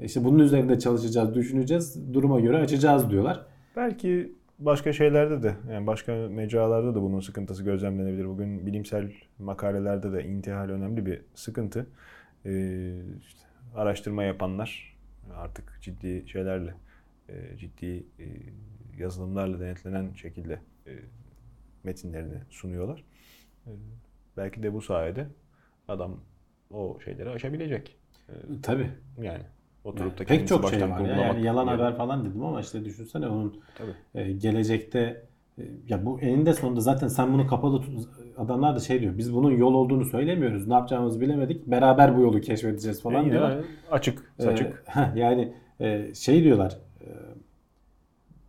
[0.00, 2.14] İşte bunun üzerinde çalışacağız, düşüneceğiz.
[2.14, 3.40] Duruma göre açacağız diyorlar.
[3.76, 8.26] Belki başka şeylerde de yani başka mecralarda da bunun sıkıntısı gözlemlenebilir.
[8.26, 11.86] Bugün bilimsel makalelerde de intihal önemli bir sıkıntı.
[12.46, 13.40] Ee, işte
[13.74, 14.96] araştırma yapanlar
[15.34, 16.74] artık ciddi şeylerle,
[17.28, 18.26] e, ciddi e,
[18.98, 20.92] yazılımlarla denetlenen şekilde e,
[21.84, 23.04] metinlerini sunuyorlar.
[23.66, 23.70] E,
[24.36, 25.26] belki de bu sayede
[25.88, 26.20] adam
[26.70, 27.96] o şeyleri aşabilecek.
[28.28, 28.32] E,
[28.62, 28.90] Tabii.
[29.18, 29.42] yani
[29.86, 31.00] oturup da Pek çok şey var.
[31.00, 31.16] Ya.
[31.16, 34.22] Yani yalan haber falan dedim ama işte düşünsene onun Tabii.
[34.28, 35.22] e, gelecekte
[35.58, 37.94] e, ya bu eninde sonunda zaten sen bunu kapalı tut,
[38.38, 39.18] adamlar da şey diyor.
[39.18, 40.66] Biz bunun yol olduğunu söylemiyoruz.
[40.68, 41.66] Ne yapacağımızı bilemedik.
[41.66, 43.58] Beraber bu yolu keşfedeceğiz falan Yine diyorlar.
[43.90, 44.82] Açık, Ee, saçık.
[44.86, 46.76] heh, yani e, şey diyorlar.
[47.00, 47.06] e,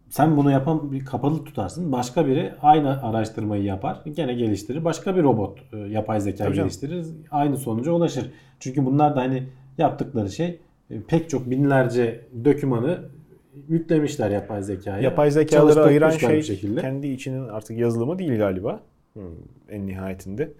[0.09, 1.91] sen bunu yapan bir kapalı tutarsın.
[1.91, 4.01] Başka biri aynı araştırmayı yapar.
[4.15, 4.85] Gene geliştirir.
[4.85, 6.67] Başka bir robot e, yapay zeka Tabii canım.
[6.67, 7.05] geliştirir.
[7.31, 8.31] Aynı sonuca ulaşır.
[8.59, 9.43] Çünkü bunlar da hani
[9.77, 10.59] yaptıkları şey e,
[11.07, 12.99] pek çok binlerce dokümanı
[13.69, 14.99] yüklemişler yapay zekaya.
[14.99, 16.81] Yapay zekaları ayıran şey şekilde.
[16.81, 18.79] kendi içinin artık yazılımı değil galiba.
[19.13, 19.23] Hmm,
[19.69, 20.53] En nihayetinde.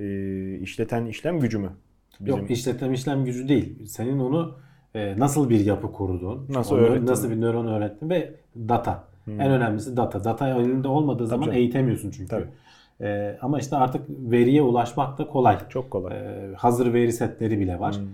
[0.00, 1.70] Ee, işleten işlem gücü mü?
[2.20, 3.86] Bizim Yok işletim işlem gücü değil.
[3.86, 4.54] Senin onu
[4.94, 7.06] e, nasıl bir yapı kurduğun, Nasıl öğrettin?
[7.06, 9.04] nasıl bir nöron öğrettin ve data.
[9.28, 10.24] En önemlisi data.
[10.24, 11.58] Data elinde olmadığı zaman canım.
[11.58, 12.28] eğitemiyorsun çünkü.
[12.28, 12.46] Tabii.
[13.00, 15.58] E, ama işte artık veriye ulaşmak da kolay.
[15.68, 16.16] çok kolay.
[16.16, 17.94] E, hazır veri setleri bile var.
[17.96, 18.04] Hmm.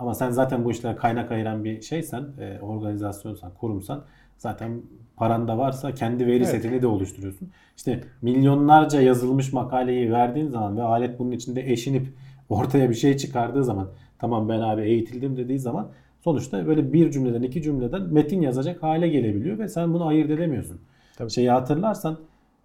[0.00, 4.04] Ama sen zaten bu işlere kaynak ayıran bir şeysen, e, organizasyonsan, kurumsan
[4.38, 4.82] zaten
[5.16, 6.48] paran da varsa kendi veri Evet.
[6.48, 7.48] setini de oluşturuyorsun.
[7.76, 12.06] İşte milyonlarca yazılmış makaleyi verdiğin zaman ve alet bunun içinde eşinip
[12.48, 13.88] ortaya bir şey çıkardığı zaman
[14.18, 15.88] tamam ben abi eğitildim dediği zaman
[16.24, 20.80] sonuçta böyle bir cümleden iki cümleden metin yazacak hale gelebiliyor ve sen bunu ayırt edemiyorsun.
[21.18, 21.30] Tabii.
[21.30, 22.18] Şeyi hatırlarsan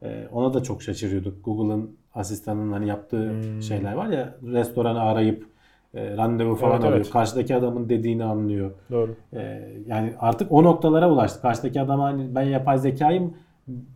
[0.04, 1.46] e, ona da çok şaşırıyorduk.
[1.46, 3.62] Google'ın asistanının hani yaptığı Hmm.
[3.62, 5.55] şeyler var ya restoranı arayıp
[5.96, 6.98] e, randevu falan Evet, alıyor.
[6.98, 7.10] evet.
[7.10, 8.72] Karşıdaki adamın dediğini anlıyor.
[8.92, 9.16] Doğru.
[9.34, 11.42] E, yani artık o noktalara ulaştık.
[11.42, 13.34] Karşıdaki adam hani ben yapay zekayım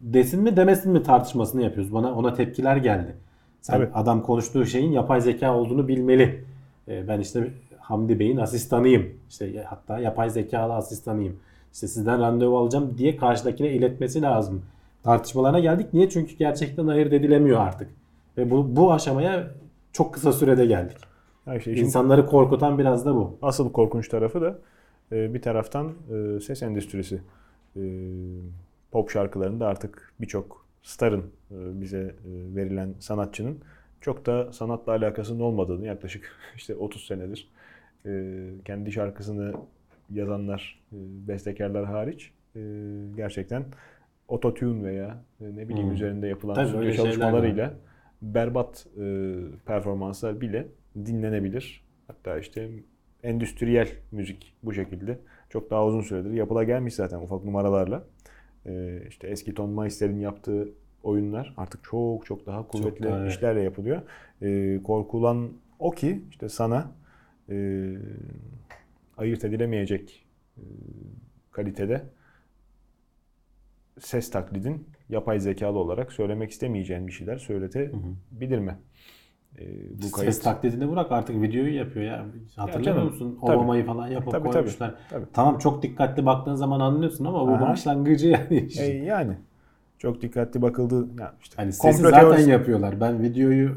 [0.02, 1.93] desin mi demesin mi tartışmasını yapıyoruz.
[1.93, 3.16] Bana ona tepkiler geldi.
[3.62, 3.89] Sen Tabii.
[3.93, 6.43] adam konuştuğu şeyin yapay zeka olduğunu bilmeli.
[6.88, 7.47] E, ben işte
[7.80, 9.08] Hamdi Bey'in asistanıyım.
[9.30, 11.39] İşte hatta yapay zekalı asistanıyım.
[11.74, 14.62] İşte sizden randevu alacağım diye karşıdakine iletmesi lazım.
[15.04, 15.93] Tartışmalarına geldik.
[15.93, 16.10] Niye?
[16.10, 17.89] Çünkü gerçekten ayırt edilemiyor artık.
[18.38, 19.47] Ve bu, bu aşamaya
[19.93, 20.97] çok kısa sürede geldik.
[21.58, 23.38] İşte İnsanları korkutan biraz da bu.
[23.41, 24.60] asıl korkunç tarafı da
[25.12, 25.93] e, bir taraftan
[26.36, 27.22] e, ses endüstrisi.
[27.76, 27.82] E,
[28.91, 33.58] Pop şarkılarında artık birçok starın bize verilen sanatçının
[34.02, 37.50] çok da sanatla alakasının olmadığını yaklaşık işte 30 senedir
[38.66, 39.54] kendi şarkısını
[40.12, 40.80] yazanlar,
[41.28, 42.32] bestekarlar hariç
[43.16, 43.64] gerçekten
[44.28, 45.95] ototune veya ne bileyim Hmm.
[45.95, 47.74] üzerinde yapılan Tabii stüdyo çalışmalarıyla
[48.22, 48.88] berbat
[49.66, 51.84] performanslar bile dinlenebilir.
[52.08, 52.70] Hatta işte
[53.24, 55.20] endüstriyel müzik bu şekilde
[55.50, 58.04] çok daha uzun süredir yapıla gelmiş zaten ufak numaralarla.
[58.66, 60.74] E, işte eski Ton Meister'in yaptığı
[61.04, 63.32] oyunlar artık çok çok daha kuvvetli daha, evet.
[63.32, 64.02] işlerle yapılıyor.
[64.42, 66.92] E, korkulan o ki işte sana
[67.50, 67.96] e,
[69.18, 70.26] ayırt edilemeyecek
[70.58, 70.64] e,
[71.52, 72.04] kalitede
[74.00, 78.78] ses taklidin yapay zekalı olarak söylemek istemeyeceğin bir şeyler söyletebilir mi?
[79.60, 79.64] E,
[80.03, 80.34] bu kayıt.
[80.34, 82.26] Ses taklidini bırak artık videoyu yapıyor ya.
[82.55, 83.38] Hatırlıyor canım, musun?
[83.41, 83.57] tabii.
[83.57, 84.95] Obama'yı falan yapıp Tabii, tabii, koymuşlar.
[85.10, 85.26] tabii.
[85.34, 87.62] Tamam çok dikkatli baktığın zaman anlıyorsun ama bu Aha.
[87.70, 88.68] başlangıcı yani.
[88.80, 89.34] E, yani
[89.97, 91.07] çok dikkatli bakıldı.
[91.20, 93.01] Ya işte hani sesi zaten teorisi- yapıyorlar.
[93.01, 93.70] Ben videoyu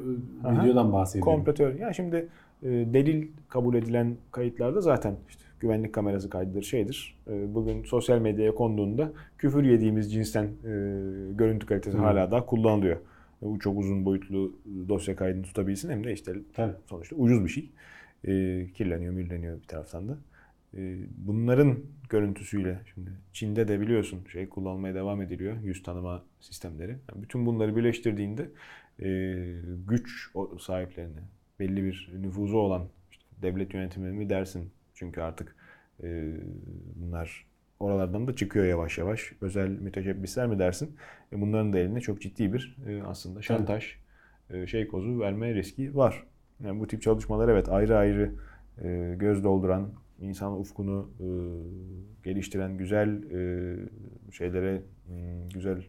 [0.45, 0.63] Aha.
[0.63, 1.33] videodan bahsediyorum.
[1.33, 1.81] komplo teori.
[1.81, 2.29] Ya şimdi
[2.63, 7.19] e, delil kabul edilen kayıtlarda zaten işte güvenlik kamerası kaydıdır şeydir.
[7.31, 9.09] E, bugün sosyal medyaya konduğunda
[9.39, 10.71] küfür yediğimiz cinsten e,
[11.35, 12.03] görüntü kalitesi Hı.
[12.03, 12.97] hala daha kullanılıyor.
[13.43, 14.57] E, bu çok uzun boyutlu
[14.89, 16.75] dosya kaydını tutabilsin hem de işte Tabii.
[16.87, 17.71] sonuçta ucuz bir şey.
[18.25, 20.19] E, kirleniyor, mirleniyor bir taraftan da.
[20.75, 21.79] E, bunların
[22.09, 26.91] görüntüsüyle şimdi Çin'de de biliyorsun şey kullanmaya devam ediliyor yüz tanıma sistemleri.
[26.91, 28.51] Yani bütün bunları birleştirdiğinde
[29.03, 29.09] e,
[29.89, 30.31] güç
[30.61, 31.21] sahiplerine
[31.61, 35.57] belli bir nüfuzu olan işte devlet yönetimi mi dersin çünkü artık
[36.03, 36.33] e,
[36.97, 37.47] bunlar
[37.83, 39.33] oralardan da çıkıyor yavaş yavaş.
[39.41, 40.97] Özel müteşebbisler mi dersin?
[41.33, 43.97] E, bunların da eline çok ciddi bir e, aslında şantaj,
[44.51, 46.25] e, şey kozu verme riski var.
[46.65, 48.35] Yani bu tip çalışmalar evet ayrı ayrı
[48.83, 51.27] e, göz dolduran, insan ufkunu e,
[52.25, 53.77] geliştiren güzel e,
[54.33, 54.83] şeylere,
[55.55, 55.83] güzel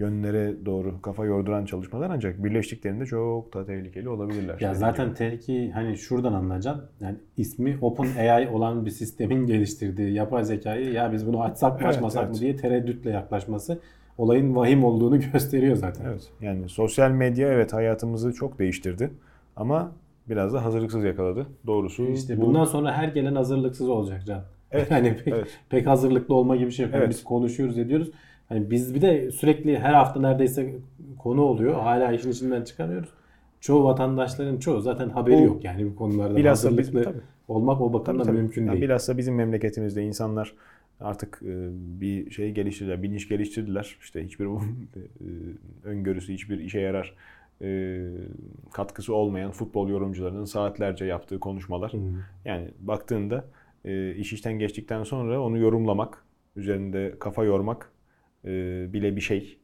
[0.00, 4.56] yönlere doğru kafa yorduran çalışmalar ancak birleştiklerinde çok da tehlikeli olabilirler.
[4.60, 5.16] Ya zaten gibi.
[5.16, 6.84] tehlikeyi hani şuradan anlayacaksın.
[7.00, 11.96] Yani ismi OpenAI olan bir sistemin geliştirdiği yapay zekayı ya biz bunu açsak mı Evet,
[11.96, 12.34] açmasak evet.
[12.34, 13.78] mı diye tereddütle yaklaşması
[14.18, 16.04] olayın vahim olduğunu gösteriyor zaten.
[16.04, 16.28] Evet.
[16.40, 19.10] Yani sosyal medya evet hayatımızı çok değiştirdi
[19.56, 19.92] ama
[20.28, 21.46] biraz da hazırlıksız yakaladı.
[21.66, 24.42] Doğrusu İşte bu- bundan sonra her gelen hazırlıksız olacak Can.
[24.70, 25.48] Evet, Yani pek, evet.
[25.70, 26.94] pek hazırlıklı olma gibi bir şey yok.
[26.94, 27.10] Yani Evet.
[27.10, 28.10] Biz konuşuyoruz ediyoruz.
[28.50, 30.74] Hani biz bir de sürekli her hafta neredeyse
[31.18, 31.74] konu oluyor.
[31.74, 33.08] Hala işin içinden çıkamıyoruz.
[33.60, 36.36] Çoğu vatandaşların çoğu zaten haberi Bu- yok yani bu konularda.
[36.36, 37.22] Bilhassa hazırlıklı bizim- tabii.
[37.48, 38.36] olmak o Tabii, bakımdan tabii.
[38.36, 38.82] mümkün Ya değil.
[38.84, 40.54] bilhassa bizim memleketimizde insanlar
[41.00, 41.68] artık e,
[42.00, 43.96] bir şey geliştirdiler, bilinç geliştirdiler.
[44.00, 44.48] İşte hiçbir e,
[45.84, 47.14] öngörüsü, hiçbir işe yarar
[47.62, 48.00] e,
[48.72, 51.92] katkısı olmayan futbol yorumcularının saatlerce yaptığı konuşmalar.
[51.92, 51.96] Hı.
[52.44, 53.44] Yani baktığında
[54.16, 56.24] iş işten geçtikten sonra onu yorumlamak,
[56.56, 57.90] üzerinde kafa yormak
[58.92, 59.58] bile bir şey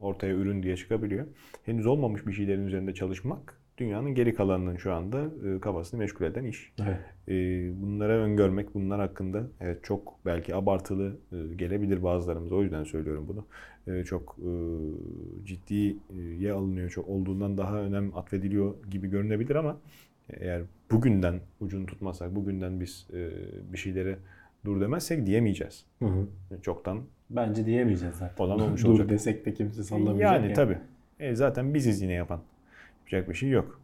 [0.00, 1.26] ortaya ürün diye çıkabiliyor.
[1.62, 6.44] Henüz olmamış bir şeylerin üzerinde çalışmak dünyanın geri kalanının şu anda e, kafasını meşgul eden
[6.44, 6.72] iş.
[6.82, 7.00] Evet.
[7.28, 7.32] E,
[7.82, 12.54] bunlara öngörmek, bunlar hakkında evet çok belki abartılı e, gelebilir bazılarımıza.
[12.54, 13.46] O yüzden söylüyorum bunu.
[13.96, 14.50] E, çok e,
[15.44, 19.80] ciddiye alınıyor, çok olduğundan daha önem atfediliyor gibi görünebilir ama
[20.28, 23.30] eğer bugünden ucunu tutmasak, bugünden biz e,
[23.72, 24.18] bir şeylere
[24.64, 25.84] dur demezsek diyemeyeceğiz.
[25.98, 26.26] Hı hı.
[26.62, 28.44] Çoktan Bence diyemeyeceğiz zaten.
[28.44, 29.08] Olan olmuş Dur olacak.
[29.08, 30.42] desek de kimse sallamayacak.
[30.42, 30.78] Yani tabii.
[31.20, 32.40] E, zaten biziz yine yapan.
[32.98, 33.80] Yapacak bir şey yok.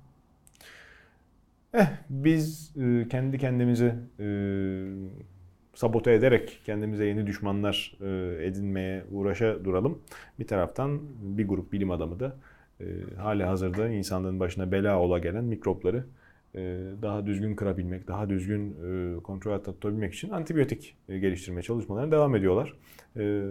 [1.74, 4.26] Eh biz e, kendi kendimizi e,
[5.74, 9.98] sabote ederek kendimize yeni düşmanlar e, edinmeye uğraşa duralım.
[10.38, 12.36] Bir taraftan bir grup bilim adamı da
[12.80, 12.84] e,
[13.16, 16.04] hali hazırda insanlığın başına bela ola gelen mikropları
[17.02, 22.36] daha düzgün kırabilmek, daha düzgün e, kontrol altında tutabilmek için antibiyotik e, geliştirme çalışmalarına devam
[22.36, 22.74] ediyorlar.
[23.16, 23.42] E,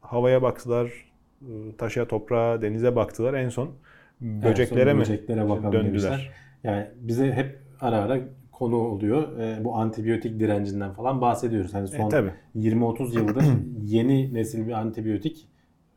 [0.00, 1.10] havaya baktılar,
[1.42, 3.34] e, taşa, toprağa, denize baktılar.
[3.34, 3.70] En son
[4.20, 5.84] böceklere mi böceklere bakalım döndüler?
[5.92, 6.30] demişler.
[6.64, 8.20] Yani bize hep ara ara
[8.52, 9.38] konu oluyor.
[9.38, 11.74] Ee, bu antibiyotik direncinden falan bahsediyoruz.
[11.74, 12.32] Hani E, son tabii.
[12.56, 13.44] 20-30 yıldır
[13.82, 15.48] yeni nesil bir antibiyotik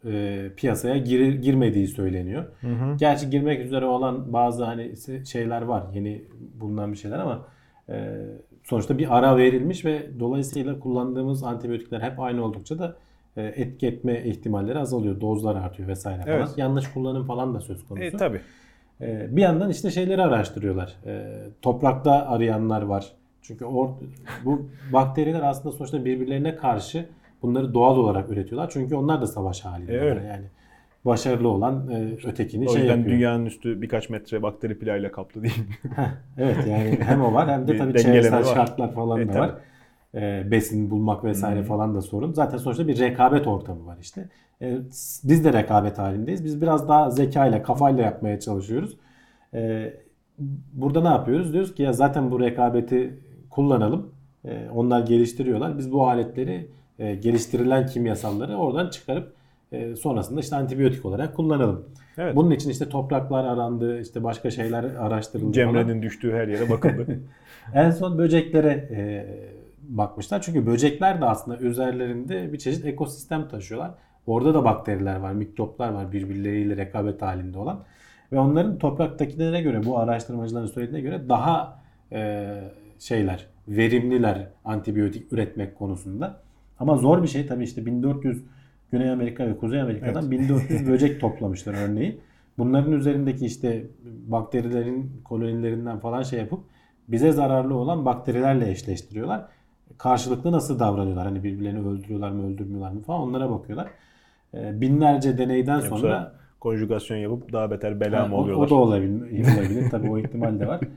[0.06, 2.46] e, piyasaya gir- girmediği söyleniyor.
[2.62, 2.98] Hı hı.
[2.98, 4.92] Gerçi girmek üzere olan bazı hani
[5.26, 5.84] şeyler var.
[5.94, 6.22] Yeni
[6.60, 7.46] bulunan bir şeyler ama
[7.90, 8.18] e,
[8.64, 12.96] sonuçta bir ara verilmiş ve dolayısıyla kullandığımız antibiyotikler hep aynı oldukça da
[13.38, 15.22] e, etki etme ihtimalleri azalıyor.
[15.22, 16.38] Dozlar artıyor vesaire falan.
[16.38, 16.50] Evet.
[16.58, 18.06] Yanlış kullanım falan da söz konusu.
[18.06, 18.42] E, tabii.
[19.02, 20.96] Ee, Bir yandan işte şeyleri araştırıyorlar.
[21.06, 21.24] Ee,
[21.62, 23.12] Toprakta arayanlar var.
[23.42, 23.90] Çünkü or,
[24.46, 27.06] bu bakteriler aslında sonuçta birbirlerine karşı
[27.42, 28.70] bunları doğal olarak üretiyorlar.
[28.70, 29.94] Çünkü onlar da savaş halinde.
[29.94, 30.24] E, öyle.
[30.24, 30.46] Yani
[31.06, 33.16] başarılı olan e, ötekini O şey yüzden yapıyor.
[33.16, 35.64] dünyanın üstü birkaç metre bakteri plağıyla kaplı değil.
[36.38, 39.40] Evet yani hem o var hem de tabii çevresel şartlar falan E, da tabii.
[39.40, 39.52] var.
[40.16, 41.64] Ee, besin bulmak vesaire Hı.
[41.64, 42.34] falan da sorun.
[42.34, 44.30] Zaten sonuçta bir rekabet ortamı var işte.
[44.92, 46.46] S- biz de rekabet halindeyiz.
[46.46, 48.98] Biz biraz daha zekayla, kafayla yapmaya çalışıyoruz.
[49.54, 49.94] Ee,
[50.74, 51.54] burada ne yapıyoruz?
[51.54, 53.20] Diyoruz ki ya zaten bu rekabeti
[53.50, 54.12] kullanalım.
[54.46, 55.78] Ee, onlar geliştiriyorlar.
[55.78, 56.68] Biz bu aletleri
[57.02, 59.34] e, geliştirilen kimyasalları oradan çıkarıp
[59.72, 61.86] e, sonrasında işte antibiyotik olarak kullanalım.
[62.18, 62.36] Evet.
[62.36, 65.54] Bunun için işte topraklar arandı, işte başka şeyler araştırıldı.
[65.54, 67.20] Cemre'nin düştüğü her yere bakıldı.
[67.74, 69.26] En son böceklere e,
[69.82, 70.42] bakmışlar.
[70.42, 73.92] Çünkü böcekler de aslında üzerlerinde bir çeşit ekosistem taşıyorlar.
[74.28, 77.84] Orada da bakteriler var, mikroplar var birbirleriyle rekabet halinde olan.
[78.32, 81.82] Ve onların topraktakilere göre, bu araştırmacıların söylediğine göre daha
[82.12, 82.50] e,
[83.00, 86.42] şeyler, verimliler antibiyotik üretmek konusunda.
[86.82, 88.44] Ama zor bir şey tabii işte 1400
[88.92, 92.22] Güney Amerika ve Kuzey Amerika'dan 1400 böcek toplamışlar örneğin.
[92.58, 93.88] Bunların üzerindeki işte
[94.28, 96.60] bakterilerin kolonilerinden falan şey yapıp
[97.08, 99.46] bize zararlı olan bakterilerle eşleştiriyorlar.
[99.98, 101.28] Karşılıklı nasıl davranıyorlar?
[101.28, 103.88] Hani birbirlerini öldürüyorlar mı öldürmüyorlar mı falan onlara bakıyorlar.
[104.54, 108.68] Ee, Binlerce deneyden sonra konjugasyon yapıp daha beter bela mı o, oluyorlar?
[108.68, 109.54] o da olabilir.
[109.54, 109.90] olabilir.
[109.92, 110.80] Tabii o ihtimal de var.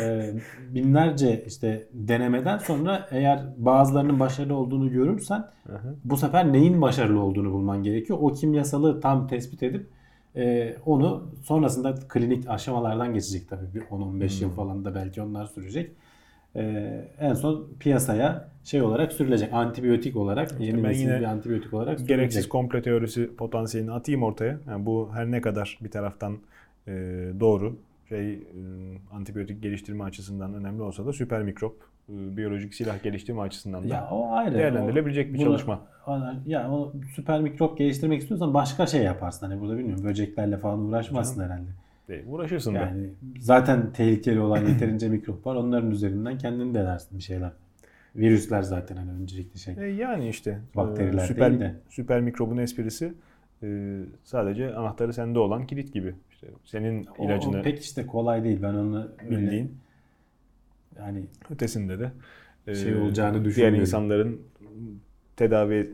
[0.00, 0.34] Ee,
[0.74, 5.44] binlerce işte denemeden sonra eğer bazılarının başarılı olduğunu görürsen
[6.04, 8.18] bu sefer neyin başarılı olduğunu bulman gerekiyor.
[8.22, 9.86] O kimyasalı tam tespit edip
[10.36, 13.74] e, onu sonrasında klinik aşamalardan geçecek tabii.
[13.74, 15.92] Bir 10-15 yıl falan da belki onlar sürecek.
[16.56, 19.52] Ee, en son piyasaya şey olarak sürülecek.
[19.52, 22.52] Antibiyotik olarak yeni ben yine bir antibiyotik olarak Gereksiz sürülecek.
[22.52, 24.58] komplo teorisi potansiyelini atayım ortaya.
[24.68, 26.38] Yani bu her ne kadar bir taraftan
[26.86, 26.92] e,
[27.40, 27.76] doğru
[28.08, 28.38] şey e,
[29.12, 31.76] antibiyotik geliştirme açısından önemli olsa da süper mikrop
[32.08, 34.54] e, biyolojik silah geliştirme açısından da Ya o ayrı.
[34.54, 35.80] değerlendirilebilecek bir Bunu- çalışma.
[36.46, 39.46] Ya o süper mikrop geliştirmek istiyorsan başka şey yaparsın.
[39.50, 41.68] Hani burada bilmiyorum böceklerle falan uğraşmazsın herhalde.
[42.08, 42.78] Değil, uğraşırsın da.
[42.78, 45.54] Yani zaten tehlikeli olan yeterince mikrop var.
[45.54, 47.50] Onların üzerinden kendini denersin bir şeyler.
[48.16, 49.74] Virüsler zaten hani öncelikli şey.
[49.78, 51.74] E, yani işte e, Bakteriler süper, değil de.
[51.88, 53.12] süper mikrobun esprisi
[53.62, 56.14] e, sadece anahtarı sende olan kilit gibi.
[56.30, 58.62] İşte senin O- ilacını o pek işte kolay değil.
[58.62, 59.76] Ben onu bildiğin
[60.98, 62.12] yani ötesinde de
[62.66, 63.80] e, Şey olacağını diğer düşünmüyorum.
[63.80, 64.40] insanların
[65.36, 65.86] tedavi e,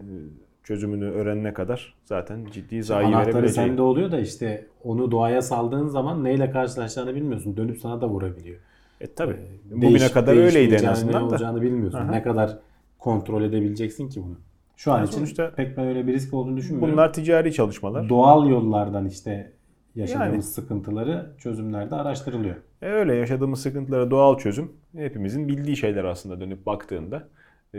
[0.64, 3.68] çözümünü öğrenene kadar zaten ciddi zayi anahtarı verebileceği.
[3.68, 7.56] sende oluyor da işte onu doğaya saldığın zaman neyle karşılaşacağını bilmiyorsun.
[7.56, 8.60] Dönüp sana da vurabiliyor.
[9.02, 9.32] E tabi.
[9.32, 11.24] Değiş- Bugüne kadar öyleydi en azından ne da.
[11.26, 11.98] olacağını bilmiyorsun.
[11.98, 12.10] Aha.
[12.10, 12.58] Ne kadar
[12.98, 14.36] kontrol edebileceksin ki bunu.
[14.76, 16.92] Şu an Yani için sonuçta pek ben öyle bir risk olduğunu düşünmüyorum.
[16.92, 18.08] Bunlar ticari çalışmalar.
[18.08, 19.52] doğal yollardan işte
[19.94, 20.42] yaşadığımız Yani.
[20.42, 22.56] sıkıntıları çözümlerde araştırılıyor.
[22.82, 27.28] E öyle yaşadığımız sıkıntılara doğal çözüm hepimizin bildiği şeyler aslında dönüp baktığında.
[27.74, 27.78] E,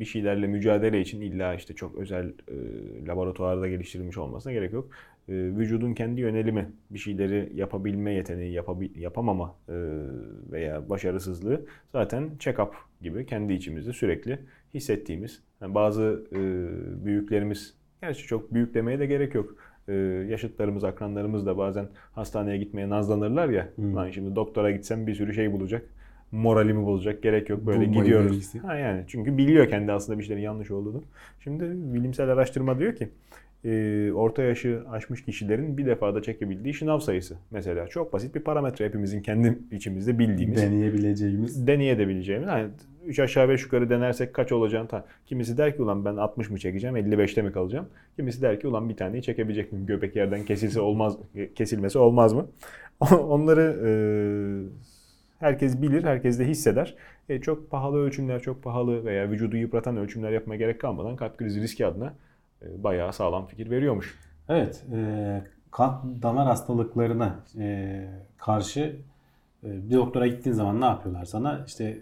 [0.00, 2.54] bir şeylerle mücadele için illa işte çok özel e,
[3.06, 4.88] laboratuvarda geliştirilmiş olmasına gerek yok.
[5.28, 9.74] E, vücudun kendi yönelimi, bir şeyleri yapabilme yeteneği, yapabi- yapamama e,
[10.52, 11.60] veya başarısızlığı
[11.92, 12.70] zaten check-up
[13.02, 14.38] gibi kendi içimizde sürekli
[14.74, 15.42] hissettiğimiz.
[15.60, 16.38] Yani bazı e,
[17.04, 19.56] büyüklerimiz, gerçi çok büyük demeye de gerek yok.
[19.88, 19.92] E,
[20.28, 23.68] yaşıtlarımız, akranlarımız da bazen hastaneye gitmeye nazlanırlar ya.
[23.74, 23.96] Hmm.
[23.96, 25.82] Lan şimdi doktora gitsem bir sürü şey bulacak.
[26.32, 27.22] Moralimi bozacak.
[27.22, 28.32] Gerek yok böyle Bulmayı gidiyoruz.
[28.32, 28.58] verirsin.
[28.58, 31.02] Ha yani çünkü biliyor kendi aslında bir şeylerin yanlış olduğunu.
[31.40, 31.64] Şimdi
[31.94, 33.08] bilimsel araştırma diyor ki
[33.64, 38.84] e, orta yaşı aşmış kişilerin bir defada çekebildiği şınav sayısı mesela çok basit bir parametre
[38.86, 41.66] hepimizin kendi içimizde bildiğimiz Deneyebileceğimiz.
[41.66, 42.48] deneyebileceğimiz.
[42.48, 42.68] Yani
[43.06, 46.58] 3 aşağı 5 yukarı denersek kaç olacağını ta- kimisi der ki ulan ben 60 mı
[46.58, 47.86] çekeceğim 55'te mi kalacağım?
[48.16, 49.86] Kimisi der ki ulan bir taneyi çekebilecek miyim?
[49.86, 51.16] Göbek yerden kesilse olmaz
[51.54, 52.46] kesilmesi olmaz mı?
[53.28, 53.90] Onları e,
[55.38, 56.94] herkes bilir, herkes de hisseder.
[57.28, 61.60] E, çok pahalı ölçümler, çok pahalı veya vücudu yıpratan ölçümler yapmaya gerek kalmadan kalp krizi
[61.62, 62.12] riski adına e,
[62.62, 64.18] bayağı sağlam fikir veriyormuş.
[64.48, 68.96] Evet, e, kalp damar hastalıklarına e, karşı
[69.64, 71.64] e, bir doktora gittiğin zaman ne yapıyorlar sana?
[71.66, 71.98] İşte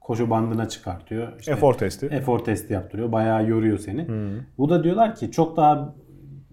[0.00, 1.38] koşu bandına çıkartıyor.
[1.38, 2.06] İşte Efor testi.
[2.06, 3.12] efor testi yaptırıyor.
[3.12, 4.06] Bayağı yoruyor seni.
[4.58, 5.94] Bu da diyorlar ki çok daha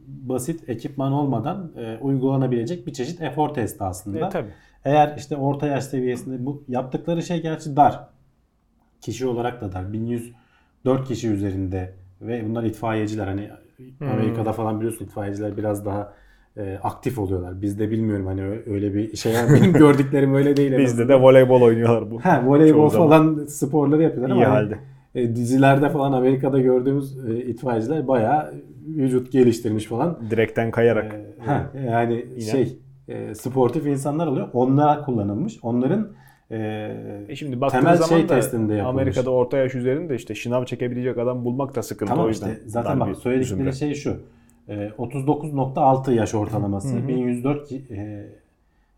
[0.08, 4.28] basit ekipman olmadan e, uygulanabilecek bir çeşit efor testi aslında.
[4.28, 4.50] E, tabii.
[4.86, 8.08] Eğer işte orta yaş seviyesinde bu yaptıkları şey gerçi dar.
[9.02, 9.94] Kişi olarak da dar.
[9.94, 13.50] 1104 kişi üzerinde ve bunlar itfaiyeciler hani
[14.14, 16.14] Amerika'da falan biliyorsun itfaiyeciler biraz daha
[16.58, 17.62] e, aktif oluyorlar.
[17.62, 19.42] Bizde bilmiyorum hani öyle bir şey var.
[19.54, 20.78] Benim gördüklerim öyle değil.
[20.78, 22.20] Bizde de voleybol oynuyorlar bu.
[22.20, 23.08] Ha, voleybol Çoğu zaman.
[23.10, 24.78] falan sporları yapıyorlar İyi ama hani, halde.
[25.16, 28.54] e, dizilerde falan Amerika'da gördüğümüz e, itfaiyeciler bayağı
[28.88, 30.20] vücut geliştirmiş falan.
[30.32, 31.14] Direkten kayarak.
[31.14, 32.42] E, ha, yani Yine.
[32.42, 34.48] şey e, sportif insanlar oluyor.
[34.54, 35.60] Onlara kullanılmış.
[35.62, 36.08] Onların
[36.52, 36.58] e,
[37.30, 39.02] E şimdi temel zaman şey da testinde yapılmış.
[39.02, 42.50] Amerika'da orta yaş üzerinde işte şınav çekebilecek adam bulmak da sıkıntı Tamam o yüzden.
[42.50, 43.72] işte zaten bak söyledikleri zümre.
[43.72, 44.18] şey şu.
[44.70, 47.08] E, 39.6 yaş ortalaması.
[47.08, 48.26] 1104 ki- e,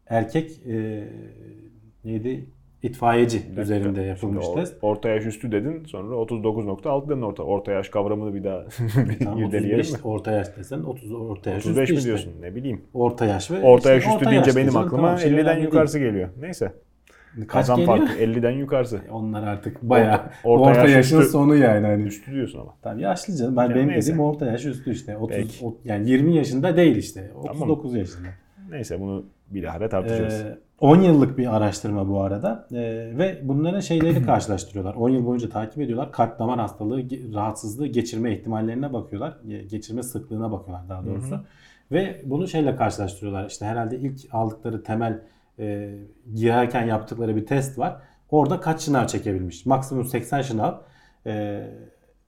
[0.08, 1.04] erkek e,
[2.06, 2.46] neydi?
[2.84, 3.62] İtfaiyeci dakika.
[3.62, 4.78] üzerinde yapılmış Şimdi test.
[4.84, 7.44] Orta yaş üstü dedin sonra 39.6 dedin orta.
[7.44, 8.64] Orta yaş kavramını bir daha
[9.24, 9.98] Tamam, irdeleyelim 35 mi?
[10.04, 12.08] orta yaş desen 30 orta yaş 35 üstü mi işte.
[12.08, 12.82] diyorsun ne bileyim.
[12.94, 14.88] Orta yaş ve Orta yaş işte üstü deyince benim diyeceğim.
[14.88, 16.30] aklıma Tamam, şey 50'den önemli yukarısı geliyor.
[16.42, 16.72] Neyse.
[17.38, 17.98] Kaç Kazan geliyor?
[17.98, 19.00] farkı 50'den yukarısı.
[19.12, 21.32] Onlar artık bayağı Orta- orta, orta yaş yaşın üstü.
[21.32, 22.04] sonu yani hani.
[22.04, 22.74] Üstü diyorsun ama.
[22.82, 23.58] Tabii yaşlı canım.
[23.58, 24.02] Ben Ya benim neyse.
[24.02, 25.18] dediğim orta yaş üstü işte.
[25.18, 25.66] 30 Peki.
[25.66, 27.32] o- yani 20 yaşında değil işte.
[27.36, 28.28] 39 yaşında.
[28.72, 30.34] Neyse bunu bilahare tartışırız.
[30.42, 32.78] Ee, 10 yıllık bir araştırma bu arada Ee,
[33.18, 34.96] ve bunların şeyleri karşılaştırıyorlar.
[34.96, 36.12] 10 yıl boyunca takip ediyorlar.
[36.12, 37.02] Kalp damar hastalığı,
[37.34, 39.38] rahatsızlığı geçirme ihtimallerine bakıyorlar.
[39.48, 41.40] Ge- Geçirme sıklığına bakıyorlar daha doğrusu.
[41.92, 43.46] Ve bunu şeyle karşılaştırıyorlar.
[43.50, 45.20] İşte herhalde ilk aldıkları temel
[45.60, 45.96] e,
[46.34, 48.02] girerken yaptıkları bir test var.
[48.32, 49.66] Orada kaç şınav çekebilmiş?
[49.66, 50.74] Maksimum 80 şınav.
[51.26, 51.64] E,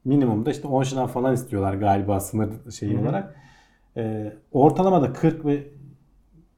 [0.05, 3.35] minimumda işte 10 şınav falan istiyorlar galiba sınır şeyi olarak.
[3.97, 5.67] E, ortalamada 40 ve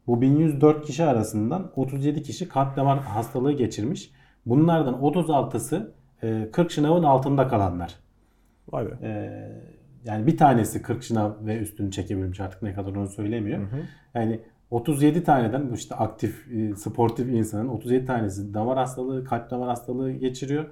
[0.07, 4.11] bu 1104 kişi arasından 37 kişi kalp damar hastalığı geçirmiş.
[4.45, 5.93] Bunlardan 36'sı
[6.23, 7.95] e, 40 şınavın altında kalanlar.
[8.71, 8.91] Vay be.
[9.01, 9.11] E,
[10.05, 13.59] yani bir tanesi 40 şınav ve üstünü çekebilmiş artık ne kadar onu söylemiyor.
[14.13, 14.39] Yani
[14.73, 20.65] 37 taneden işte aktif e, sportif insanın 37 tanesi damar hastalığı, kalp damar hastalığı geçiriyor.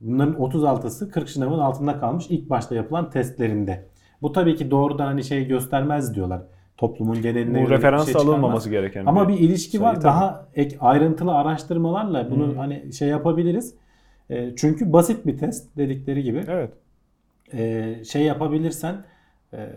[0.00, 3.84] Bunların 36'sı 40 şınavın altında kalmış ilk başta yapılan testlerinde.
[4.22, 6.42] Bu tabii ki doğrudan hani şey göstermez diyorlar.
[6.76, 9.94] Toplumun geneline Bu bir referans şey alınmaması gereken Ama bir ilişki sayı var.
[9.94, 10.04] tabii.
[10.04, 13.74] Daha ek ayrıntılı araştırmalarla bunu hani şey yapabiliriz.
[14.30, 16.44] E, çünkü basit bir test dedikleri gibi.
[16.48, 16.70] Evet.
[17.52, 19.04] E, şey yapabilirsen
[19.52, 19.68] e,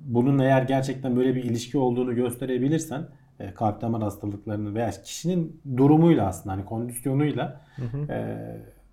[0.00, 3.08] bunun eğer gerçekten böyle bir ilişki olduğunu gösterebilirsen
[3.40, 7.60] e, kalp damar hastalıklarının veya kişinin durumuyla aslında hani kondisyonuyla
[8.08, 8.36] e,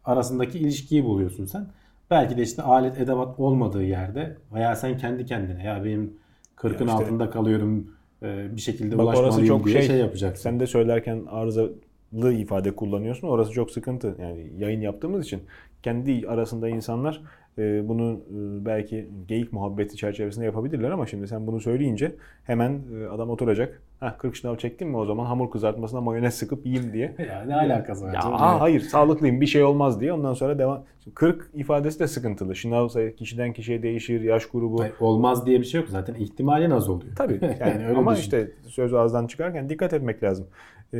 [0.05, 1.67] arasındaki ilişkiyi buluyorsun sen.
[2.11, 6.13] Belki de işte alet edevat olmadığı yerde veya sen kendi kendine ya benim
[6.57, 7.87] 40'ın Ya işte- altında kalıyorum
[8.23, 10.43] e, bir şekilde Bak ulaşmalıyım çok diye şey, şey, yapacaksın.
[10.43, 13.27] Sen de söylerken arızalı ifade kullanıyorsun.
[13.27, 14.15] Orası çok sıkıntı.
[14.21, 15.41] Yani yayın yaptığımız için
[15.83, 17.21] kendi arasında insanlar
[17.61, 23.29] bunu e, belki geyik muhabbeti çerçevesinde yapabilirler ama şimdi sen bunu söyleyince hemen e, adam
[23.29, 23.81] oturacak.
[23.99, 27.15] Hah 40 şınav çektin mi o zaman hamur kızartmasına mayonez sıkıp yiyeyim diye.
[27.29, 28.13] Ya ne alakası var?
[28.13, 30.83] Ya aa, hayır sağlıklıyım bir şey olmaz diye ondan sonra devam.
[31.15, 32.55] 40 ifadesi de sıkıntılı.
[32.55, 34.79] Şınav sayı kişiden kişiye değişir, yaş grubu.
[34.81, 36.13] Hayır, Olmaz diye bir şey yok zaten.
[36.15, 37.15] ihtimalin az oluyor.
[37.15, 37.39] Tabii.
[37.41, 38.21] Yani, Yani öyle ama düşün.
[38.21, 40.47] işte söz ağızdan çıkarken dikkat etmek lazım.
[40.93, 40.97] Ee,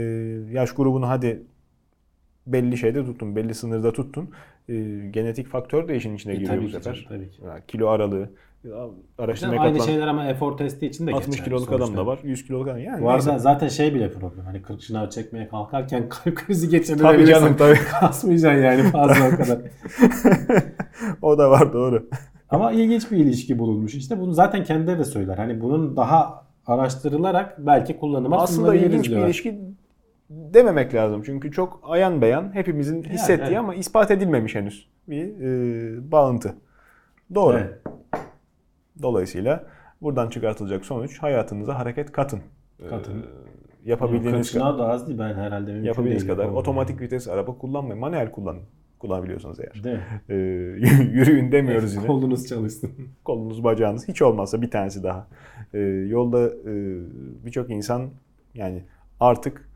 [0.52, 1.44] yaş grubunu hadi
[2.48, 4.30] belli şeyde tuttun, belli sınırda tuttun.
[4.70, 4.74] Ee,
[5.12, 6.94] genetik faktör de işin içine E, giriyor tabii bu ki sefer.
[6.94, 7.42] canım, tabii ki.
[7.68, 8.30] Kilo aralığı.
[8.64, 8.86] ya,
[9.18, 11.98] Araştırmaya Aynı şeyler ama efor testi için de 60 geçerli kiloluk adam sonuçta.
[12.02, 12.80] da var, 100 kiloluk adam.
[12.80, 13.40] Yani arada neyse.
[13.40, 14.46] zaten şey bile problem.
[14.46, 17.26] Hani 40 şınav çekmeye kalkarken kalp krizi Tabii geçirebilirsin.
[17.34, 17.78] canım tabii.
[18.00, 19.60] Kasmayacaksın yani fazla o kadar.
[21.22, 22.10] o da var doğru.
[22.50, 23.96] Ama ilginç bir ilişki bulunmuş.
[23.96, 25.38] İşte bunu zaten kendileri de söyler.
[25.38, 29.28] Hani bunun daha araştırılarak belki kullanıma Aslında ilginç bir diyorlar.
[29.28, 29.60] ilişki
[30.54, 31.22] dememek lazım.
[31.26, 33.58] Çünkü çok ayan beyan hepimizin hissettiği evet.
[33.58, 36.56] ama ispat edilmemiş henüz bir e, bağıntı.
[37.36, 37.58] Doğru.
[37.58, 37.82] Evet.
[39.02, 39.64] Dolayısıyla
[40.02, 42.40] buradan çıkartılacak sonuç hayatınıza hareket katın.
[42.90, 43.14] Katın.
[43.14, 43.26] Ee,
[43.86, 45.20] yapabildiğiniz 40 kadar, da az değil.
[45.20, 46.56] Ben herhalde mümkün yapabildiğiniz kadar yapamam.
[46.56, 48.00] otomatik vites araba kullanmayın.
[48.00, 48.62] Manuel kullanın.
[49.00, 49.84] Kullanabiliyorsanız eğer.
[49.84, 49.98] Değil?
[50.30, 50.36] Ee,
[51.14, 52.08] yürüyün demiyoruz yine.
[52.08, 52.92] Kolunuz çalışsın.
[53.24, 55.28] Kolunuz bacağınız hiç olmazsa bir tanesi daha.
[55.74, 56.74] Ee, yolda e,
[57.46, 58.10] birçok insan
[58.54, 58.84] yani
[59.20, 59.70] artık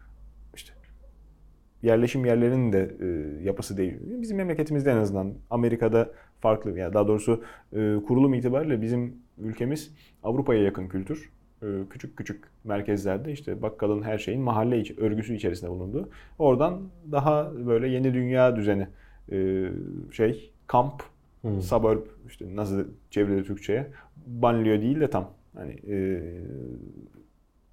[1.84, 3.08] yerleşim yerlerinin de e,
[3.44, 4.02] yapısı değişiyor.
[4.22, 9.92] Bizim memleketimizde en azından Amerika'da farklı yani daha doğrusu e, kurulum itibariyle bizim ülkemiz
[10.24, 11.30] Avrupa'ya yakın kültür.
[11.62, 16.10] E, küçük küçük merkezlerde işte bakkalın her şeyin mahalle iç, örgüsü içerisinde bulunduğu.
[16.40, 18.88] Oradan daha böyle yeni dünya düzeni
[19.32, 19.70] e,
[20.12, 21.04] şey kamp,
[21.42, 21.62] Hmm.
[21.62, 23.88] suburb işte nasıl çevrede Türkçe'ye
[24.28, 25.98] banliyö değil de tam hani e,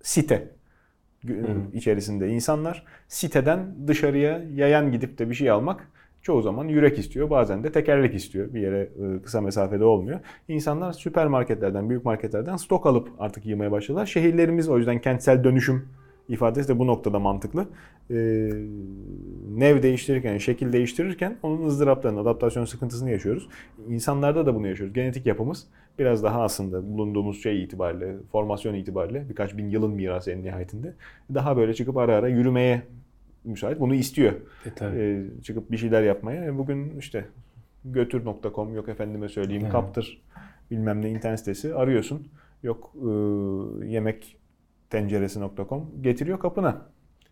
[0.03, 0.49] site.
[1.73, 5.89] İçerisinde insanlar siteden dışarıya yayan gidip de bir şey almak
[6.23, 7.31] çoğu zaman yürek istiyor.
[7.31, 8.55] Bazen de tekerlek istiyor.
[8.55, 10.21] Bir yere e, kısa mesafede olmuyor.
[10.49, 14.07] İnsanlar süpermarketlerden, büyük marketlerden stok alıp artık yığmaya başladılar.
[14.07, 15.89] Şehirlerimiz o yüzden kentsel dönüşüm
[16.29, 17.67] ifadesi de bu noktada mantıklı.
[18.11, 18.15] E,
[19.49, 23.49] nev değiştirirken, şekil değiştirirken onun ızdıraplarını, adaptasyon sıkıntısını yaşıyoruz.
[23.89, 24.95] İnsanlarda da bunu yaşıyoruz.
[24.95, 25.67] Genetik yapımız
[25.99, 30.95] biraz daha aslında bulunduğumuz şey itibariyle, formasyon itibariyle birkaç bin yılın mirası en nihayetinde
[31.35, 32.83] daha böyle çıkıp ara ara yürümeye
[33.45, 33.81] müsait.
[33.81, 34.33] Bunu istiyor.
[34.67, 34.99] E, tabii.
[34.99, 36.45] Ee, çıkıp bir şeyler yapmaya.
[36.45, 37.25] E, Bugün işte
[37.85, 40.23] götür.com yok efendime söyleyeyim kaptır
[40.71, 42.29] bilmem ne internet sitesi arıyorsun.
[42.63, 43.09] Yok e,
[43.87, 44.37] yemek
[44.95, 46.77] tenceresi.com getiriyor kapına.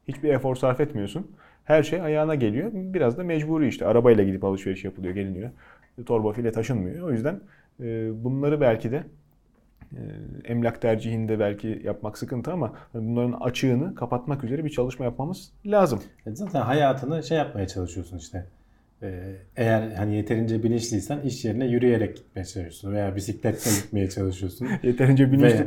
[0.09, 1.31] Hiçbir efor sarf etmiyorsun.
[1.65, 2.71] Her şey ayağına geliyor.
[2.75, 3.87] Biraz da mecburi işte.
[3.87, 5.51] Arabayla gidip alışveriş yapılıyor, geliniyor.
[6.07, 7.09] Torba file taşınmıyor.
[7.09, 7.41] O yüzden
[7.81, 9.05] e, bunları belki de
[9.93, 10.01] e,
[10.45, 16.03] emlak tercihinde belki yapmak sıkıntı ama bunların açığını kapatmak üzere bir çalışma yapmamız lazım.
[16.27, 18.47] E Zaten hayatını şey yapmaya çalışıyorsun işte.
[19.57, 24.69] Eğer hani yeterince bilinçliysen iş yerine yürüyerek gitmeye çalışıyorsun veya bisikletle gitmeye çalışıyorsun.
[24.83, 25.67] Yeterince bilinçli, Veya,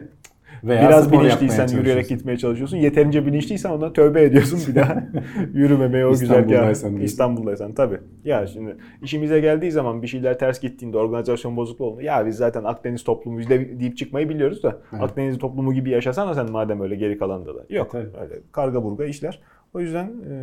[0.63, 2.77] veya biraz bilinçliysen yürüyerek gitmeye çalışıyorsun.
[2.77, 5.03] Yeterince bilinçliysen ona tövbe ediyorsun bir daha
[5.53, 6.11] yürümemeye o.
[6.11, 7.05] İstanbul'daysan diyorsun.
[7.05, 7.97] İstanbul'daysan tabii.
[8.25, 12.63] Ya şimdi işimize geldiği zaman bir şeyler ters gittiğinde organizasyon bozukluğu olduğunda ya biz zaten
[12.63, 15.03] Akdeniz toplumuyuz de- deyip çıkmayı biliyoruz da Evet.
[15.03, 17.65] Akdeniz toplumu gibi yaşasana sen madem öyle geri kalanda da.
[17.69, 18.07] Yok E, tabii.
[18.23, 19.39] öyle karga burga işler.
[19.73, 20.33] O yüzden e,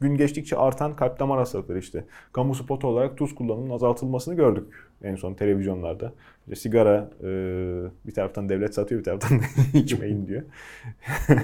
[0.00, 2.04] gün geçtikçe artan kalp damar hastalıkları işte.
[2.32, 6.12] Kamu spotu olarak tuz kullanımının azaltılmasını gördük en son televizyonlarda.
[6.40, 7.26] İşte sigara e,
[8.06, 9.40] bir taraftan devlet satıyor bir taraftan
[9.74, 10.42] içmeyin diyor.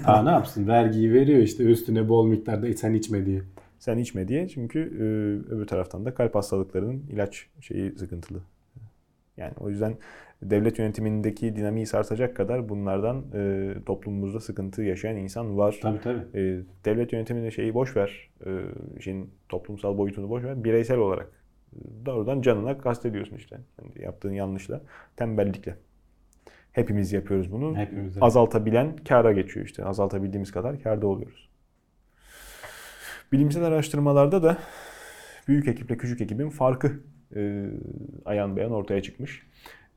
[0.07, 0.69] Daha ne yapsın?
[0.69, 3.43] Vergiyi veriyor işte üstüne bol miktarda sen içme diye.
[3.79, 5.03] Sen içme diye çünkü e,
[5.55, 8.39] öbür taraftan da kalp hastalıklarının ilaç şeyi sıkıntılı.
[9.37, 9.97] Yani o yüzden
[10.51, 15.78] devlet yönetimindeki dinamiği sarsacak kadar bunlardan e, toplumumuzda sıkıntı yaşayan insan var.
[15.82, 16.38] Tabii tabii.
[16.38, 18.51] E, devlet yönetiminde şeyi boş ver, e,
[18.99, 21.45] işin toplumsal boyutunu boş ver, bireysel olarak
[22.07, 23.59] doğrudan canına kastediyorsun işte.
[23.82, 24.80] Yani yaptığın yanlışla,
[25.16, 25.76] tembellikle.
[26.72, 27.76] Hepimiz yapıyoruz bunu.
[27.76, 28.16] Hepimiz.
[28.20, 29.84] Azaltabilen kâra geçiyor işte.
[29.84, 31.49] Azaltabildiğimiz kadar kârda oluyoruz.
[33.32, 34.59] Bilimsel araştırmalarda da
[35.49, 36.92] büyük ekiple küçük ekibin farkı
[37.36, 37.64] e,
[38.24, 39.47] ayan beyan ortaya çıkmış.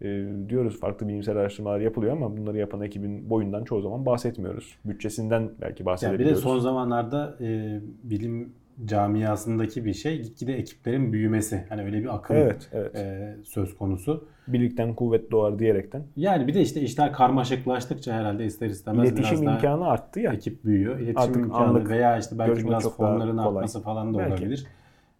[0.01, 4.75] E, diyoruz farklı bilimsel araştırmalar yapılıyor ama bunları yapan ekibin boyundan çoğu zaman bahsetmiyoruz.
[4.85, 6.43] Bütçesinden belki Yani bir de bahsedebiliyoruz.
[6.43, 8.53] son zamanlarda e, bilim
[8.85, 11.65] camiasındaki bir şey gitgide ekiplerin büyümesi.
[11.69, 12.95] Hani öyle bir akım Evet, evet.
[12.95, 14.27] e, söz konusu.
[14.47, 16.03] Birlikten kuvvet doğar diyerekten.
[16.15, 20.33] Yani bir de işte işler karmaşıklaştıkça herhalde ister istemez İletişim biraz daha imkanı arttı ya.
[20.33, 20.95] ekip büyüyor.
[20.99, 23.47] İletişim Artık imkanı anlık veya işte belki biraz fonların kolay.
[23.47, 24.31] artması falan da Belki.
[24.33, 24.65] olabilir.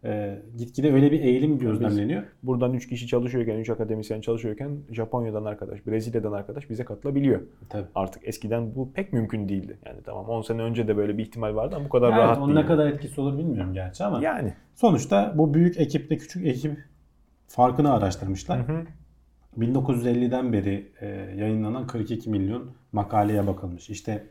[0.04, 2.24] E, gitgide öyle bir eğilim gözlemleniyor.
[2.44, 7.42] Buradan 3 kişi çalışıyorken, 3 akademisyen çalışıyorken Japonya'dan arkadaş, Brezilya'dan arkadaş bize katılabiliyor.
[7.70, 7.88] Tabii.
[7.96, 9.78] Artık eskiden bu pek mümkün değildi.
[9.86, 12.38] Yani tamam 10 sene önce de böyle bir ihtimal vardı ama bu kadar Yani rahat
[12.38, 12.54] değil.
[12.60, 14.54] ne kadar etkisi olur bilmiyorum gerçi ama Yani.
[14.76, 16.78] sonuçta bu büyük ekiple küçük ekip
[17.48, 18.68] farkını araştırmışlar.
[18.68, 18.84] Hı hı.
[19.60, 23.90] 1950'den beri e, yayınlanan 42 milyon makaleye bakılmış.
[23.90, 24.28] İşte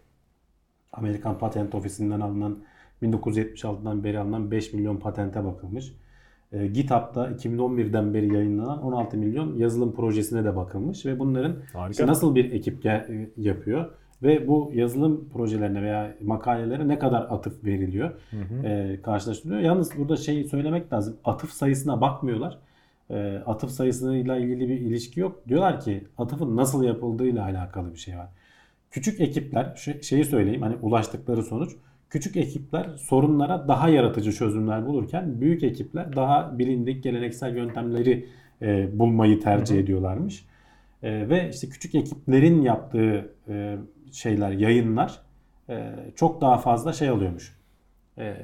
[0.93, 2.59] Amerikan Patent Ofisi'nden alınan
[3.03, 5.93] 1976'dan beri alınan 5 milyon patente bakılmış.
[6.53, 11.91] E, GitHub'da 2011'den beri yayınlanan 16 milyon yazılım projesine de bakılmış ve bunların Harika.
[11.91, 13.91] işte nasıl bir ekip e, yapıyor
[14.23, 18.11] ve bu yazılım projelerine veya makalelere ne kadar atıf veriliyor
[18.65, 19.61] e, karşılaştırılıyor.
[19.61, 21.17] Yalnız burada şey söylemek lazım.
[21.25, 22.59] Atıf sayısına bakmıyorlar.
[23.11, 25.49] E, atıf sayısıyla ilgili bir ilişki yok.
[25.49, 28.29] Diyorlar ki atıfın nasıl yapıldığıyla alakalı bir şey var.
[28.91, 31.77] Küçük ekipler şeyi söyleyeyim hani ulaştıkları sonuç
[32.17, 38.29] küçük ekipler sorunlara daha yaratıcı çözümler bulurken büyük ekipler daha bilindik geleneksel yöntemleri
[38.63, 40.47] e, bulmayı tercih ediyorlarmış.
[41.03, 43.77] E, ve işte küçük ekiplerin yaptığı e,
[44.13, 45.19] şeyler, yayınlar
[45.69, 47.59] e, çok daha fazla şey alıyormuş.
[48.19, 48.37] E,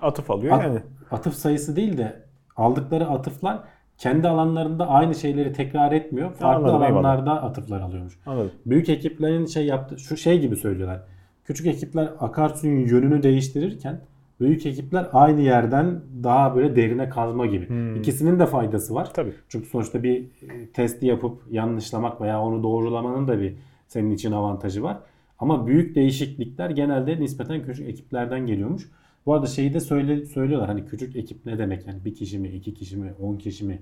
[0.00, 0.78] Atıf alıyor At- yani.
[1.10, 2.22] atıf sayısı değil de
[2.56, 3.58] aldıkları atıflar
[3.98, 6.32] kendi alanlarında aynı şeyleri tekrar etmiyor.
[6.32, 7.10] Farklı Anladım, eyvallah.
[7.10, 8.18] alanlarda atıflar alıyormuş.
[8.26, 8.52] Anladım.
[8.66, 11.00] Büyük ekiplerin şey yaptı şu şey gibi söylüyorlar.
[11.44, 14.00] Küçük ekipler akarsuyun yönünü değiştirirken
[14.40, 17.68] büyük ekipler aynı yerden daha böyle derine kazma gibi.
[17.68, 17.96] Hmm.
[17.96, 19.10] İkisinin de faydası var.
[19.14, 19.32] Tabii.
[19.48, 23.54] Çünkü sonuçta bir e, testi yapıp yanlışlamak veya onu doğrulamanın da bir
[23.88, 24.98] senin için avantajı var.
[25.38, 28.90] Ama büyük değişiklikler genelde nispeten küçük ekiplerden geliyormuş.
[29.26, 32.48] Bu arada şeyi de söyle, söylüyorlar hani küçük ekip ne demek yani bir kişi mi,
[32.48, 33.78] iki kişi mi, on kişi mi?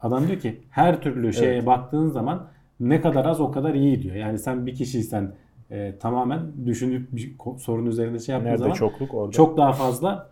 [0.00, 1.66] Adam diyor ki her türlü şeye Evet.
[1.66, 2.46] baktığın zaman
[2.80, 4.16] ne kadar az o kadar iyi diyor.
[4.16, 5.32] Yani sen bir kişiysen
[5.70, 9.32] e, tamamen düşünüp bir sorun üzerinde şey yaptığın Nerede zaman çokluk orada.
[9.32, 10.30] çok daha fazla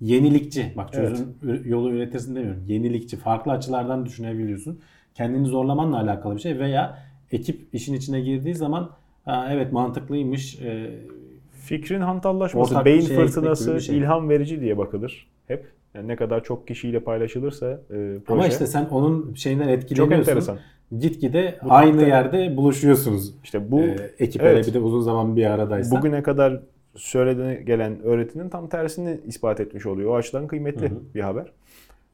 [0.00, 0.72] yenilikçi.
[0.76, 2.62] Bak çözüm ü- yolu üretirsin demiyorum.
[2.66, 3.16] Yenilikçi.
[3.16, 4.80] Farklı açılardan düşünebiliyorsun.
[5.14, 6.98] Kendini zorlamanla alakalı bir şey veya
[7.32, 8.90] ekip işin içine girdiği zaman
[9.24, 10.58] "Ha, evet mantıklıymış.
[10.60, 10.90] e,
[11.52, 13.98] Fikrin hantallaşması, beyin gitmek fırtınası şey.
[13.98, 15.66] ilham verici diye bakılır hep.
[15.94, 17.78] Yani ne kadar çok kişiyle paylaşılırsa e,
[18.26, 20.18] proje Ama işte sen onun şeyinden çok etkileniyorsun.
[20.18, 20.58] enteresan.
[21.00, 23.34] Gitgide Bu aynı yerde buluşuyorsunuz.
[23.44, 24.66] İşte bu e, ekip evet.
[24.68, 25.96] bir de uzun zaman bir aradaysa.
[25.96, 26.60] bugüne kadar
[26.96, 30.10] söylediğine gelen öğretinin tam tersini ispat etmiş oluyor.
[30.10, 31.00] O açıdan kıymetli Hı hı.
[31.14, 31.46] bir haber.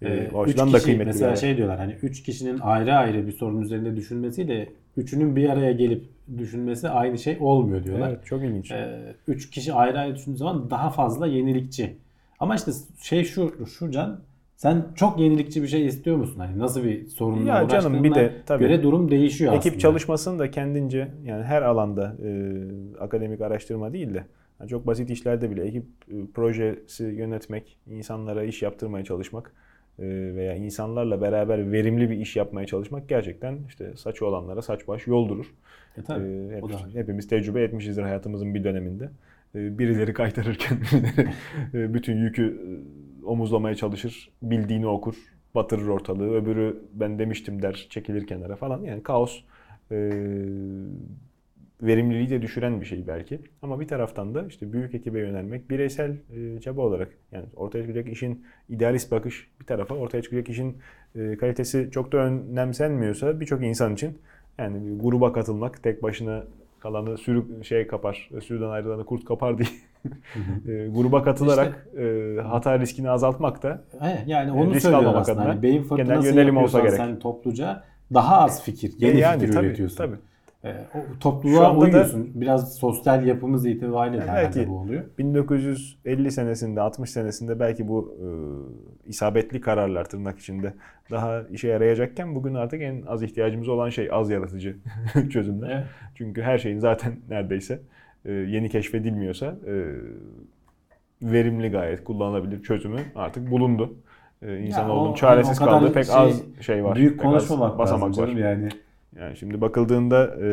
[0.02, 3.32] Ee, E, o açıdan da kıymetli mesela şey diyorlar hani üç kişinin ayrı ayrı bir
[3.32, 6.04] sorun üzerinde düşünmesiyle üçünün bir araya gelip
[6.38, 8.08] düşünmesi aynı şey olmuyor diyorlar.
[8.08, 8.70] Evet, çok ilginç.
[8.70, 11.96] Ee, üç kişi ayrı ayrı düşündüğü zaman daha fazla yenilikçi.
[12.40, 14.20] Ama işte şey şu şu can
[14.58, 16.40] sen çok yenilikçi bir şey istiyor musun?
[16.40, 19.78] Hani nasıl bir sorunla Ya canım bir de tabii göre durum değişiyor ekip aslında.
[19.78, 22.30] çalışmasını da kendince yani her alanda e,
[23.00, 24.24] akademik araştırma değil de
[24.60, 29.52] yani çok basit işlerde bile ekip e, projesi yönetmek, insanlara iş yaptırmaya çalışmak
[29.98, 30.04] e,
[30.34, 35.54] veya insanlarla beraber verimli bir iş yapmaya çalışmak gerçekten işte saçı olanlara saç baş yoldurur.
[35.96, 39.10] E, tabii, Ee, hep- o da hepimiz tecrübe etmişizdir hayatımızın bir döneminde.
[39.54, 40.78] Ee, birileri kaytarırken
[41.74, 42.70] e, bütün yükü e,
[43.28, 45.14] omuzlamaya çalışır, bildiğini okur,
[45.54, 46.34] batırır ortalığı.
[46.34, 48.82] Öbürü ben demiştim der, çekilir kenara falan.
[48.82, 49.40] Yani kaos
[49.90, 49.96] e,
[51.82, 53.40] verimliliği de düşüren bir şey belki.
[53.62, 58.08] Ama bir taraftan da işte büyük ekibe yönelmek bireysel e, çaba olarak yani ortaya çıkacak
[58.08, 60.78] işin idealist bakış bir tarafa ortaya çıkacak işin
[61.14, 64.18] e, kalitesi çok da önemsenmiyorsa birçok insan için
[64.58, 66.44] yani gruba katılmak tek başına
[66.80, 69.68] kalanı sürü şey kapar, sürüden ayrılanı kurt kapar diye
[70.68, 75.44] e, gruba katılarak e, hata riskini azaltmak da He, yani onu risk söylüyor almamak adına
[75.44, 76.94] Hani beyin genel fırtınası yönelim olsa gerek.
[76.94, 77.82] sen topluca
[78.14, 79.96] daha az fikir, yeni yani fikir tabii, üretiyorsun.
[79.96, 80.16] tabii.
[80.64, 82.30] E, o topluluğa anda da- uyuyorsun.
[82.34, 85.04] Biraz sosyal yapımız itibariyle de Yani belki- bu oluyor.
[85.18, 88.26] 1950 senesinde, 60 senesinde belki bu e,
[89.08, 90.74] isabetli kararlar tırnak içinde
[91.10, 94.76] daha işe yarayacakken bugün artık en az ihtiyacımız olan şey az yaratıcı
[95.30, 95.70] çözümler.
[95.70, 95.84] Evet.
[96.14, 97.78] Çünkü her şeyin zaten neredeyse e,
[98.24, 99.74] yeni keşfedilmiyorsa e,
[101.22, 103.94] verimli gayet kullanılabilir çözümü artık bulundu.
[104.42, 106.96] E, İnsanoğlunun çaresiz hani o kadar kaldığı pek şey- az şey var.
[106.96, 108.28] Büyük pek konuşmamak basamak lazım var.
[108.40, 108.68] yani.
[109.20, 110.48] Yani şimdi bakıldığında e,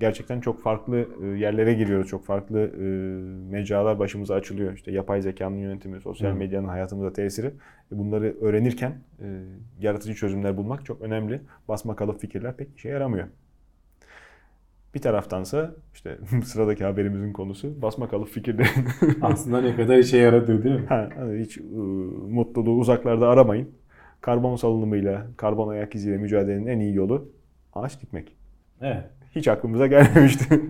[0.00, 2.08] gerçekten çok farklı e, yerlere giriyoruz.
[2.08, 2.82] Çok farklı e,
[3.52, 4.72] mecralar başımıza açılıyor.
[4.72, 7.46] İşte yapay zekanın yönetimi, sosyal medyanın hayatımıza tesiri.
[7.92, 9.26] E, bunları öğrenirken e,
[9.80, 11.40] yaratıcı çözümler bulmak çok önemli.
[11.68, 13.26] Basma kalıp fikirler pek işe yaramıyor.
[14.94, 18.86] Bir taraftansa işte sıradaki haberimizin konusu basma kalıp fikirlerin
[19.22, 20.86] Aslında ne kadar işe yaradığı değil mi?
[20.88, 21.62] Ha, hani hiç e,
[22.28, 23.70] mutluluğu uzaklarda aramayın.
[24.20, 27.32] Karbon salınımıyla, karbon ayak iziyle mücadelenin en iyi yolu
[27.72, 28.36] ağaç dikmek.
[28.80, 29.04] Evet.
[29.34, 30.60] Hiç aklımıza gelmemişti.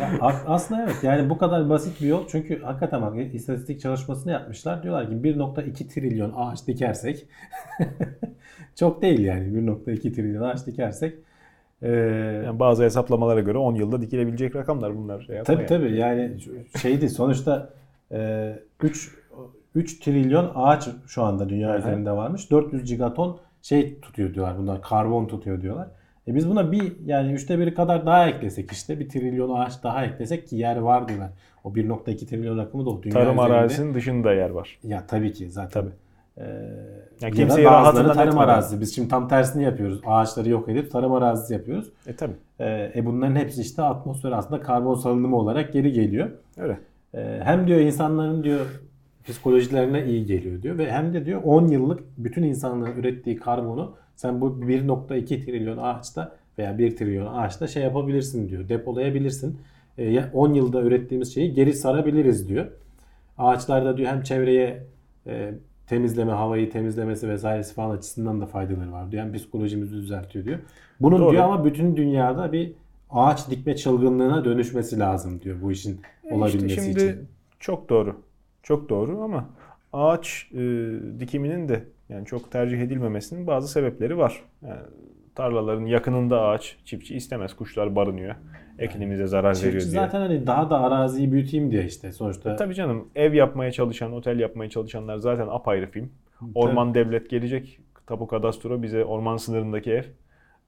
[0.00, 0.10] Ya
[0.46, 4.82] aslında evet yani bu kadar basit bir yol çünkü hakikaten bak istatistik çalışmasını yapmışlar.
[4.82, 7.26] Diyorlar ki 1.2 trilyon ağaç dikersek
[8.74, 11.14] çok değil yani 1.2 trilyon ağaç dikersek
[11.82, 15.20] eee yani bazı hesaplamalara göre 10 yılda dikilebilecek rakamlar bunlar.
[15.22, 15.66] Şey tabii yani.
[15.66, 16.36] tabii yani
[16.82, 17.70] şeydi sonuçta
[18.10, 19.14] eee 3
[19.74, 22.50] 3 trilyon ağaç şu anda dünya üzerinde varmış.
[22.50, 25.88] 400 gigaton şey tutuyor diyorlar bunlar karbon tutuyor diyorlar.
[26.28, 30.04] E biz buna bir yani üçte biri kadar daha eklesek işte bir trilyon ağaç daha
[30.04, 31.30] eklesek ki yer var diyorlar.
[31.64, 33.52] O 1.2 trilyon rakamı da o dünya Tarım üzerinde.
[33.54, 34.78] arazisinin dışında yer var.
[34.84, 35.82] Ya tabii ki zaten.
[35.82, 35.92] Tabii.
[36.38, 36.44] Ee,
[37.20, 38.44] Yani ya kimseyi da bazıları tarım etmeden.
[38.48, 38.80] arazisi.
[38.80, 40.00] Biz şimdi tam tersini yapıyoruz.
[40.06, 41.92] Ağaçları yok edip tarım arazisi yapıyoruz.
[42.06, 42.32] E tabi.
[42.60, 46.30] Ee, e bunların hepsi işte atmosfer aslında karbon salınımı olarak geri geliyor.
[46.56, 46.78] Öyle.
[47.14, 48.66] Ee, hem diyor insanların diyor
[49.24, 54.40] psikolojilerine iyi geliyor diyor ve hem de diyor 10 yıllık bütün insanlığın ürettiği karbonu sen
[54.40, 58.68] bu 1.2 trilyon ağaçta veya 1 trilyon ağaçta şey yapabilirsin diyor.
[58.68, 59.60] Depolayabilirsin.
[59.98, 62.66] Ee, ya 10 yılda ürettiğimiz şeyi geri sarabiliriz diyor.
[63.38, 64.86] Ağaçlarda diyor hem çevreye
[65.26, 65.54] e,
[65.88, 69.22] temizleme, havayı temizlemesi vesairesi falan açısından da faydaları var diyor.
[69.24, 70.58] Hem psikolojimizi düzeltiyor diyor.
[71.00, 71.30] Bunun Doğru.
[71.32, 72.72] diyor ama bütün dünyada bir
[73.10, 77.28] ağaç dikme çılgınlığına dönüşmesi lazım diyor bu işin E olabilmesi işte şimdi için.
[77.60, 78.16] çok doğru.
[78.62, 79.48] Çok doğru ama
[79.92, 80.58] ağaç e,
[81.20, 84.42] dikiminin de yani çok tercih edilmemesinin bazı sebepleri var.
[84.62, 84.80] Yani
[85.34, 87.56] tarlaların yakınında ağaç çiftçi istemez.
[87.56, 88.34] Kuşlar barınıyor.
[88.78, 89.80] Eklimimize zarar veriyor diye.
[89.80, 92.56] zaten hani daha da araziyi büyüteyim diye işte sonuçta.
[92.56, 96.10] Tabii canım ev yapmaya çalışan, otel yapmaya çalışanlar zaten apayrı film.
[96.54, 97.80] Orman devlet gelecek.
[98.06, 100.02] Tapu kadastro bize orman sınırındaki ev.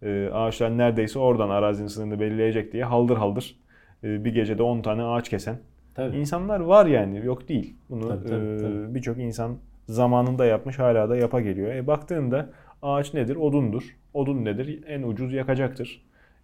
[0.03, 3.57] e, ağaçlar neredeyse oradan arazinin sınırını belirleyecek diye haldır haldır
[4.05, 5.57] e, bir gecede 10 tane ağaç kesen
[5.95, 6.17] Tabii.
[6.17, 7.77] İnsanlar var yani yok değil.
[7.91, 8.95] Bunu Tabii, tabii, e, tabii.
[8.95, 9.57] birçok insan
[9.89, 11.75] zamanında yapmış hala da yapa geliyor.
[11.75, 12.51] E, baktığında
[12.83, 13.37] ağaç nedir?
[13.37, 13.83] Odundur.
[14.15, 14.85] Odun nedir?
[14.87, 16.03] En ucuz yakacaktır.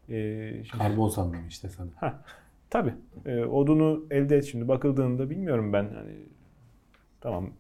[0.09, 1.89] E, şimdi- Karbon sandım işte sana.
[1.97, 2.23] Ha,
[2.71, 2.95] tabii.
[3.27, 6.13] E, odunu elde et şimdi bakıldığında bilmiyorum ben hani
[7.21, 7.51] tamam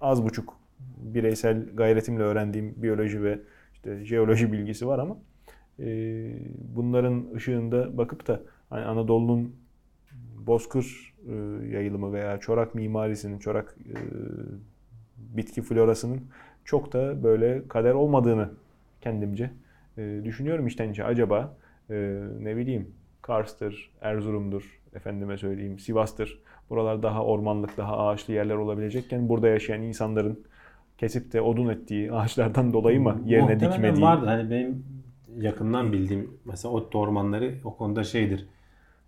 [0.00, 0.56] az buçuk
[0.96, 3.38] bireysel gayretimle öğrendiğim biyoloji ve
[3.74, 5.16] işte jeoloji bilgisi var ama
[5.78, 5.86] e,
[6.76, 9.56] bunların ışığında bakıp da hani Anadolu'nun
[10.46, 11.32] bozkır e,
[11.68, 13.96] yayılımı veya çorak mimarisinin, çorak e,
[15.16, 16.20] bitki florasının
[16.64, 18.50] çok da böyle kader olmadığını
[19.00, 19.50] kendimce
[19.98, 21.04] e, düşünüyorum içten içe.
[21.04, 21.56] Acaba
[21.90, 21.94] e,
[22.40, 26.42] ne bileyim Kars'tır, Erzurum'dur, efendime söyleyeyim Sivas'tır.
[26.70, 30.44] Buralar daha ormanlık, daha ağaçlı yerler olabilecekken burada yaşayan insanların
[30.98, 34.02] kesip de odun ettiği ağaçlardan dolayı mı yerine Muhtemelen dikmediği?
[34.02, 34.26] vardır.
[34.26, 34.84] Hani benim
[35.38, 38.46] yakından bildiğim mesela ot ormanları o konuda şeydir.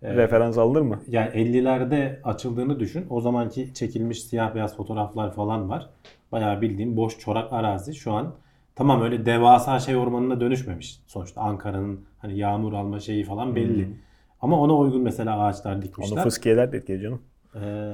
[0.01, 0.99] Ee, Referans alınır mı?
[1.07, 3.05] yani 50'lerde açıldığını düşün.
[3.09, 5.89] O zamanki çekilmiş siyah beyaz fotoğraflar falan var.
[6.31, 7.95] Bayağı bildiğim boş çorak arazi.
[7.95, 8.33] Şu an
[8.79, 10.99] tamam öyle devasa şey ormanına dönüşmemiş.
[11.07, 13.85] Sonuçta Ankara'nın hani yağmur alma şeyi falan belli.
[13.87, 13.93] Hmm.
[14.41, 16.23] Ama ona uygun mesela ağaçlar Onu dikmişler.
[16.23, 17.21] fıskiyeler de etkili canım.
[17.55, 17.93] Ee,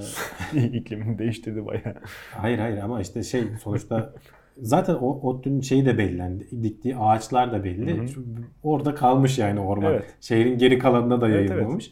[0.74, 1.96] İklimini değiştirdi bayağı.
[2.32, 4.14] hayır hayır ama işte şey sonuçta
[4.62, 6.18] zaten o ODTÜ'nün şeyi de belli.
[6.18, 7.98] Yani diktiği ağaçlar da belli.
[7.98, 8.08] Hı hı.
[8.08, 9.94] Çünkü Orada kalmış yani orman.
[9.94, 10.16] Evet.
[10.22, 11.92] Şehrin geri kalanına da Evet, yayılmamış.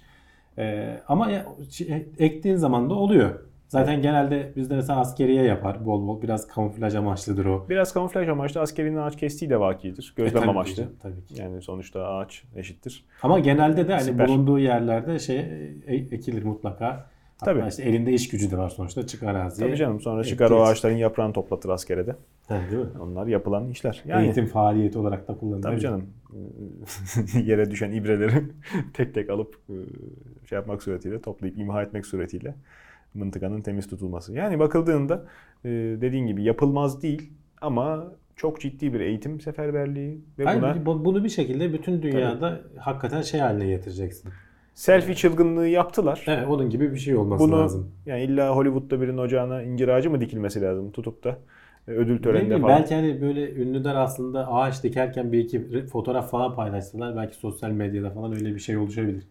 [0.57, 1.29] Ee, ama
[1.69, 3.39] şey, ektiğin zaman da oluyor.
[3.73, 6.21] Zaten genelde bizde mesela askeriye yapar bol bol.
[6.21, 7.65] Biraz kamuflaj amaçlıdır o.
[7.69, 10.13] Biraz kamuflaj amaçlı askerinin ağaç kestiği de vakidir.
[10.17, 10.75] Gözlem E, tabii amaçlı.
[10.75, 11.41] ki, Tabii ki.
[11.41, 13.05] Yani sonuçta ağaç eşittir.
[13.23, 14.27] Ama genelde de hani Siper.
[14.27, 17.13] bulunduğu yerlerde şey e, ekilir mutlaka.
[17.39, 17.69] Hatta Tabii.
[17.69, 19.07] işte elinde iş gücü de var sonuçta.
[19.07, 19.67] Çık araziye.
[19.69, 22.15] Tabii canım sonra çıkar o ağaçların yaprağını toplatır askere de.
[22.47, 22.89] Tabii, değil mi?
[23.01, 24.01] Onlar yapılan işler.
[24.05, 25.61] Yani Eğitim faaliyeti olarak da kullanılır.
[25.63, 26.05] tabii canım
[27.45, 28.43] yere düşen ibreleri
[28.93, 29.75] tek tek alıp e,
[30.47, 32.55] şey yapmak suretiyle toplayıp imha etmek suretiyle
[33.13, 34.33] mıntıkanın temiz tutulması.
[34.33, 35.25] Yani bakıldığında
[35.65, 35.69] e,
[36.01, 41.23] dediğin gibi yapılmaz değil ama çok ciddi bir eğitim seferberliği ve Hayır, buna bu- bunu
[41.23, 44.31] bir şekilde bütün dünyada hakikaten şey haline getireceksin.
[44.73, 46.25] selfie çılgınlığı yaptılar.
[46.27, 47.91] Evet, onun gibi bir şey olması Bunu lazım.
[48.05, 51.37] yani illa Hollywood'da birinin ocağına incir ağacı mı dikilmesi lazım tutup da
[51.87, 52.79] e, ödül töreninde bileyim, falan.
[52.79, 58.11] belki hani böyle ünlüler aslında ağaç dikerken bir iki fotoğraf falan paylaşsalar belki sosyal medyada
[58.11, 59.23] falan öyle bir şey oluşabilir.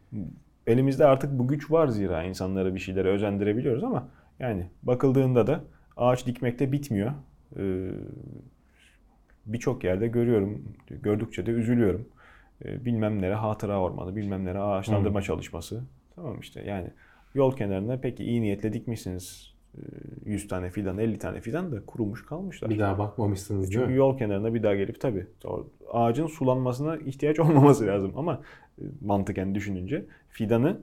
[0.66, 4.08] Elimizde artık bu güç var zira insanları bir şeylere özendirebiliyoruz ama
[4.38, 5.60] yani bakıldığında da
[5.96, 7.12] ağaç dikmekte bitmiyor.
[7.58, 7.90] Ee,
[9.46, 12.08] Birçok yerde görüyorum, gördükçe de üzülüyorum.
[12.64, 15.82] Ee, bilmem nere hatıra ormanı, bilmem nere ağaçlandırma çalışması.
[16.14, 16.90] Tamam işte yani
[17.34, 19.51] yol kenarına peki iyi niyetle dikmişsiniz
[20.24, 22.70] 100 tane fidan, 50 tane fidan da kurumuş kalmışlar.
[22.70, 23.96] Bir daha bakmamışsınız değil Çünkü mi?
[23.96, 25.26] yol kenarına bir daha gelip tabii
[25.90, 28.40] ağacın sulanmasına ihtiyaç olmaması lazım ama
[28.78, 30.80] e, mantıken düşününce fidanı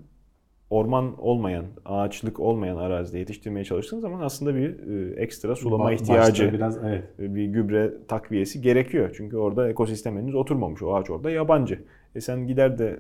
[0.69, 6.53] orman olmayan, ağaçlık olmayan arazide yetiştirmeye çalıştığın zaman aslında bir e, ekstra sulama Ba- ihtiyacı,
[6.53, 7.03] biraz evet.
[7.19, 9.13] e, bir gübre takviyesi gerekiyor.
[9.17, 10.81] Çünkü orada ekosistem henüz oturmamış.
[10.81, 11.83] O ağaç orada yabancı.
[12.15, 12.99] E sen gider de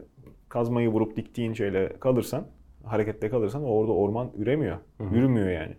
[0.49, 2.47] kazmayı vurup diktiğin şeyle kalırsan,
[2.83, 4.77] harekette kalırsan orada orman üremiyor.
[5.11, 5.75] Yürümüyor yani.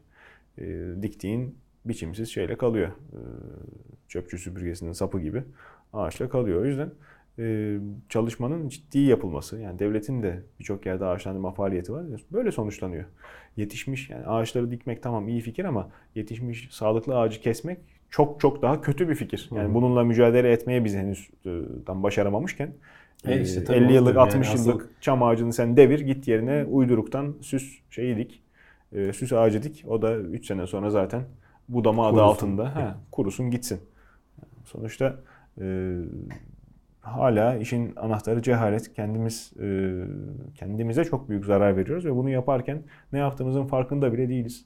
[0.58, 2.88] E, diktiğin biçimsiz şeyle kalıyor.
[2.88, 3.20] E,
[4.08, 5.42] çöpçü süpürgesinin sapı gibi
[5.92, 6.62] ağaçla kalıyor.
[6.62, 6.90] O yüzden
[7.38, 7.76] e,
[8.08, 12.06] çalışmanın ciddi yapılması, yani devletin de birçok yerde ağaçlandırma faaliyeti var.
[12.32, 13.04] Böyle sonuçlanıyor.
[13.56, 17.78] Yetişmiş yani ağaçları dikmek tamam iyi fikir ama yetişmiş sağlıklı ağacı kesmek
[18.10, 19.48] çok çok daha kötü bir fikir.
[19.52, 19.74] Yani Hı hı.
[19.74, 22.72] bununla mücadele etmeye biz henüz e, tam başaramamışken
[23.26, 26.00] E işte tabii 50 yıllık onu diyorum 60 yani asıl- yıllık çam ağacını sen devir
[26.00, 28.42] git yerine uyduruktan süs şeyi dik.
[28.92, 29.84] E, süs ağacı dik.
[29.88, 31.22] O da 3 sene sonra zaten
[31.68, 32.28] budama adı Kurusun.
[32.28, 33.80] altında ha, kurusun gitsin.
[34.64, 35.16] Sonuçta
[35.60, 35.96] e,
[37.00, 38.92] hala işin anahtarı cehalet.
[38.94, 39.94] Kendimiz e,
[40.54, 42.82] kendimize çok büyük zarar veriyoruz ve bunu yaparken
[43.12, 44.64] ne yaptığımızın farkında bile değiliz.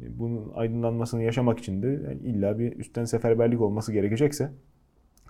[0.00, 4.50] E, Bunun aydınlanmasını yaşamak için de yani illa bir üstten seferberlik olması gerekecekse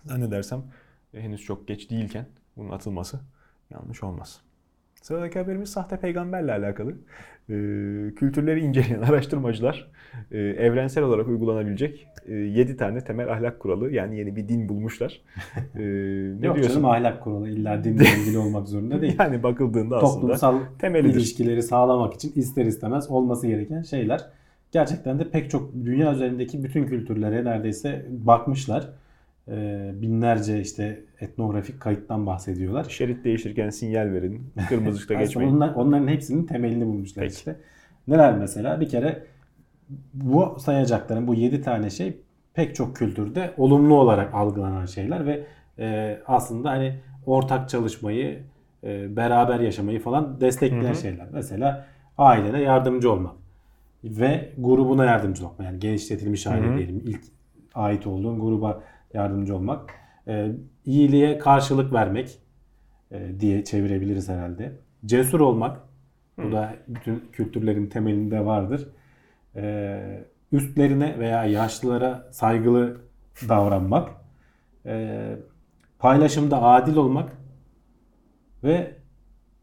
[0.05, 0.63] zannedersem
[1.15, 2.27] e, henüz çok geç değilken
[2.59, 3.21] bunun atılması
[3.71, 4.41] yanlış olmaz.
[5.03, 6.91] Sıradaki haberimiz sahte peygamberle alakalı.
[6.91, 9.91] Ee, kültürleri inceleyen araştırmacılar
[10.31, 15.21] e, evrensel olarak uygulanabilecek 7 tane temel ahlak kuralı yani yeni bir din bulmuşlar.
[15.57, 15.81] Ee,
[16.41, 16.69] ne Yok diyorsun?
[16.75, 19.17] canım ahlak kuralı illa dinle ilgili olmak zorunda değil.
[19.19, 21.15] Yani bakıldığında aslında Toplumsal temelidir.
[21.15, 24.21] ilişkileri sağlamak için ister istemez olması gereken şeyler.
[24.73, 28.89] Gerçekten de pek çok dünya üzerindeki bütün kültürlere neredeyse bakmışlar.
[29.51, 32.85] Ee, binlerce işte etnografik kayıttan bahsediyorlar.
[32.89, 34.53] Şerit değiştirirken sinyal verin.
[34.69, 35.51] Kırmızı ışıkta geçmeyin.
[35.57, 37.35] onlar- onların hepsinin temelini bulmuşlar Peki.
[37.35, 37.57] işte.
[38.09, 38.81] Neler mesela?
[38.81, 39.25] Bir kere
[40.15, 42.17] bu sayacaklarım bu 7 tane şey
[42.55, 45.45] pek çok kültürde olumlu olarak algılanan şeyler ve
[45.79, 46.95] e, aslında hani
[47.27, 48.43] ortak çalışmayı,
[48.85, 50.95] e, beraber yaşamayı falan destekleyen Hı hı.
[50.95, 51.27] şeyler.
[51.33, 51.87] Mesela
[52.19, 53.35] ailene yardımcı olmak
[54.05, 55.61] ve grubuna yardımcı olmak.
[55.61, 56.77] Yani genişletilmiş aile Hı hı.
[56.77, 57.03] diyelim.
[57.07, 57.21] İlk
[57.75, 58.83] ait olduğun gruba
[59.15, 59.91] yardımcı olmak.
[60.29, 60.53] Ee,
[60.85, 62.39] iyiliğe karşılık vermek
[63.11, 64.73] e, diye çevirebiliriz herhalde.
[65.07, 65.81] Cesur olmak.
[66.39, 68.89] Bu da bütün kültürlerin temelinde vardır.
[69.57, 73.01] Ee, üstlerine veya yaşlılara saygılı
[73.49, 74.11] davranmak.
[74.87, 75.37] Ee,
[75.99, 77.33] paylaşımda adil olmak
[78.65, 78.97] ve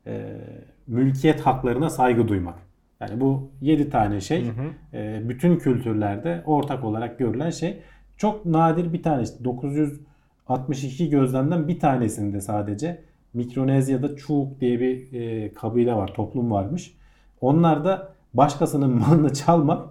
[0.07, 0.41] e,
[0.87, 2.59] mülkiyet haklarına saygı duymak.
[2.99, 4.51] Yani bu 7 tane şey
[4.93, 7.81] e, bütün kültürlerde ortak olarak görülen şey.
[8.17, 9.43] Çok nadir bir tanesi.
[9.43, 13.01] 962 gözlemden bir tanesinde sadece
[13.33, 16.93] Mikronezya'da Çuğuk diye bir e, kabile var, toplum varmış.
[17.41, 19.87] Onlar da başkasının malını çalmak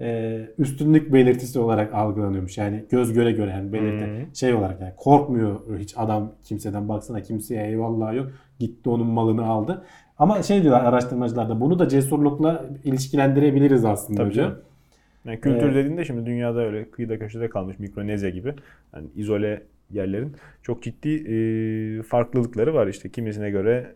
[0.00, 2.58] e, üstünlük belirtisi olarak algılanıyormuş.
[2.58, 4.34] Yani göz göre göre yani belirti Hmm.
[4.36, 8.30] şey olarak yani korkmuyor hiç adam kimseden baksana kimseye eyvallah yok.
[8.58, 9.84] Gitti onun malını aldı.
[10.18, 14.46] Ama şey diyorlar araştırmacılar da bunu da cesurlukla ilişkilendirebiliriz aslında Tabii diyor.
[14.46, 14.62] canım.
[15.24, 15.74] Yani kültür Evet.
[15.74, 18.54] dediğinde şimdi dünyada öyle kıyıda köşede kalmış Mikronezya gibi
[18.94, 22.86] yani izole yerlerin çok ciddi e, farklılıkları var.
[22.86, 23.94] İşte kimisine göre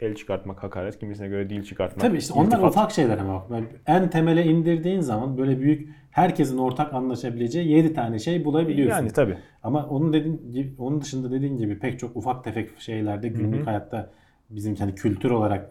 [0.00, 2.00] el çıkartmak hakaret, kimisine göre dil çıkartmak.
[2.00, 2.70] Tabii işte onlar iltifat.
[2.70, 3.46] ufak şeyler ama.
[3.52, 8.96] Yani en temele indirdiğin zaman böyle büyük herkesin ortak anlaşabileceği 7 tane şey bulabiliyorsun.
[8.96, 9.36] Yani tabii.
[9.62, 13.60] Ama onun dediğin gibi, onun dışında dediğin gibi pek çok ufak tefek şeylerde günlük Hı
[13.60, 13.64] hı.
[13.64, 14.10] hayatta
[14.50, 15.70] bizim kendi kültür olarak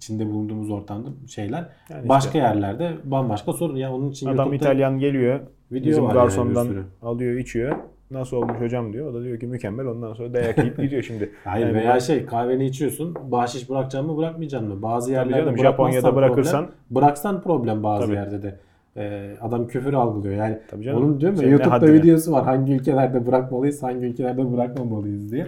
[0.00, 3.76] içinde bulunduğumuz ortamda şeyler Yani başka işte yerlerde bambaşka sorun.
[3.76, 5.40] Ya onun için adam YouTube'da İtalyan geliyor,
[5.72, 6.82] video bizim var yani garsondan sürü.
[7.02, 7.76] alıyor, içiyor.
[8.10, 9.10] Nasıl olmuş hocam diyor.
[9.10, 9.86] O da diyor ki mükemmel.
[9.86, 11.30] Ondan sonra dayak yiyip gidiyor şimdi.
[11.44, 13.14] Hayır Yani veya bu- şey kahveni içiyorsun.
[13.30, 14.82] Bahşiş bırakacaksın mı bırakacaksın mı?
[14.82, 18.14] Bazı yerlerde canım, Japonya'da bırakırsan- problem, bıraksan problem bazı Tabii.
[18.16, 18.56] yerde de.
[18.96, 20.34] Ee, adam küfür algılıyor.
[20.34, 21.02] Yani Tabii canım.
[21.04, 22.44] onun ya Senin ne YouTube'da videosu var.
[22.44, 25.46] Hangi ülkelerde bırakmalıyız, hangi ülkelerde bırakmamalıyız diye.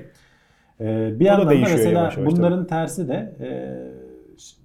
[0.81, 3.49] Ee, bir da yandan da mesela yavaş yavaş bunların tersi de e,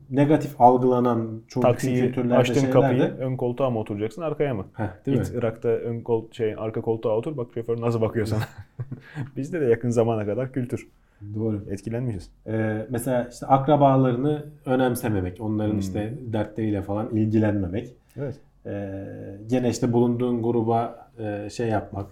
[0.10, 3.14] negatif algılanan çok Taksiyi kültürlerde açtın şeylerde kapıyı.
[3.20, 4.66] Ön koltuğa mı oturacaksın arkaya mı?
[4.74, 5.40] Heh, değil Git mi?
[5.40, 8.44] Irak'ta ön kol şey arka koltuğa otur bak şoför nasıl bakıyor sana.
[9.38, 10.88] Bizde de yakın zamana kadar kültür.
[11.36, 11.64] Doğru.
[11.70, 12.30] Etkilenmişiz.
[12.48, 15.80] Ee, mesela işte akrabalarını önemsememek, onların Hmm.
[15.80, 17.94] işte dertleriyle falan ilgilenmemek.
[18.18, 18.36] Evet.
[18.66, 19.04] Ee,
[19.48, 22.06] gene işte bulunduğun gruba e, şey yapmak,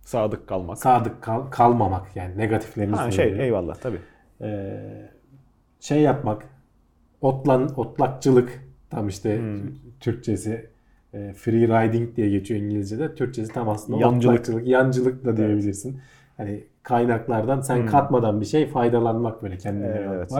[0.00, 0.78] Sadık kalmak.
[0.78, 3.98] sadık kal- kalmamak yani negatiflerini Ha, şey eyvallah tabii.
[4.40, 4.80] Ee,
[5.80, 6.46] şey yapmak,
[7.24, 9.60] otlan otlakçılık tam işte Hmm.
[10.00, 10.66] Türkçesi
[11.14, 13.14] e, free riding diye geçiyor İngilizce'de.
[13.14, 14.32] Türkçesi tam aslında Yancılık.
[14.34, 16.00] otlakçılık, yancılık da diyebilirsin.
[16.36, 17.86] Hani kaynaklardan sen Hmm.
[17.86, 20.32] katmadan bir şey faydalanmak böyle kendine Evet.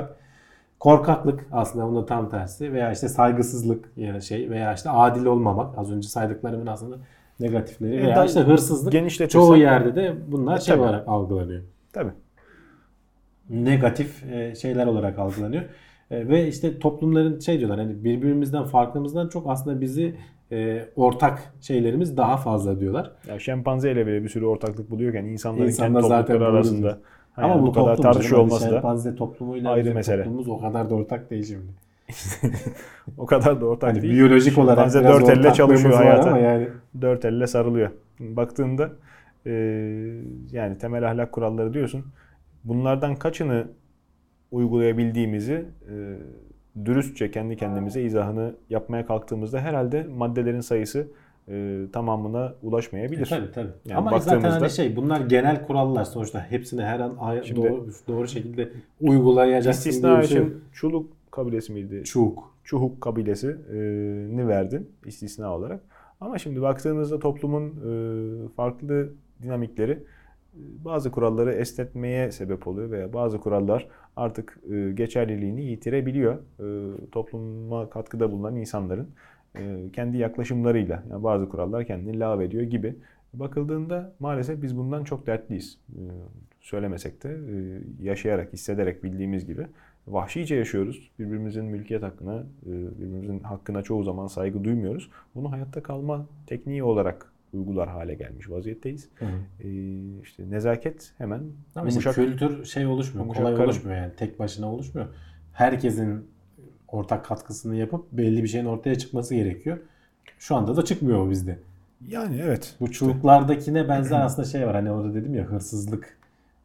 [0.81, 5.79] Korkaklık aslında bunun tam tersi veya işte saygısızlık ya da şey veya işte adil olmamak
[5.79, 6.97] az önce saydıklarımın aslında
[7.41, 8.93] negatifleri E, veya işte hırsızlık
[9.31, 11.63] çoğu yerde de bunlar E, şey olarak algılanıyor
[11.93, 12.13] Tabii.
[13.51, 15.65] negatif e, şeyler olarak algılanıyor.
[16.11, 20.15] E, Ve işte toplumların şey diyorlar hani birbirimizden farkımızdan çok aslında bizi
[20.53, 23.11] e, ortak şeylerimiz daha fazla diyorlar.
[23.29, 26.99] Ya şempanze ile bile bir sürü ortaklık buluyorken insanların İnsanlar kendi toplulukları arasında
[27.37, 30.17] Ama yani bu bu kadar tartışıyor olması da şempanze toplumuyla ayrı mesele.
[30.17, 31.65] toplumumuz o kadar da ortak değil şimdi.
[33.19, 34.15] o kadar da ortak Hani değil.
[34.15, 36.29] biyolojik olarak Şempanze dört elle çalışıyor hayata.
[36.29, 36.69] ama yani
[37.01, 37.91] Dört elle sarılıyor.
[38.21, 38.91] Baktığında
[39.47, 39.51] e,
[40.53, 42.05] yani temel ahlak kuralları diyorsun.
[42.65, 43.67] Bunlardan kaçını
[44.55, 46.17] uygulayabildiğimizi e,
[46.85, 51.07] dürüstçe kendi kendimize izahını yapmaya kalktığımızda herhalde maddelerin sayısı
[51.49, 53.27] e, tamamına ulaşmayabilir.
[53.27, 53.69] tabii tabii.
[53.87, 57.87] Yani ama zaten baktığımızda- hani şey bunlar genel kurallar sonuçta hepsini her an Şimdi- doğru,
[58.09, 58.69] doğru şekilde
[59.01, 62.03] uygulayacaksın diye İstisna bir şey için Çuluk kabilesi miydi?
[62.05, 62.55] Çuk.
[62.65, 65.81] Çuhuk kabilesini verdin istisna olarak.
[66.21, 69.09] Ama şimdi baktığınızda toplumun e, farklı
[69.43, 69.99] dinamikleri e,
[70.85, 76.35] bazı kuralları esnetmeye sebep oluyor veya bazı kurallar artık e, geçerliliğini yitirebiliyor.
[76.35, 76.67] E,
[77.13, 79.09] Topluma katkıda bulunan insanların
[79.59, 82.97] e, kendi yaklaşımlarıyla yani bazı kurallar kendini lağvediyor gibi.
[83.35, 85.79] Bakıldığında maalesef biz bundan çok dertliyiz.
[85.93, 86.01] E,
[86.61, 89.67] Söylemesek de e, yaşayarak, hissederek bildiğimiz gibi
[90.09, 91.11] vahşice yaşıyoruz.
[91.19, 95.11] Birbirimizin mülkiyet hakkına, e, birbirimizin hakkına çoğu zaman saygı duymuyoruz.
[95.35, 99.09] Bunu hayatta kalma tekniği olarak uygular hale gelmiş vaziyetteyiz.
[99.15, 99.67] Hı hı.
[99.69, 99.69] E,
[100.23, 101.43] işte nezaket hemen
[101.75, 102.15] Ama yumuşak.
[102.15, 103.67] kültür şey oluşmuyor, kolay karın.
[103.67, 105.09] oluşmuyor yani tek başına oluşmuyor.
[105.53, 106.27] Herkesin
[106.89, 109.79] ortak katkısını yapıp belli bir şeyin ortaya çıkması gerekiyor.
[110.39, 111.59] Şu anda da çıkmıyor o bizde.
[112.09, 112.75] Yani evet.
[112.81, 114.75] Bu çubuklardakine benzer aslında şey var.
[114.75, 116.19] Hani orada dedim ya hırsızlık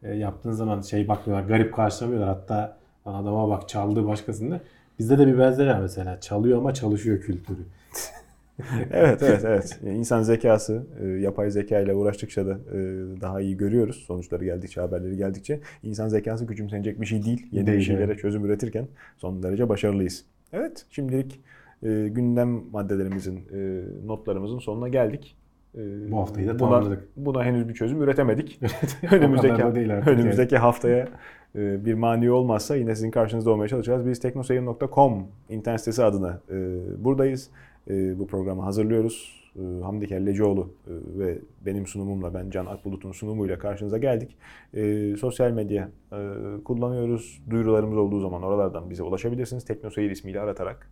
[0.03, 2.29] e, yaptığın zaman şey bakmıyorlar, garip karşılamıyorlar.
[2.29, 4.59] Hatta adama bak çaldığı başkasında.
[4.99, 6.19] Bizde de bir benzeri var mesela.
[6.21, 7.59] Çalıyor ama çalışıyor kültürü.
[8.91, 9.79] evet evet evet.
[9.83, 12.77] Yani İnsan zekası, e, yapay zeka ile uğraştıkça da e,
[13.21, 13.95] daha iyi görüyoruz.
[13.95, 15.59] Sonuçları geldikçe, haberleri geldikçe.
[15.83, 17.47] İnsan zekası küçümsenecek bir şey değil.
[17.51, 18.19] Yeni Değil, bir şeylere evet.
[18.19, 18.87] çözüm üretirken
[19.17, 20.25] son derece başarılıyız.
[20.53, 21.39] Evet, şimdilik
[21.83, 25.35] e, gündem maddelerimizin, e, notlarımızın sonuna geldik.
[25.75, 27.07] E, Bu haftayı da buna, tamamladık.
[27.17, 28.59] buna henüz bir çözüm üretemedik.
[29.11, 29.63] Önümüzdeki
[30.09, 31.07] önümüzdeki haftaya
[31.55, 34.05] e, bir mani olmazsa yine sizin karşınızda olmaya çalışacağız.
[34.05, 36.55] Biz teknoseyir.com internet sitesi adına e,
[37.03, 37.49] buradayız.
[37.89, 39.39] E, bu programı hazırlıyoruz.
[39.55, 44.37] E, Hamdi Kellecioğlu e, ve benim sunumumla, ben Can Akbulut'un sunumuyla karşınıza geldik.
[44.73, 46.17] E, sosyal medya e,
[46.63, 47.41] kullanıyoruz.
[47.49, 49.65] Duyurularımız olduğu zaman oralardan bize ulaşabilirsiniz.
[49.65, 50.91] Teknoseyir ismiyle aratarak.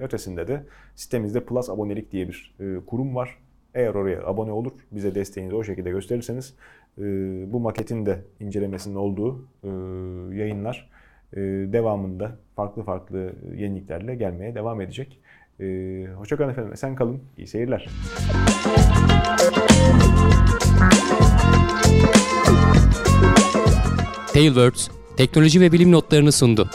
[0.00, 3.38] Ötesinde de sitemizde Plus Abonelik diye bir e, kurum var.
[3.74, 6.54] Eğer oraya abone olur, bize desteğinizi o şekilde gösterirseniz
[7.52, 9.44] bu maketin de incelemesinin olduğu
[10.32, 10.90] yayınlar
[11.72, 15.20] devamında farklı farklı yeniliklerle gelmeye devam edecek.
[15.60, 15.64] E,
[16.16, 17.88] Hoşçakalın efendim, esen kalın, iyi seyirler.
[24.32, 26.70] Tailwords teknoloji ve bilim notlarını sundu.